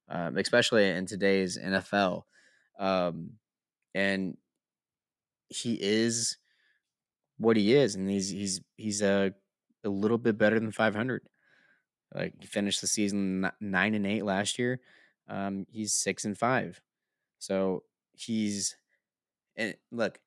um, 0.09 0.37
especially 0.37 0.89
in 0.89 1.07
today's 1.07 1.59
NFL. 1.59 2.25
Um, 2.79 3.33
and 3.95 4.37
he 5.49 5.79
is 5.81 6.37
what 7.39 7.57
he 7.57 7.75
is, 7.75 7.95
and 7.95 8.09
he's 8.09 8.31
he's 8.31 8.61
he's 8.77 9.03
a 9.03 9.35
a 9.85 9.89
little 9.89 10.19
bit 10.19 10.39
better 10.39 10.61
than 10.61 10.73
500. 10.73 11.23
Like 12.15 12.35
he 12.41 12.47
finished 12.47 12.81
the 12.81 12.87
season 12.87 13.51
nine 13.61 13.95
and 13.95 14.07
eight 14.07 14.25
last 14.25 14.59
year. 14.59 14.81
Um, 15.29 15.67
he's 15.71 15.93
six 15.93 16.25
and 16.25 16.37
five, 16.37 16.81
so 17.39 17.85
he's 18.21 18.77
and 19.57 19.75
look, 19.91 20.21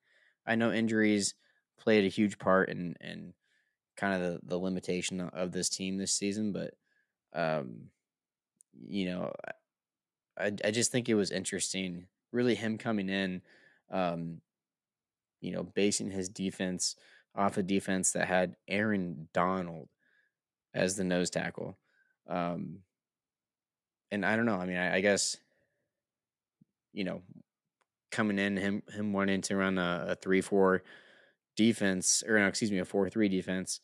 I 0.46 0.54
know 0.54 0.72
injuries 0.72 1.34
played 1.78 2.04
a 2.04 2.08
huge 2.08 2.38
part 2.38 2.68
in 2.68 2.96
in 3.00 3.34
kind 3.96 4.14
of 4.14 4.20
the, 4.20 4.40
the 4.44 4.58
limitation 4.58 5.20
of 5.20 5.52
this 5.52 5.68
team 5.68 5.96
this 5.96 6.12
season, 6.12 6.52
but 6.52 6.74
um, 7.32 7.90
you 8.86 9.06
know, 9.06 9.32
I 10.38 10.52
I 10.64 10.70
just 10.70 10.92
think 10.92 11.08
it 11.08 11.14
was 11.14 11.30
interesting, 11.30 12.06
really 12.32 12.54
him 12.54 12.78
coming 12.78 13.08
in, 13.08 13.42
um, 13.90 14.40
you 15.40 15.52
know, 15.52 15.62
basing 15.62 16.10
his 16.10 16.28
defense 16.28 16.96
off 17.34 17.56
a 17.56 17.62
defense 17.62 18.12
that 18.12 18.28
had 18.28 18.56
Aaron 18.68 19.28
Donald 19.32 19.88
as 20.72 20.96
the 20.96 21.04
nose 21.04 21.30
tackle. 21.30 21.76
Um, 22.28 22.80
and 24.10 24.24
I 24.24 24.36
don't 24.36 24.46
know. 24.46 24.56
I 24.56 24.66
mean, 24.66 24.76
I, 24.76 24.96
I 24.96 25.00
guess 25.00 25.36
you 26.94 27.04
know, 27.04 27.20
coming 28.14 28.38
in 28.38 28.56
him 28.56 28.82
him 28.88 29.12
wanting 29.12 29.42
to 29.42 29.56
run 29.56 29.76
a, 29.76 30.06
a 30.10 30.14
three 30.14 30.40
four 30.40 30.82
defense 31.56 32.22
or 32.26 32.38
no, 32.38 32.46
excuse 32.46 32.70
me, 32.70 32.78
a 32.78 32.84
four 32.84 33.10
three 33.10 33.28
defense. 33.28 33.80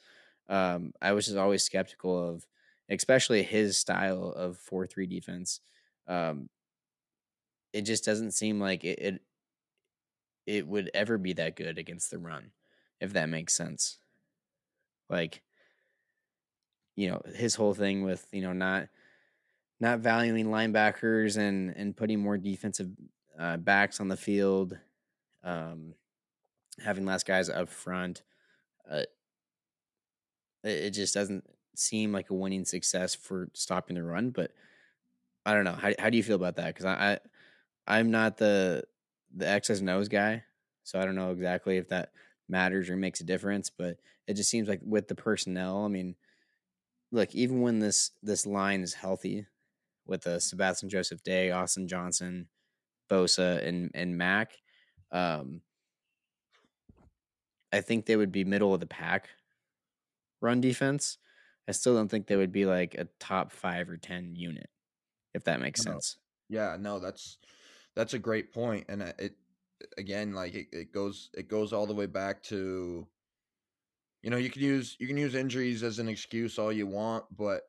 Um, 0.48 0.92
I 1.02 1.12
was 1.12 1.26
just 1.26 1.36
always 1.36 1.62
skeptical 1.62 2.28
of, 2.30 2.46
especially 2.88 3.42
his 3.42 3.76
style 3.76 4.32
of 4.36 4.56
four 4.56 4.86
three 4.86 5.06
defense. 5.06 5.60
Um, 6.06 6.48
it 7.72 7.82
just 7.82 8.04
doesn't 8.04 8.32
seem 8.32 8.60
like 8.60 8.84
it, 8.84 8.98
it 8.98 9.22
it 10.46 10.66
would 10.66 10.90
ever 10.94 11.18
be 11.18 11.32
that 11.34 11.56
good 11.56 11.78
against 11.78 12.10
the 12.10 12.18
run, 12.18 12.52
if 13.00 13.12
that 13.12 13.28
makes 13.28 13.54
sense. 13.54 13.98
Like, 15.08 15.42
you 16.96 17.10
know, 17.10 17.22
his 17.34 17.54
whole 17.56 17.74
thing 17.74 18.02
with 18.04 18.26
you 18.32 18.42
know 18.42 18.52
not 18.52 18.88
not 19.80 20.00
valuing 20.00 20.46
linebackers 20.46 21.36
and 21.36 21.70
and 21.76 21.96
putting 21.96 22.20
more 22.20 22.38
defensive 22.38 22.90
uh, 23.40 23.56
backs 23.56 24.00
on 24.00 24.08
the 24.08 24.16
field, 24.16 24.76
um, 25.42 25.94
having 26.84 27.06
less 27.06 27.24
guys 27.24 27.48
up 27.48 27.68
front. 27.68 28.22
Uh, 28.88 29.04
it, 30.62 30.68
it 30.68 30.90
just 30.90 31.14
doesn't 31.14 31.44
seem 31.74 32.12
like 32.12 32.30
a 32.30 32.34
winning 32.34 32.64
success 32.64 33.14
for 33.14 33.48
stopping 33.54 33.96
the 33.96 34.02
run. 34.02 34.30
But 34.30 34.52
I 35.46 35.54
don't 35.54 35.64
know. 35.64 35.72
How 35.72 35.92
how 35.98 36.10
do 36.10 36.16
you 36.16 36.22
feel 36.22 36.36
about 36.36 36.56
that? 36.56 36.74
Because 36.74 36.84
I, 36.84 37.12
I 37.12 37.18
I'm 37.98 38.10
not 38.10 38.36
the 38.36 38.84
the 39.34 39.48
X's 39.48 39.80
and 39.80 40.10
guy, 40.10 40.44
so 40.84 41.00
I 41.00 41.04
don't 41.04 41.14
know 41.14 41.30
exactly 41.30 41.78
if 41.78 41.88
that 41.88 42.12
matters 42.48 42.90
or 42.90 42.96
makes 42.96 43.20
a 43.20 43.24
difference. 43.24 43.70
But 43.70 43.96
it 44.26 44.34
just 44.34 44.50
seems 44.50 44.68
like 44.68 44.80
with 44.84 45.08
the 45.08 45.14
personnel, 45.14 45.84
I 45.84 45.88
mean, 45.88 46.14
look, 47.10 47.34
even 47.34 47.62
when 47.62 47.78
this 47.78 48.10
this 48.22 48.44
line 48.44 48.82
is 48.82 48.94
healthy, 48.94 49.46
with 50.06 50.26
uh, 50.26 50.40
Sebastian 50.40 50.90
Joseph 50.90 51.22
Day, 51.22 51.50
Austin 51.52 51.88
Johnson, 51.88 52.48
Bosa, 53.10 53.66
and 53.66 53.90
and 53.94 54.16
Mack. 54.16 54.52
Um, 55.12 55.60
I 57.72 57.80
think 57.80 58.06
they 58.06 58.16
would 58.16 58.32
be 58.32 58.44
middle 58.44 58.74
of 58.74 58.80
the 58.80 58.86
pack 58.86 59.28
run 60.40 60.60
defense. 60.60 61.18
I 61.68 61.72
still 61.72 61.94
don't 61.94 62.08
think 62.08 62.26
they 62.26 62.36
would 62.36 62.52
be 62.52 62.66
like 62.66 62.94
a 62.94 63.06
top 63.18 63.52
five 63.52 63.88
or 63.88 63.96
ten 63.96 64.34
unit, 64.34 64.68
if 65.34 65.44
that 65.44 65.60
makes 65.60 65.84
no. 65.84 65.92
sense. 65.92 66.16
Yeah, 66.48 66.76
no, 66.78 66.98
that's 66.98 67.38
that's 67.94 68.14
a 68.14 68.18
great 68.18 68.52
point, 68.52 68.86
and 68.88 69.02
uh, 69.02 69.12
it 69.18 69.34
again 69.98 70.32
like 70.32 70.54
it, 70.54 70.66
it 70.72 70.92
goes 70.92 71.30
it 71.34 71.48
goes 71.48 71.72
all 71.72 71.86
the 71.86 71.94
way 71.94 72.06
back 72.06 72.42
to 72.44 73.06
you 74.22 74.30
know 74.30 74.36
you 74.36 74.50
can 74.50 74.62
use 74.62 74.96
you 74.98 75.06
can 75.06 75.16
use 75.16 75.34
injuries 75.34 75.82
as 75.82 75.98
an 75.98 76.08
excuse 76.08 76.58
all 76.58 76.72
you 76.72 76.86
want, 76.86 77.24
but 77.36 77.62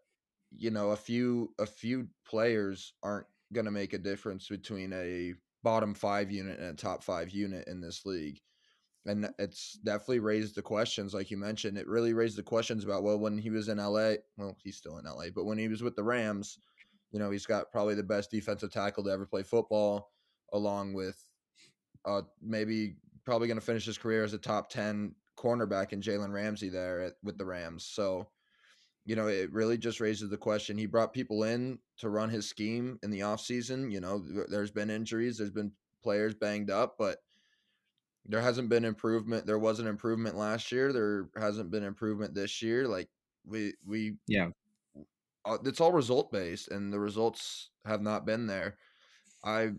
you 0.56 0.72
know 0.72 0.92
a 0.92 0.98
few 0.98 1.54
a 1.60 1.66
few 1.66 2.08
players 2.26 2.94
aren't 3.04 3.28
going 3.54 3.66
to 3.66 3.72
make 3.72 3.93
a 3.93 3.97
difference 3.97 4.47
between 4.47 4.93
a 4.93 5.34
bottom 5.64 5.93
five 5.93 6.32
unit 6.32 6.60
and 6.60 6.70
a 6.70 6.82
top 6.82 7.04
five 7.04 7.30
unit 7.30 7.68
in 7.68 7.82
this 7.82 8.06
league. 8.06 8.39
And 9.06 9.30
it's 9.39 9.80
definitely 9.84 10.20
raised 10.20 10.56
the 10.56 10.62
questions 10.62 11.14
like 11.14 11.32
you 11.32 11.38
mentioned 11.38 11.76
it 11.76 11.88
really 11.88 12.14
raised 12.14 12.38
the 12.38 12.43
questions 12.43 12.84
about 12.84 13.02
well 13.02 13.18
when 13.18 13.36
he 13.36 13.49
was 13.49 13.68
in 13.68 13.80
la 13.80 14.14
well 14.38 14.56
he's 14.64 14.78
still 14.78 14.99
in 14.99 15.06
la 15.06 15.24
but 15.34 15.45
when 15.45 15.58
he 15.58 15.68
was 15.68 15.82
with 15.82 15.95
the 15.95 16.04
rams 16.04 16.60
you 17.12 17.18
know 17.18 17.32
he's 17.32 17.47
got 17.47 17.72
probably 17.72 17.95
the 17.95 18.04
best 18.04 18.30
defensive 18.30 18.72
tackle 18.72 19.04
to 19.04 19.10
ever 19.10 19.26
play 19.26 19.41
football 19.41 20.12
along 20.54 20.93
with 20.93 21.18
uh 22.06 22.22
maybe 22.43 22.95
probably 23.26 23.47
going 23.47 23.60
to 23.60 23.66
finish 23.66 23.86
his 23.86 23.97
career 23.97 24.24
as 24.24 24.34
a 24.34 24.38
top 24.38 24.70
10 24.70 25.16
cornerback 25.38 25.93
in 25.93 26.02
jalen 26.02 26.32
ramsey 26.32 26.70
there 26.70 27.02
at, 27.02 27.14
with 27.24 27.38
the 27.38 27.45
rams. 27.45 27.86
So 27.86 28.28
you 29.06 29.16
know, 29.16 29.28
it 29.28 29.52
really 29.52 29.78
just 29.78 29.99
raises 29.99 30.30
the 30.30 30.38
question. 30.38 30.78
He 30.78 30.86
brought 30.86 31.14
people 31.14 31.43
in 31.43 31.80
to 31.97 32.10
run 32.10 32.30
his 32.30 32.47
scheme 32.47 32.99
in 33.04 33.10
the 33.10 33.22
offseason. 33.22 33.91
You 33.91 33.99
know, 33.99 34.24
there's 34.47 34.72
been 34.72 34.89
injuries, 34.89 35.38
there's 35.38 35.52
been 35.52 35.72
players 36.04 36.36
banged 36.36 36.70
up, 36.70 36.95
but 36.97 37.18
there 38.26 38.41
hasn't 38.41 38.70
been 38.70 38.86
improvement. 38.86 39.45
There 39.45 39.60
was 39.60 39.80
an 39.80 39.88
improvement 39.88 40.38
last 40.38 40.72
year. 40.72 40.93
There 40.93 41.30
hasn't 41.36 41.72
been 41.72 41.84
improvement 41.84 42.36
this 42.36 42.62
year. 42.62 42.88
Like 42.88 43.10
we 43.45 43.74
we 43.86 44.16
yeah, 44.28 44.49
uh, 45.45 45.58
it's 45.66 45.82
all 45.82 45.91
result 45.91 46.32
based, 46.32 46.70
and 46.70 46.93
the 46.93 46.99
results 46.99 47.72
have 47.86 48.02
not 48.02 48.26
been 48.26 48.45
there. 48.45 48.78
I 49.43 49.72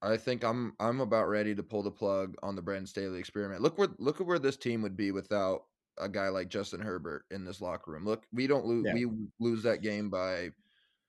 I 0.00 0.16
think 0.16 0.42
I'm 0.44 0.74
I'm 0.80 1.00
about 1.00 1.28
ready 1.28 1.54
to 1.54 1.62
pull 1.62 1.82
the 1.82 1.90
plug 1.90 2.36
on 2.42 2.56
the 2.56 2.62
Brandon 2.62 2.86
Staley 2.86 3.18
experiment. 3.18 3.60
Look 3.60 3.76
where 3.76 3.88
look 3.98 4.20
at 4.20 4.26
where 4.26 4.38
this 4.38 4.56
team 4.56 4.80
would 4.82 4.96
be 4.96 5.10
without 5.10 5.64
a 5.98 6.08
guy 6.08 6.28
like 6.28 6.48
Justin 6.48 6.80
Herbert 6.80 7.24
in 7.30 7.44
this 7.44 7.60
locker 7.60 7.92
room. 7.92 8.04
Look, 8.04 8.24
we 8.32 8.46
don't 8.46 8.66
lose. 8.66 8.84
Yeah. 8.86 8.94
We 8.94 9.06
lose 9.40 9.62
that 9.62 9.82
game 9.82 10.10
by 10.10 10.50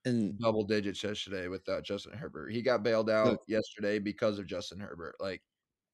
and 0.04 0.38
double 0.38 0.64
digits 0.64 1.02
yesterday 1.02 1.48
without 1.48 1.84
Justin 1.84 2.16
Herbert. 2.16 2.52
He 2.52 2.62
got 2.62 2.82
bailed 2.82 3.10
out 3.10 3.26
look, 3.26 3.42
yesterday 3.48 3.98
because 3.98 4.38
of 4.38 4.46
Justin 4.46 4.78
Herbert. 4.78 5.16
Like, 5.18 5.42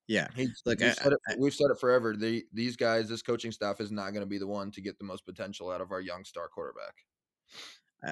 yeah, 0.06 0.28
look, 0.66 0.80
we've, 0.80 0.88
I, 0.88 0.92
said 0.92 1.12
it, 1.12 1.18
I, 1.28 1.34
we've 1.38 1.54
said 1.54 1.70
it 1.70 1.80
forever. 1.80 2.14
The, 2.14 2.44
these 2.52 2.76
guys, 2.76 3.08
this 3.08 3.22
coaching 3.22 3.52
staff 3.52 3.80
is 3.80 3.90
not 3.90 4.10
going 4.10 4.22
to 4.22 4.26
be 4.26 4.38
the 4.38 4.46
one 4.46 4.70
to 4.72 4.82
get 4.82 4.98
the 4.98 5.04
most 5.04 5.24
potential 5.24 5.70
out 5.70 5.80
of 5.80 5.92
our 5.92 6.00
young 6.00 6.24
star 6.24 6.48
quarterback. 6.48 6.94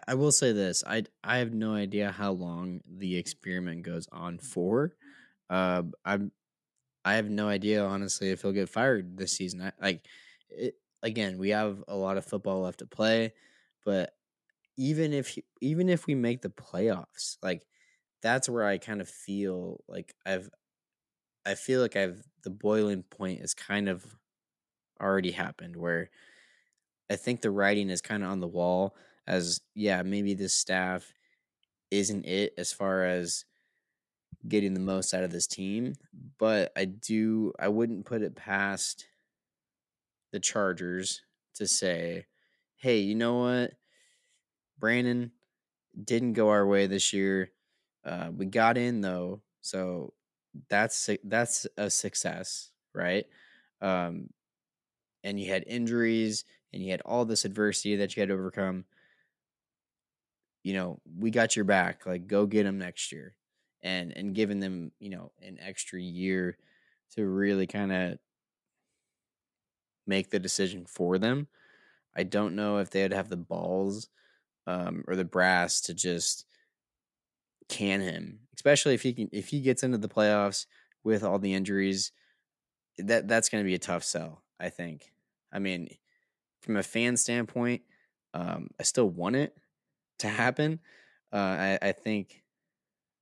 I 0.07 0.15
will 0.15 0.33
say 0.33 0.53
this: 0.53 0.85
I 0.87 1.05
I 1.25 1.39
have 1.39 1.53
no 1.53 1.75
idea 1.75 2.13
how 2.13 2.33
long 2.33 2.81
the 2.89 3.17
experiment 3.17 3.83
goes 3.83 4.09
on 4.13 4.39
for. 4.39 4.95
Uh, 5.51 5.83
I'm 6.05 6.31
I 7.05 7.15
have 7.15 7.29
no 7.29 7.49
idea 7.49 7.85
honestly 7.85 8.31
if 8.31 8.43
he'll 8.43 8.53
get 8.53 8.69
fired 8.69 9.17
this 9.17 9.33
season. 9.33 9.61
I, 9.63 9.73
like 9.83 10.07
it, 10.51 10.77
again, 11.03 11.39
we 11.39 11.51
have 11.51 11.83
a 11.89 11.97
lot 11.97 12.17
of 12.19 12.25
football 12.25 12.63
left 12.63 12.81
to 12.81 12.87
play, 12.87 13.33
but 13.85 14.15
even 14.77 15.13
if 15.13 15.39
even 15.61 15.89
if 15.89 16.07
we 16.07 16.15
make 16.15 16.43
the 16.43 16.51
playoffs, 16.51 17.39
like 17.43 17.67
that's 18.23 18.49
where 18.49 18.67
I 18.67 18.79
kind 18.79 19.01
of 19.01 19.09
feel 19.09 19.85
like 19.89 20.15
I've 20.27 20.51
I 21.47 21.55
feel 21.55 21.81
like 21.81 21.97
I've 21.97 22.25
the 22.45 22.51
boiling 22.51 23.03
point 23.05 23.41
is 23.41 23.55
kind 23.55 23.89
of 23.89 24.17
already 25.01 25.33
happened 25.33 25.77
where 25.77 26.11
I 27.11 27.17
think 27.17 27.41
the 27.41 27.51
writing 27.51 27.91
is 27.91 28.01
kind 28.01 28.23
of 28.23 28.31
on 28.31 28.41
the 28.41 28.49
wall 28.49 28.97
as 29.27 29.61
yeah, 29.75 30.03
maybe 30.03 30.35
this 30.35 30.55
staff 30.55 31.13
isn't 31.91 32.27
it 32.27 32.55
as 32.59 32.73
far 32.73 33.05
as 33.05 33.45
getting 34.49 34.75
the 34.75 34.81
most 34.81 35.13
out 35.13 35.25
of 35.25 35.31
this 35.31 35.47
team, 35.47 35.95
but 36.39 36.73
I 36.77 36.87
do 36.87 37.53
I 37.59 37.69
wouldn't 37.69 38.07
put 38.07 38.23
it 38.23 38.35
past 38.37 39.07
the 40.33 40.41
Chargers 40.41 41.23
to 41.55 41.67
say, 41.67 42.27
hey, 42.77 42.99
you 42.99 43.15
know 43.15 43.39
what? 43.39 43.73
Brandon 44.79 45.33
didn't 46.05 46.35
go 46.35 46.49
our 46.49 46.67
way 46.67 46.87
this 46.87 47.13
year. 47.13 47.51
Uh, 48.05 48.31
we 48.35 48.47
got 48.47 48.79
in 48.79 49.01
though, 49.01 49.43
so 49.61 50.15
that's 50.69 51.11
that's 51.25 51.67
a 51.77 51.91
success, 51.91 52.71
right? 52.95 53.27
Um, 53.81 54.31
and 55.23 55.39
you 55.39 55.51
had 55.51 55.65
injuries 55.67 56.45
and 56.73 56.83
you 56.83 56.91
had 56.91 57.03
all 57.03 57.25
this 57.25 57.45
adversity 57.45 57.97
that 57.97 58.17
you 58.17 58.21
had 58.21 58.29
to 58.29 58.35
overcome. 58.35 58.85
You 60.63 60.75
know, 60.75 61.01
we 61.19 61.31
got 61.31 61.57
your 61.57 61.65
back. 61.65 62.07
Like, 62.07 62.27
go 62.27 62.47
get 62.47 62.65
them 62.65 62.79
next 62.79 63.13
year, 63.13 63.35
and 63.83 64.17
and 64.17 64.35
giving 64.35 64.61
them 64.61 64.93
you 65.01 65.11
know 65.11 65.33
an 65.43 65.59
extra 65.61 66.01
year 66.01 66.59
to 67.15 67.27
really 67.27 67.67
kind 67.67 67.93
of 67.93 68.19
make 70.11 70.31
the 70.31 70.39
decision 70.39 70.85
for 70.87 71.19
them. 71.19 71.49
I 72.15 72.25
don't 72.25 72.57
know 72.57 72.79
if 72.79 72.91
they'd 72.91 73.15
have 73.15 73.31
the 73.31 73.39
balls 73.39 74.11
um, 74.67 75.05
or 75.09 75.17
the 75.17 75.25
brass 75.25 75.81
to 75.83 75.95
just 75.95 76.45
can 77.69 78.01
him, 78.01 78.41
especially 78.55 78.95
if 78.95 79.03
he 79.03 79.15
can 79.15 79.29
if 79.33 79.49
he 79.49 79.61
gets 79.63 79.83
into 79.83 79.99
the 79.99 80.09
playoffs, 80.09 80.67
with 81.05 81.23
all 81.25 81.39
the 81.39 81.55
injuries, 81.55 82.13
that 82.99 83.29
that's 83.29 83.49
going 83.49 83.65
to 83.65 83.69
be 83.69 83.75
a 83.75 83.79
tough 83.79 84.05
sell. 84.05 84.43
I 84.59 84.69
think. 84.69 85.13
I 85.53 85.59
mean, 85.59 85.89
from 86.61 86.77
a 86.77 86.83
fan 86.83 87.17
standpoint, 87.17 87.83
um, 88.35 88.69
I 88.79 88.83
still 88.85 89.09
want 89.09 89.37
it 89.37 89.57
to 90.19 90.29
happen. 90.29 90.81
Uh, 91.33 91.37
I, 91.37 91.79
I 91.83 91.93
think 91.93 92.45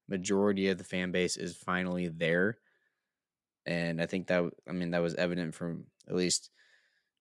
majority 0.08 0.68
of 0.68 0.78
the 0.78 0.84
fan 0.84 1.12
base 1.12 1.36
is 1.36 1.56
finally 1.56 2.08
there, 2.08 2.58
and 3.66 4.00
I 4.00 4.06
think 4.06 4.28
that 4.28 4.50
I 4.68 4.72
mean 4.72 4.90
that 4.92 5.02
was 5.02 5.14
evident 5.14 5.54
from 5.54 5.86
at 6.08 6.16
least 6.16 6.50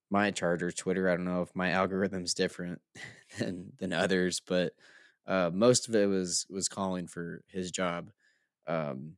my 0.10 0.32
Chargers 0.32 0.76
Twitter. 0.76 1.10
I 1.10 1.16
don't 1.16 1.26
know 1.26 1.41
if 1.41 1.55
my 1.55 1.72
algorithm's 1.72 2.34
different 2.34 2.82
than 3.39 3.74
than 3.78 3.93
others, 3.93 4.39
but 4.39 4.74
uh, 5.26 5.51
most 5.53 5.88
of 5.88 5.95
it 5.95 6.08
was 6.08 6.45
was 6.49 6.70
calling 6.70 7.08
for 7.08 7.43
his 7.47 7.72
job, 7.72 8.12
um, 8.68 9.18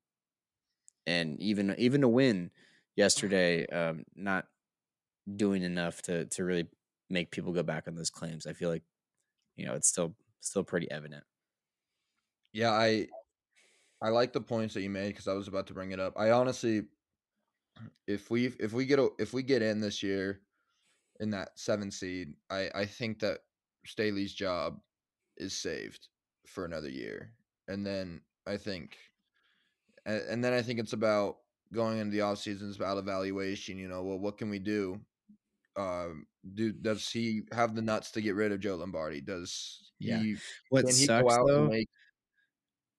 and 1.06 1.40
even 1.42 1.76
even 1.78 2.04
a 2.04 2.10
win 2.10 2.52
yesterday, 2.96 3.66
um, 3.68 4.04
not 4.16 4.48
doing 5.36 5.64
enough 5.64 6.02
to 6.04 6.26
to 6.28 6.44
really 6.44 6.70
make 7.10 7.32
people 7.32 7.54
go 7.54 7.64
back 7.64 7.88
on 7.88 7.96
those 7.96 8.10
claims. 8.10 8.48
I 8.48 8.54
feel 8.54 8.70
like 8.70 8.84
you 9.56 9.66
know 9.66 9.76
it's 9.76 9.88
still 9.90 10.16
still 10.42 10.64
pretty 10.64 10.90
evident. 10.92 11.24
Yeah, 12.54 12.72
I 12.72 13.08
I 14.02 14.10
like 14.10 14.34
the 14.34 14.42
points 14.42 14.74
that 14.76 14.82
you 14.82 14.90
made 14.90 15.10
because 15.10 15.28
I 15.28 15.34
was 15.34 15.48
about 15.48 15.68
to 15.68 15.74
bring 15.74 15.92
it 15.92 16.00
up. 16.00 16.14
I 16.18 16.32
honestly, 16.32 16.88
if 18.08 18.30
we 18.30 18.48
if 18.48 18.74
we 18.74 18.86
get 18.86 19.00
a, 19.00 19.10
if 19.20 19.34
we 19.34 19.44
get 19.44 19.62
in 19.62 19.80
this 19.80 20.04
year 20.04 20.42
in 21.20 21.32
that 21.32 21.60
seven 21.60 21.92
seed, 21.92 22.36
I 22.50 22.70
I 22.76 22.86
think 22.86 23.20
that 23.20 23.42
Staley's 23.86 24.34
job 24.34 24.82
is 25.38 25.58
saved 25.58 26.08
for 26.48 26.66
another 26.66 26.90
year, 26.90 27.34
and 27.68 27.86
then 27.86 28.22
I 28.48 28.58
think, 28.58 28.98
and, 30.06 30.22
and 30.24 30.44
then 30.44 30.54
I 30.54 30.62
think 30.62 30.80
it's 30.80 30.94
about 30.94 31.38
going 31.74 32.00
into 32.00 32.12
the 32.12 32.22
off 32.22 32.40
seasons 32.40 32.76
about 32.76 32.98
evaluation. 32.98 33.78
You 33.78 33.88
know, 33.88 34.04
well, 34.04 34.20
what 34.20 34.38
can 34.38 34.50
we 34.50 34.60
do? 34.60 35.02
Um, 35.78 36.28
do 36.56 36.74
does 36.74 37.10
he 37.10 37.44
have 37.54 37.76
the 37.76 37.82
nuts 37.84 38.12
to 38.12 38.22
get 38.22 38.36
rid 38.36 38.52
of 38.52 38.62
Joe 38.62 38.78
Lombardi? 38.78 39.22
Does 39.22 39.92
Yeah. 40.00 40.18
he? 40.22 40.38
What 40.70 40.86
he 40.86 40.92
sucks 40.92 41.38
though, 41.46 41.70
make? 41.70 41.90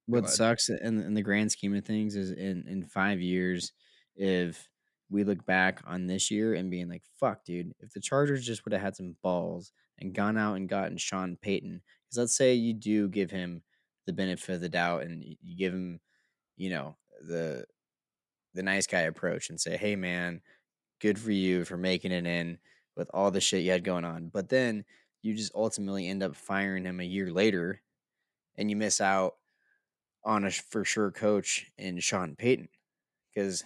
What 0.07 0.29
sucks 0.29 0.69
in 0.69 1.01
in 1.01 1.15
the 1.15 1.23
grand 1.23 1.53
scheme 1.53 1.75
of 1.75 1.85
things 1.85 2.17
is 2.17 2.31
in 2.33 2.67
in 2.69 2.85
five 2.85 3.21
years, 3.21 3.73
if 4.17 4.69
we 5.11 5.25
look 5.25 5.45
back 5.47 5.83
on 5.87 6.07
this 6.07 6.31
year 6.31 6.55
and 6.55 6.71
being 6.71 6.89
like, 6.89 7.05
"Fuck, 7.19 7.45
dude," 7.45 7.75
if 7.81 7.93
the 7.93 8.01
Chargers 8.01 8.47
just 8.47 8.65
would 8.65 8.73
have 8.73 8.83
had 8.83 8.97
some 8.97 9.17
balls 9.23 9.73
and 9.99 10.15
gone 10.15 10.39
out 10.39 10.55
and 10.57 10.69
gotten 10.69 10.99
Sean 10.99 11.37
Payton, 11.37 11.83
because 12.07 12.19
let's 12.19 12.37
say 12.37 12.55
you 12.55 12.75
do 12.75 13.09
give 13.09 13.31
him 13.31 13.63
the 14.07 14.13
benefit 14.13 14.55
of 14.57 14.61
the 14.63 14.69
doubt 14.69 15.03
and 15.03 15.23
you 15.25 15.57
give 15.57 15.75
him, 15.75 16.01
you 16.57 16.71
know, 16.71 16.97
the 17.23 17.67
the 18.55 18.63
nice 18.63 18.87
guy 18.87 19.01
approach 19.03 19.51
and 19.51 19.61
say, 19.61 19.77
"Hey, 19.77 19.97
man, 19.97 20.43
good 21.01 21.19
for 21.19 21.33
you 21.33 21.65
for 21.65 21.77
making 21.77 22.13
it 22.13 22.27
in 22.27 22.59
with 22.97 23.11
all 23.15 23.31
the 23.31 23.41
shit 23.41 23.65
you 23.65 23.71
had 23.73 23.85
going 23.85 24.05
on," 24.05 24.29
but 24.29 24.49
then 24.51 24.85
you 25.23 25.35
just 25.35 25.55
ultimately 25.55 26.09
end 26.09 26.23
up 26.23 26.37
firing 26.37 26.85
him 26.85 27.01
a 27.01 27.05
year 27.05 27.33
later, 27.33 27.83
and 28.57 28.71
you 28.71 28.77
miss 28.77 29.01
out 29.01 29.39
on 30.25 30.45
a 30.45 30.51
for 30.51 30.85
sure 30.85 31.11
coach 31.11 31.71
in 31.79 31.99
Sean 32.01 32.37
Payton 32.37 32.69
because 33.35 33.65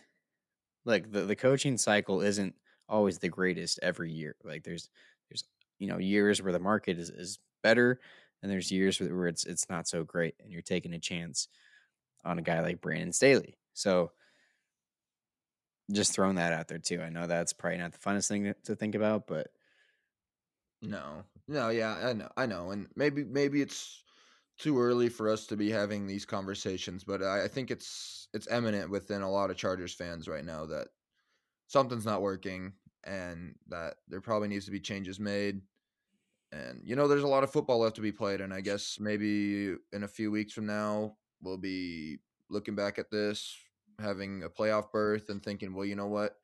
like 0.85 1.11
the, 1.11 1.23
the 1.23 1.37
coaching 1.37 1.79
cycle 1.79 2.21
isn't 2.21 2.57
always 2.89 3.19
the 3.19 3.29
greatest 3.29 3.79
every 3.83 4.13
year. 4.13 4.37
Like 4.45 4.65
there's 4.65 4.89
there's 5.31 5.45
you 5.79 5.89
know 5.89 5.99
years 5.99 6.43
where 6.43 6.53
the 6.53 6.61
market 6.61 6.99
is, 6.99 7.11
is 7.11 7.39
better 7.63 8.01
and 8.43 8.51
there's 8.51 8.71
years 8.73 9.01
where 9.01 9.27
it's 9.27 9.45
it's 9.45 9.69
not 9.71 9.89
so 9.89 10.05
great 10.05 10.35
and 10.41 10.53
you're 10.53 10.63
taking 10.63 10.95
a 10.95 10.99
chance 11.01 11.49
on 12.25 12.39
a 12.39 12.43
guy 12.43 12.61
like 12.61 12.81
Brandon 12.81 13.13
Staley. 13.13 13.59
So 13.75 14.13
just 15.93 16.15
throwing 16.15 16.37
that 16.37 16.53
out 16.53 16.69
there 16.69 16.79
too. 16.79 17.03
I 17.03 17.11
know 17.11 17.27
that's 17.27 17.53
probably 17.53 17.79
not 17.79 17.93
the 17.93 17.99
funnest 17.99 18.29
thing 18.29 18.55
to 18.65 18.75
think 18.77 18.95
about, 18.95 19.27
but 19.27 19.49
No, 20.83 21.25
no, 21.49 21.71
yeah, 21.71 22.09
I 22.09 22.13
know, 22.13 22.31
I 22.37 22.47
know, 22.47 22.71
and 22.71 22.89
maybe 22.95 23.25
maybe 23.25 23.63
it's 23.63 24.04
too 24.59 24.79
early 24.81 25.09
for 25.09 25.29
us 25.29 25.47
to 25.47 25.57
be 25.57 25.71
having 25.71 26.07
these 26.07 26.25
conversations, 26.25 27.05
but 27.05 27.23
I, 27.23 27.45
I 27.45 27.49
think 27.49 27.71
it's 27.71 28.29
it's 28.33 28.49
eminent 28.49 28.91
within 28.91 29.23
a 29.23 29.31
lot 29.31 29.51
of 29.51 29.57
Chargers 29.57 29.95
fans 29.95 30.29
right 30.29 30.45
now 30.45 30.67
that 30.67 30.89
something's 31.67 32.07
not 32.07 32.23
working 32.23 32.73
and 33.05 33.55
that 33.69 33.95
there 34.09 34.21
probably 34.21 34.49
needs 34.49 34.65
to 34.65 34.71
be 34.71 34.81
changes 34.81 35.21
made. 35.21 35.61
And 36.53 36.81
you 36.85 36.95
know, 36.95 37.09
there's 37.09 37.25
a 37.25 37.29
lot 37.29 37.43
of 37.45 37.51
football 37.51 37.81
left 37.81 37.97
to 37.97 38.03
be 38.03 38.13
played, 38.13 38.41
and 38.41 38.55
I 38.55 38.61
guess 38.61 38.99
maybe 39.01 39.75
in 39.93 40.05
a 40.05 40.09
few 40.09 40.31
weeks 40.31 40.53
from 40.53 40.67
now 40.67 41.17
we'll 41.43 41.59
be 41.59 42.19
looking 42.49 42.77
back 42.77 42.99
at 42.99 43.11
this, 43.11 43.57
having 43.99 44.45
a 44.45 44.49
playoff 44.49 44.93
berth, 44.93 45.31
and 45.31 45.43
thinking, 45.43 45.75
well, 45.75 45.85
you 45.85 45.97
know 45.97 46.07
what? 46.07 46.37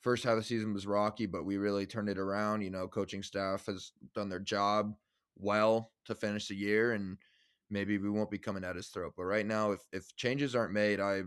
First 0.00 0.24
half 0.24 0.32
of 0.32 0.38
the 0.38 0.44
season 0.44 0.72
was 0.72 0.86
rocky, 0.86 1.26
but 1.26 1.44
we 1.44 1.58
really 1.58 1.84
turned 1.84 2.08
it 2.08 2.16
around. 2.16 2.62
You 2.62 2.70
know, 2.70 2.88
coaching 2.88 3.22
staff 3.22 3.66
has 3.66 3.92
done 4.14 4.30
their 4.30 4.40
job 4.40 4.94
well 5.36 5.92
to 6.06 6.14
finish 6.14 6.48
the 6.48 6.54
year, 6.54 6.92
and 6.92 7.18
maybe 7.70 7.98
we 7.98 8.10
won't 8.10 8.30
be 8.30 8.38
coming 8.38 8.64
at 8.64 8.76
his 8.76 8.88
throat. 8.88 9.14
But 9.16 9.24
right 9.24 9.46
now, 9.46 9.72
if 9.72 9.80
if 9.92 10.14
changes 10.16 10.54
aren't 10.54 10.72
made, 10.72 11.00
I 11.00 11.22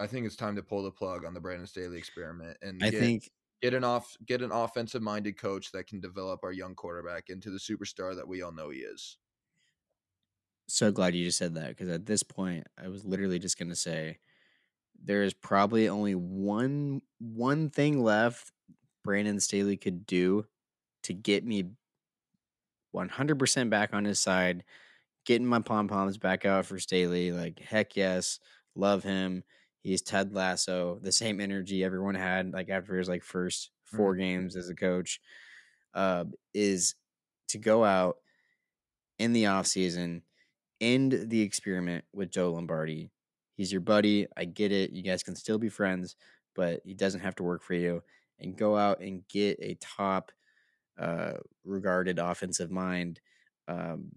I 0.00 0.06
think 0.06 0.26
it's 0.26 0.36
time 0.36 0.56
to 0.56 0.62
pull 0.62 0.82
the 0.82 0.90
plug 0.90 1.24
on 1.24 1.34
the 1.34 1.40
Brandon 1.40 1.66
Staley 1.66 1.98
experiment 1.98 2.56
and 2.62 2.82
I 2.82 2.90
get 2.90 3.00
think 3.00 3.30
get 3.62 3.74
an 3.74 3.84
off 3.84 4.16
get 4.26 4.42
an 4.42 4.52
offensive 4.52 5.02
minded 5.02 5.38
coach 5.38 5.72
that 5.72 5.86
can 5.86 6.00
develop 6.00 6.40
our 6.44 6.52
young 6.52 6.74
quarterback 6.74 7.28
into 7.30 7.50
the 7.50 7.58
superstar 7.58 8.16
that 8.16 8.26
we 8.28 8.42
all 8.42 8.52
know 8.52 8.70
he 8.70 8.80
is. 8.80 9.18
so 10.68 10.92
glad 10.92 11.14
you 11.14 11.24
just 11.24 11.38
said 11.38 11.54
that 11.54 11.68
because 11.68 11.88
at 11.88 12.06
this 12.06 12.22
point 12.22 12.66
I 12.78 12.88
was 12.88 13.04
literally 13.04 13.38
just 13.38 13.58
gonna 13.58 13.74
say 13.74 14.18
there 15.02 15.22
is 15.24 15.34
probably 15.34 15.88
only 15.88 16.14
one 16.14 17.02
one 17.18 17.70
thing 17.70 18.02
left 18.02 18.52
Brandon 19.04 19.40
Staley 19.40 19.76
could 19.76 20.06
do 20.06 20.46
to 21.04 21.14
get 21.14 21.44
me 21.44 21.70
100% 22.92 23.70
back 23.70 23.94
on 23.94 24.04
his 24.04 24.20
side, 24.20 24.64
getting 25.24 25.46
my 25.46 25.60
pom 25.60 25.88
poms 25.88 26.18
back 26.18 26.44
out 26.44 26.66
for 26.66 26.78
Staley. 26.78 27.32
Like, 27.32 27.58
heck 27.60 27.96
yes, 27.96 28.40
love 28.74 29.02
him. 29.02 29.44
He's 29.82 30.02
Ted 30.02 30.34
Lasso, 30.34 30.98
the 31.00 31.12
same 31.12 31.40
energy 31.40 31.82
everyone 31.82 32.14
had 32.14 32.52
like 32.52 32.68
after 32.68 32.98
his 32.98 33.08
like 33.08 33.24
first 33.24 33.70
4 33.84 34.14
games 34.16 34.56
as 34.56 34.68
a 34.68 34.74
coach. 34.74 35.20
Uh, 35.94 36.24
is 36.54 36.94
to 37.48 37.58
go 37.58 37.84
out 37.84 38.18
in 39.18 39.32
the 39.32 39.44
offseason, 39.44 40.22
end 40.80 41.26
the 41.26 41.42
experiment 41.42 42.04
with 42.12 42.30
Joe 42.30 42.52
Lombardi. 42.52 43.10
He's 43.56 43.72
your 43.72 43.80
buddy. 43.82 44.26
I 44.36 44.44
get 44.46 44.72
it. 44.72 44.92
You 44.92 45.02
guys 45.02 45.22
can 45.22 45.36
still 45.36 45.58
be 45.58 45.68
friends, 45.68 46.16
but 46.54 46.80
he 46.84 46.94
doesn't 46.94 47.20
have 47.20 47.34
to 47.36 47.42
work 47.42 47.62
for 47.62 47.74
you. 47.74 48.02
And 48.38 48.56
go 48.56 48.76
out 48.76 49.00
and 49.00 49.26
get 49.28 49.58
a 49.60 49.74
top 49.80 50.32
uh, 50.98 51.32
regarded 51.64 52.18
offensive 52.18 52.70
mind. 52.70 53.20
Um, 53.68 54.10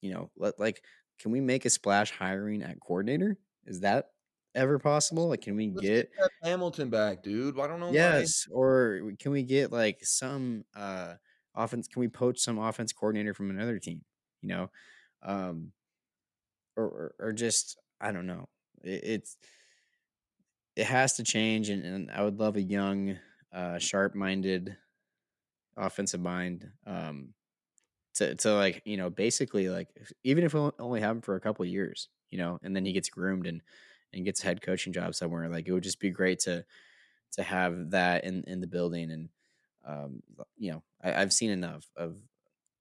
you 0.00 0.12
know, 0.12 0.30
let, 0.36 0.58
like, 0.58 0.82
can 1.18 1.30
we 1.30 1.40
make 1.40 1.64
a 1.64 1.70
splash 1.70 2.10
hiring 2.10 2.62
at 2.62 2.80
coordinator? 2.80 3.36
Is 3.66 3.80
that 3.80 4.06
ever 4.54 4.78
possible? 4.78 5.28
Like, 5.28 5.42
can 5.42 5.56
we 5.56 5.68
get 5.68 6.10
get 6.16 6.30
Hamilton 6.42 6.90
back, 6.90 7.22
dude. 7.22 7.58
I 7.58 7.66
don't 7.66 7.80
know 7.80 7.88
why. 7.88 7.92
yes, 7.92 8.46
or 8.50 9.12
can 9.18 9.32
we 9.32 9.42
get 9.42 9.72
like 9.72 9.98
some 10.02 10.64
uh 10.74 11.14
offense? 11.54 11.88
Can 11.88 12.00
we 12.00 12.08
poach 12.08 12.38
some 12.38 12.58
offense 12.58 12.92
coordinator 12.92 13.34
from 13.34 13.50
another 13.50 13.78
team? 13.78 14.02
You 14.42 14.48
know, 14.48 14.70
um, 15.22 15.72
or 16.76 16.84
or, 16.84 17.14
or 17.18 17.32
just 17.32 17.78
I 18.00 18.12
don't 18.12 18.26
know. 18.26 18.48
It, 18.82 19.04
it's 19.04 19.36
it 20.76 20.86
has 20.86 21.14
to 21.14 21.22
change, 21.22 21.68
and, 21.68 21.84
and 21.84 22.10
I 22.10 22.22
would 22.22 22.38
love 22.38 22.56
a 22.56 22.62
young, 22.62 23.18
uh, 23.52 23.78
sharp-minded 23.78 24.76
offensive 25.76 26.20
mind. 26.20 26.70
Um, 26.86 27.34
to, 28.14 28.34
to 28.34 28.54
like 28.54 28.82
you 28.84 28.96
know 28.96 29.10
basically 29.10 29.68
like 29.68 29.88
even 30.24 30.44
if 30.44 30.54
we 30.54 30.60
only 30.78 31.00
have 31.00 31.16
him 31.16 31.22
for 31.22 31.36
a 31.36 31.40
couple 31.40 31.64
years 31.64 32.08
you 32.30 32.38
know 32.38 32.58
and 32.62 32.74
then 32.74 32.84
he 32.84 32.92
gets 32.92 33.08
groomed 33.08 33.46
and 33.46 33.62
and 34.12 34.24
gets 34.24 34.42
a 34.42 34.46
head 34.46 34.62
coaching 34.62 34.92
job 34.92 35.14
somewhere 35.14 35.48
like 35.48 35.68
it 35.68 35.72
would 35.72 35.82
just 35.82 36.00
be 36.00 36.10
great 36.10 36.40
to 36.40 36.64
to 37.32 37.42
have 37.42 37.90
that 37.90 38.24
in 38.24 38.44
in 38.44 38.60
the 38.60 38.66
building 38.66 39.10
and 39.10 39.28
um 39.84 40.22
you 40.56 40.72
know 40.72 40.82
I, 41.02 41.14
i've 41.22 41.32
seen 41.32 41.50
enough 41.50 41.90
of 41.96 42.16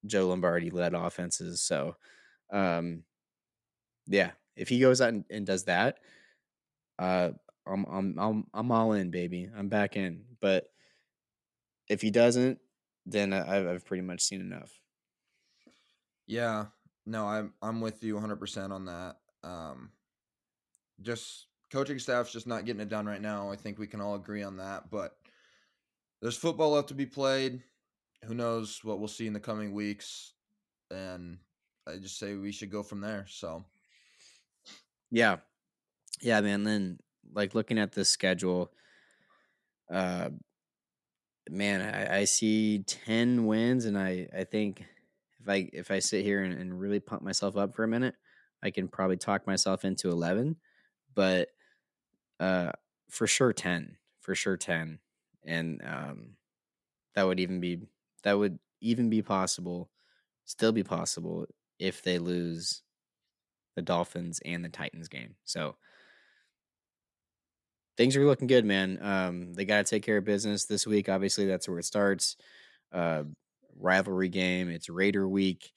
joe 0.06 0.28
lombardi 0.28 0.70
led 0.72 0.94
offenses 0.94 1.62
so 1.62 1.96
um 2.52 3.04
yeah 4.08 4.32
if 4.56 4.70
he 4.70 4.80
goes 4.80 5.02
out 5.02 5.10
and, 5.10 5.26
and 5.30 5.46
does 5.46 5.66
that 5.66 6.00
uh 6.98 7.32
I'm, 7.66 7.86
I'm 7.86 8.20
i'm 8.20 8.48
i'm 8.54 8.72
all 8.72 8.94
in 8.94 9.12
baby 9.12 9.50
i'm 9.56 9.70
back 9.70 9.96
in 9.96 10.26
but 10.42 10.72
if 11.88 12.02
he 12.02 12.12
doesn't 12.12 12.60
then 13.06 13.34
i've, 13.34 13.68
I've 13.68 13.86
pretty 13.86 14.04
much 14.04 14.22
seen 14.22 14.42
enough 14.42 14.80
Yeah, 16.30 16.66
no, 17.08 17.26
I'm 17.26 17.54
I'm 17.60 17.82
with 17.82 18.04
you 18.04 18.16
100% 18.16 18.72
on 18.72 18.86
that. 18.86 19.16
Um, 19.44 19.90
just 21.02 21.48
coaching 21.72 21.98
staff's 21.98 22.32
just 22.32 22.46
not 22.46 22.66
getting 22.66 22.82
it 22.82 22.88
done 22.88 23.08
right 23.08 23.22
now. 23.22 23.52
I 23.52 23.56
think 23.56 23.80
we 23.80 23.88
can 23.88 24.00
all 24.00 24.14
agree 24.14 24.44
on 24.44 24.58
that. 24.58 24.92
But 24.92 25.18
there's 26.22 26.38
football 26.38 26.74
left 26.74 26.90
to 26.90 26.94
be 26.94 27.08
played. 27.08 27.64
Who 28.26 28.36
knows 28.36 28.82
what 28.84 29.00
we'll 29.00 29.08
see 29.08 29.26
in 29.26 29.34
the 29.34 29.40
coming 29.40 29.74
weeks? 29.74 30.34
And 30.92 31.40
I 31.88 31.98
just 31.98 32.20
say 32.20 32.36
we 32.36 32.52
should 32.52 32.70
go 32.72 32.84
from 32.84 33.02
there. 33.02 33.26
So 33.28 33.66
Yeah. 35.10 35.38
Yeah, 36.22 36.42
man. 36.42 36.64
Then 36.64 37.00
like 37.34 37.56
looking 37.56 37.80
at 37.80 37.94
the 37.94 38.06
schedule, 38.06 38.72
uh, 39.92 40.30
man, 41.50 41.82
I, 41.82 42.20
I 42.20 42.24
see 42.26 42.84
ten 42.86 43.48
wins, 43.48 43.86
and 43.86 43.98
I 43.98 44.28
I 44.38 44.44
think 44.44 44.84
I 45.50 45.70
if 45.74 45.92
I 45.92 46.00
sit 46.00 46.24
here 46.24 46.44
and, 46.44 46.54
and 46.54 46.80
really 46.80 47.00
pump 47.00 47.22
myself 47.22 47.58
up 47.58 47.76
for 47.76 47.84
a 47.84 47.88
minute, 47.88 48.16
I 48.62 48.72
can 48.72 48.88
probably 48.88 49.18
talk 49.18 49.48
myself 49.48 49.86
into 49.86 50.10
eleven, 50.10 50.58
but 51.16 51.50
uh, 52.40 52.72
for 53.10 53.28
sure 53.28 53.54
ten, 53.54 53.98
for 54.22 54.36
sure 54.36 54.58
ten, 54.58 55.00
and 55.46 55.82
um, 55.86 56.30
that 57.16 57.28
would 57.28 57.40
even 57.40 57.60
be 57.60 57.82
that 58.24 58.38
would 58.38 58.60
even 58.82 59.10
be 59.10 59.22
possible, 59.22 59.90
still 60.46 60.72
be 60.72 60.84
possible 60.84 61.46
if 61.80 62.02
they 62.02 62.20
lose 62.20 62.82
the 63.76 63.82
Dolphins 63.82 64.42
and 64.44 64.64
the 64.64 64.70
Titans 64.70 65.08
game. 65.08 65.36
So 65.46 65.76
things 67.98 68.16
are 68.16 68.26
looking 68.26 68.48
good, 68.48 68.66
man. 68.66 69.00
Um, 69.02 69.54
they 69.54 69.66
got 69.66 69.86
to 69.86 69.90
take 69.90 70.04
care 70.04 70.18
of 70.18 70.26
business 70.26 70.66
this 70.66 70.88
week. 70.88 71.10
Obviously, 71.10 71.46
that's 71.46 71.68
where 71.68 71.80
it 71.80 71.86
starts. 71.86 72.38
Uh, 72.92 73.24
rivalry 73.80 74.30
game. 74.30 74.70
It's 74.70 74.90
Raider 74.90 75.28
week. 75.28 75.72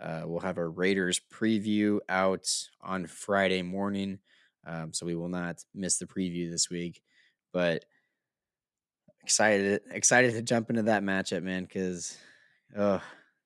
Uh, 0.00 0.22
we'll 0.24 0.40
have 0.40 0.58
a 0.58 0.66
Raiders 0.66 1.20
preview 1.32 1.98
out 2.08 2.48
on 2.80 3.06
Friday 3.06 3.60
morning, 3.60 4.18
um, 4.66 4.94
so 4.94 5.04
we 5.04 5.14
will 5.14 5.28
not 5.28 5.62
miss 5.74 5.98
the 5.98 6.06
preview 6.06 6.50
this 6.50 6.70
week. 6.70 7.02
But 7.52 7.84
excited, 9.22 9.82
excited 9.90 10.32
to 10.32 10.42
jump 10.42 10.70
into 10.70 10.84
that 10.84 11.02
matchup, 11.02 11.42
man, 11.42 11.64
because 11.64 12.16
oh, 12.76 13.02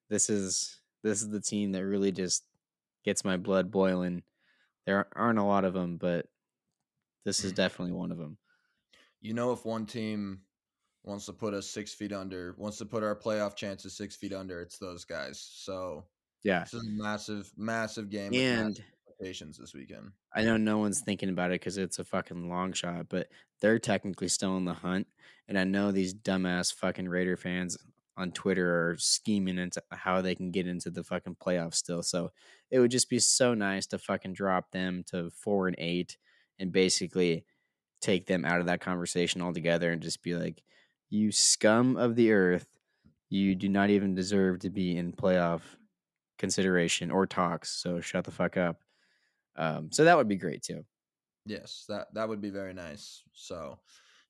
this 0.09 0.29
is 0.29 0.79
this 1.03 1.21
is 1.21 1.29
the 1.29 1.41
team 1.41 1.73
that 1.73 1.85
really 1.85 2.11
just 2.11 2.45
gets 3.03 3.25
my 3.25 3.35
blood 3.35 3.69
boiling. 3.69 4.23
There 4.85 5.07
aren't 5.13 5.39
a 5.39 5.43
lot 5.43 5.65
of 5.65 5.73
them, 5.73 5.97
but 5.97 6.27
this 7.25 7.43
is 7.43 7.51
definitely 7.51 7.93
one 7.93 8.11
of 8.11 8.17
them. 8.17 8.37
You 9.19 9.33
know, 9.33 9.51
if 9.51 9.65
one 9.65 9.87
team 9.87 10.41
wants 11.05 11.25
to 11.27 11.33
put 11.33 11.53
us 11.53 11.67
six 11.67 11.93
feet 11.93 12.11
under, 12.11 12.55
wants 12.57 12.77
to 12.79 12.85
put 12.85 13.03
our 13.03 13.15
playoff 13.15 13.55
chances 13.55 13.95
six 13.95 14.15
feet 14.15 14.33
under, 14.33 14.61
it's 14.61 14.77
those 14.77 15.05
guys. 15.05 15.39
So 15.53 16.05
yeah, 16.43 16.61
this 16.61 16.73
is 16.73 16.87
a 16.87 17.03
massive, 17.03 17.51
massive 17.57 18.09
game. 18.09 18.33
And 18.33 18.79
expectations 19.07 19.57
this 19.57 19.73
weekend. 19.73 20.11
I 20.33 20.43
know 20.43 20.57
no 20.57 20.77
one's 20.77 21.01
thinking 21.05 21.29
about 21.29 21.51
it 21.51 21.61
because 21.61 21.77
it's 21.77 21.99
a 21.99 22.03
fucking 22.03 22.49
long 22.49 22.73
shot, 22.73 23.07
but 23.09 23.27
they're 23.61 23.79
technically 23.79 24.27
still 24.27 24.57
in 24.57 24.65
the 24.65 24.73
hunt. 24.73 25.07
And 25.47 25.57
I 25.57 25.63
know 25.63 25.91
these 25.91 26.13
dumbass 26.13 26.73
fucking 26.73 27.07
Raider 27.07 27.37
fans 27.37 27.77
on 28.17 28.31
Twitter 28.31 28.89
are 28.89 28.97
scheming 28.97 29.57
into 29.57 29.81
how 29.91 30.21
they 30.21 30.35
can 30.35 30.51
get 30.51 30.67
into 30.67 30.89
the 30.89 31.03
fucking 31.03 31.35
playoffs 31.35 31.75
still. 31.75 32.01
So 32.01 32.31
it 32.71 32.79
would 32.79 32.91
just 32.91 33.09
be 33.09 33.19
so 33.19 33.53
nice 33.53 33.85
to 33.87 33.97
fucking 33.97 34.33
drop 34.33 34.71
them 34.71 35.03
to 35.07 35.29
four 35.31 35.67
and 35.67 35.75
eight 35.77 36.17
and 36.57 36.71
basically 36.71 37.45
take 38.01 38.25
them 38.27 38.45
out 38.45 38.59
of 38.59 38.67
that 38.67 38.81
conversation 38.81 39.41
altogether 39.41 39.91
and 39.91 40.01
just 40.01 40.23
be 40.23 40.35
like, 40.35 40.61
you 41.09 41.31
scum 41.31 41.97
of 41.97 42.15
the 42.15 42.31
earth, 42.31 42.67
you 43.29 43.55
do 43.55 43.69
not 43.69 43.89
even 43.89 44.15
deserve 44.15 44.59
to 44.59 44.69
be 44.69 44.97
in 44.97 45.11
playoff 45.13 45.61
consideration 46.37 47.11
or 47.11 47.25
talks. 47.25 47.69
So 47.69 48.01
shut 48.01 48.25
the 48.25 48.31
fuck 48.31 48.57
up. 48.57 48.81
Um, 49.55 49.89
so 49.91 50.03
that 50.03 50.17
would 50.17 50.27
be 50.27 50.35
great 50.35 50.63
too. 50.63 50.85
Yes, 51.45 51.85
that 51.87 52.13
that 52.13 52.27
would 52.27 52.41
be 52.41 52.49
very 52.49 52.73
nice. 52.73 53.23
So 53.33 53.79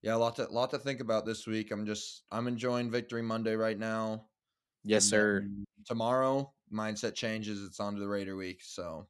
yeah, 0.01 0.15
a 0.15 0.17
lot 0.17 0.35
to 0.35 0.45
lot 0.45 0.69
to 0.71 0.77
think 0.77 0.99
about 0.99 1.25
this 1.25 1.47
week. 1.47 1.71
I'm 1.71 1.85
just 1.85 2.23
I'm 2.31 2.47
enjoying 2.47 2.91
Victory 2.91 3.21
Monday 3.21 3.55
right 3.55 3.77
now. 3.77 4.25
Yes, 4.83 5.05
sir. 5.05 5.47
Tomorrow, 5.85 6.53
mindset 6.71 7.15
changes. 7.15 7.63
It's 7.63 7.79
on 7.79 7.95
to 7.95 7.99
the 7.99 8.07
Raider 8.07 8.35
week. 8.35 8.59
So 8.61 9.07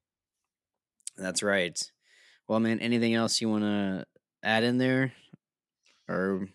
that's 1.17 1.43
right. 1.43 1.77
Well, 2.47 2.59
man, 2.59 2.79
anything 2.79 3.13
else 3.13 3.41
you 3.41 3.49
want 3.49 3.63
to 3.63 4.05
add 4.43 4.63
in 4.63 4.77
there, 4.77 5.11
or 6.07 6.47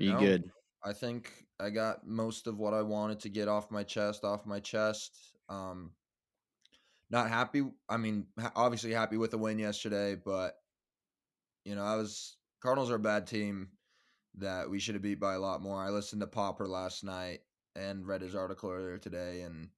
you 0.00 0.12
no, 0.12 0.20
good? 0.20 0.50
I 0.84 0.92
think 0.92 1.32
I 1.60 1.70
got 1.70 2.06
most 2.06 2.46
of 2.46 2.58
what 2.58 2.74
I 2.74 2.82
wanted 2.82 3.20
to 3.20 3.28
get 3.28 3.48
off 3.48 3.70
my 3.70 3.82
chest. 3.82 4.24
Off 4.24 4.46
my 4.46 4.60
chest. 4.60 5.16
Um, 5.48 5.92
not 7.10 7.28
happy. 7.28 7.62
I 7.88 7.96
mean, 7.96 8.26
obviously 8.56 8.92
happy 8.92 9.16
with 9.16 9.30
the 9.30 9.38
win 9.38 9.58
yesterday, 9.58 10.14
but 10.14 10.54
you 11.64 11.74
know, 11.74 11.84
I 11.84 11.96
was 11.96 12.36
Cardinals 12.62 12.90
are 12.90 12.96
a 12.96 13.00
bad 13.00 13.26
team 13.26 13.68
that 14.38 14.68
we 14.68 14.78
should 14.78 14.94
have 14.94 15.02
beat 15.02 15.20
by 15.20 15.34
a 15.34 15.40
lot 15.40 15.62
more. 15.62 15.82
I 15.82 15.90
listened 15.90 16.20
to 16.22 16.26
Popper 16.26 16.66
last 16.66 17.04
night 17.04 17.40
and 17.76 18.06
read 18.06 18.22
his 18.22 18.34
article 18.34 18.70
earlier 18.70 18.98
today, 18.98 19.42
and 19.42 19.68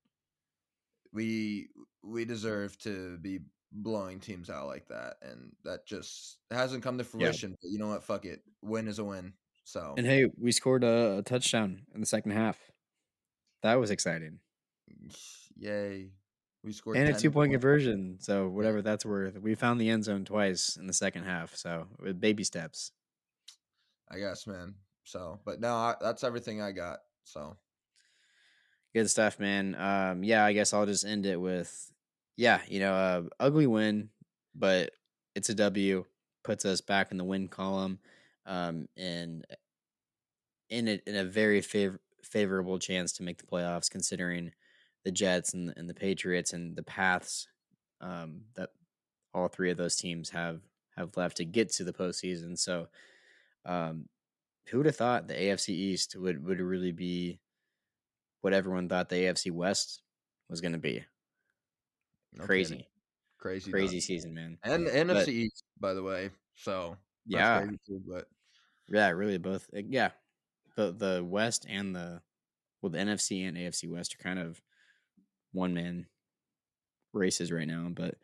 we 1.12 1.68
we 2.02 2.24
deserve 2.24 2.78
to 2.78 3.18
be 3.18 3.40
blowing 3.72 4.20
teams 4.20 4.50
out 4.50 4.66
like 4.66 4.88
that, 4.88 5.14
and 5.22 5.52
that 5.64 5.86
just 5.86 6.38
hasn't 6.50 6.82
come 6.82 6.98
to 6.98 7.04
fruition. 7.04 7.50
Yeah. 7.50 7.56
But 7.62 7.70
you 7.70 7.78
know 7.78 7.88
what? 7.88 8.04
Fuck 8.04 8.24
it. 8.24 8.42
Win 8.62 8.88
is 8.88 8.98
a 8.98 9.04
win. 9.04 9.32
So 9.70 9.94
and 9.96 10.04
hey, 10.04 10.26
we 10.36 10.50
scored 10.50 10.82
a, 10.82 11.18
a 11.18 11.22
touchdown 11.22 11.82
in 11.94 12.00
the 12.00 12.06
second 12.06 12.32
half. 12.32 12.58
That 13.62 13.76
was 13.76 13.92
exciting. 13.92 14.40
Yay! 15.56 16.10
We 16.64 16.72
scored 16.72 16.96
and 16.96 17.08
a 17.08 17.14
two 17.14 17.30
point 17.30 17.52
conversion. 17.52 18.16
So 18.18 18.48
whatever 18.48 18.78
yeah. 18.78 18.82
that's 18.82 19.06
worth. 19.06 19.38
We 19.40 19.54
found 19.54 19.80
the 19.80 19.88
end 19.88 20.04
zone 20.04 20.24
twice 20.24 20.76
in 20.76 20.88
the 20.88 20.92
second 20.92 21.22
half. 21.22 21.54
So 21.54 21.86
with 22.00 22.20
baby 22.20 22.42
steps. 22.42 22.90
I 24.10 24.18
guess, 24.18 24.44
man. 24.44 24.74
So, 25.04 25.38
but 25.44 25.60
no, 25.60 25.72
I, 25.72 25.94
that's 26.00 26.24
everything 26.24 26.60
I 26.60 26.72
got. 26.72 26.98
So 27.22 27.56
good 28.92 29.08
stuff, 29.08 29.38
man. 29.38 29.76
Um, 29.76 30.24
yeah, 30.24 30.44
I 30.44 30.52
guess 30.52 30.74
I'll 30.74 30.86
just 30.86 31.06
end 31.06 31.26
it 31.26 31.40
with, 31.40 31.92
yeah, 32.36 32.60
you 32.66 32.80
know, 32.80 32.92
uh, 32.92 33.22
ugly 33.38 33.68
win, 33.68 34.08
but 34.52 34.90
it's 35.36 35.48
a 35.48 35.54
W. 35.54 36.04
Puts 36.42 36.64
us 36.64 36.80
back 36.80 37.12
in 37.12 37.18
the 37.18 37.24
win 37.24 37.48
column, 37.48 38.00
um, 38.46 38.88
and 38.96 39.44
in 40.70 40.88
a, 40.88 41.00
in 41.06 41.16
a 41.16 41.24
very 41.24 41.60
favor- 41.60 42.00
favorable 42.22 42.78
chance 42.78 43.12
to 43.12 43.22
make 43.22 43.38
the 43.38 43.46
playoffs, 43.46 43.90
considering 43.90 44.52
the 45.04 45.10
Jets 45.10 45.52
and, 45.54 45.72
and 45.76 45.88
the 45.88 45.94
Patriots 45.94 46.52
and 46.52 46.76
the 46.76 46.82
paths 46.82 47.48
um, 48.00 48.42
that 48.54 48.70
all 49.34 49.48
three 49.48 49.70
of 49.70 49.76
those 49.76 49.96
teams 49.96 50.30
have 50.30 50.60
have 50.96 51.16
left 51.16 51.36
to 51.38 51.44
get 51.44 51.70
to 51.72 51.84
the 51.84 51.92
postseason. 51.92 52.58
So, 52.58 52.88
um, 53.64 54.06
who 54.68 54.78
would 54.78 54.86
have 54.86 54.96
thought 54.96 55.28
the 55.28 55.34
AFC 55.34 55.70
East 55.70 56.16
would 56.16 56.44
would 56.44 56.60
really 56.60 56.92
be 56.92 57.40
what 58.40 58.52
everyone 58.52 58.88
thought 58.88 59.08
the 59.08 59.16
AFC 59.16 59.50
West 59.50 60.02
was 60.48 60.60
going 60.60 60.72
to 60.72 60.78
be? 60.78 61.04
No 62.32 62.44
crazy, 62.44 62.74
kidding. 62.74 62.86
crazy, 63.38 63.70
crazy 63.70 64.00
season, 64.00 64.34
man. 64.34 64.58
And 64.62 64.86
the 64.86 64.90
NFC 64.90 65.28
East, 65.28 65.64
by 65.78 65.94
the 65.94 66.02
way. 66.02 66.30
So 66.54 66.96
yeah, 67.26 67.66
too, 67.86 68.00
but 68.06 68.26
yeah, 68.88 69.10
really 69.10 69.38
both. 69.38 69.68
Eh, 69.74 69.82
yeah, 69.88 70.10
the 70.80 70.92
the 70.92 71.24
West 71.24 71.66
and 71.68 71.94
the 71.94 72.22
well, 72.80 72.90
the 72.90 72.98
NFC 72.98 73.46
and 73.46 73.56
AFC 73.56 73.88
West 73.88 74.14
are 74.14 74.22
kind 74.22 74.38
of 74.38 74.60
one 75.52 75.74
man 75.74 76.06
races 77.12 77.52
right 77.52 77.66
now. 77.66 77.88
But 77.92 78.14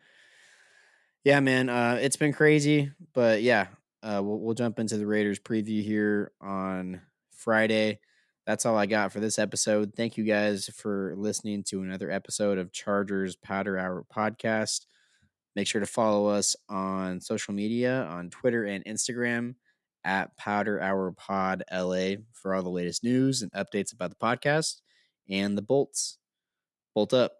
yeah, 1.25 1.41
man, 1.41 1.69
uh, 1.69 1.99
it's 2.01 2.17
been 2.17 2.33
crazy. 2.33 2.93
But 3.13 3.43
yeah, 3.43 3.67
uh, 4.03 4.21
we'll, 4.23 4.39
we'll 4.39 4.55
jump 4.55 4.79
into 4.79 4.97
the 4.97 5.07
Raiders 5.07 5.39
preview 5.39 5.83
here 5.83 6.33
on 6.41 7.03
Friday. 7.33 8.01
That's 8.47 8.65
all 8.65 8.77
I 8.77 8.87
got 8.87 9.13
for 9.13 9.19
this 9.19 9.39
episode. 9.39 9.95
Thank 9.97 10.17
you 10.17 10.25
guys 10.25 10.71
for 10.73 11.15
listening 11.17 11.65
to 11.65 11.83
another 11.83 12.11
episode 12.11 12.59
of 12.59 12.73
Chargers 12.73 13.35
Powder 13.35 13.77
Hour 13.77 14.05
podcast. 14.15 14.87
Make 15.57 15.67
sure 15.67 15.81
to 15.81 15.87
follow 15.87 16.27
us 16.29 16.55
on 16.69 17.21
social 17.21 17.55
media 17.55 18.05
on 18.05 18.31
Twitter 18.31 18.65
and 18.65 18.85
Instagram 18.85 19.57
at 20.07 20.37
Powder 20.39 20.81
Hour 20.81 21.13
Pod 21.13 21.65
LA 21.71 22.13
for 22.33 22.55
all 22.55 22.63
the 22.63 22.71
latest 22.71 23.03
news 23.03 23.43
and 23.43 23.53
updates 23.53 23.93
about 23.93 24.11
the 24.11 24.17
podcast 24.17 24.81
and 25.29 25.59
the 25.59 25.63
Bolts. 25.63 26.19
Bolt 26.95 27.13
up. 27.13 27.33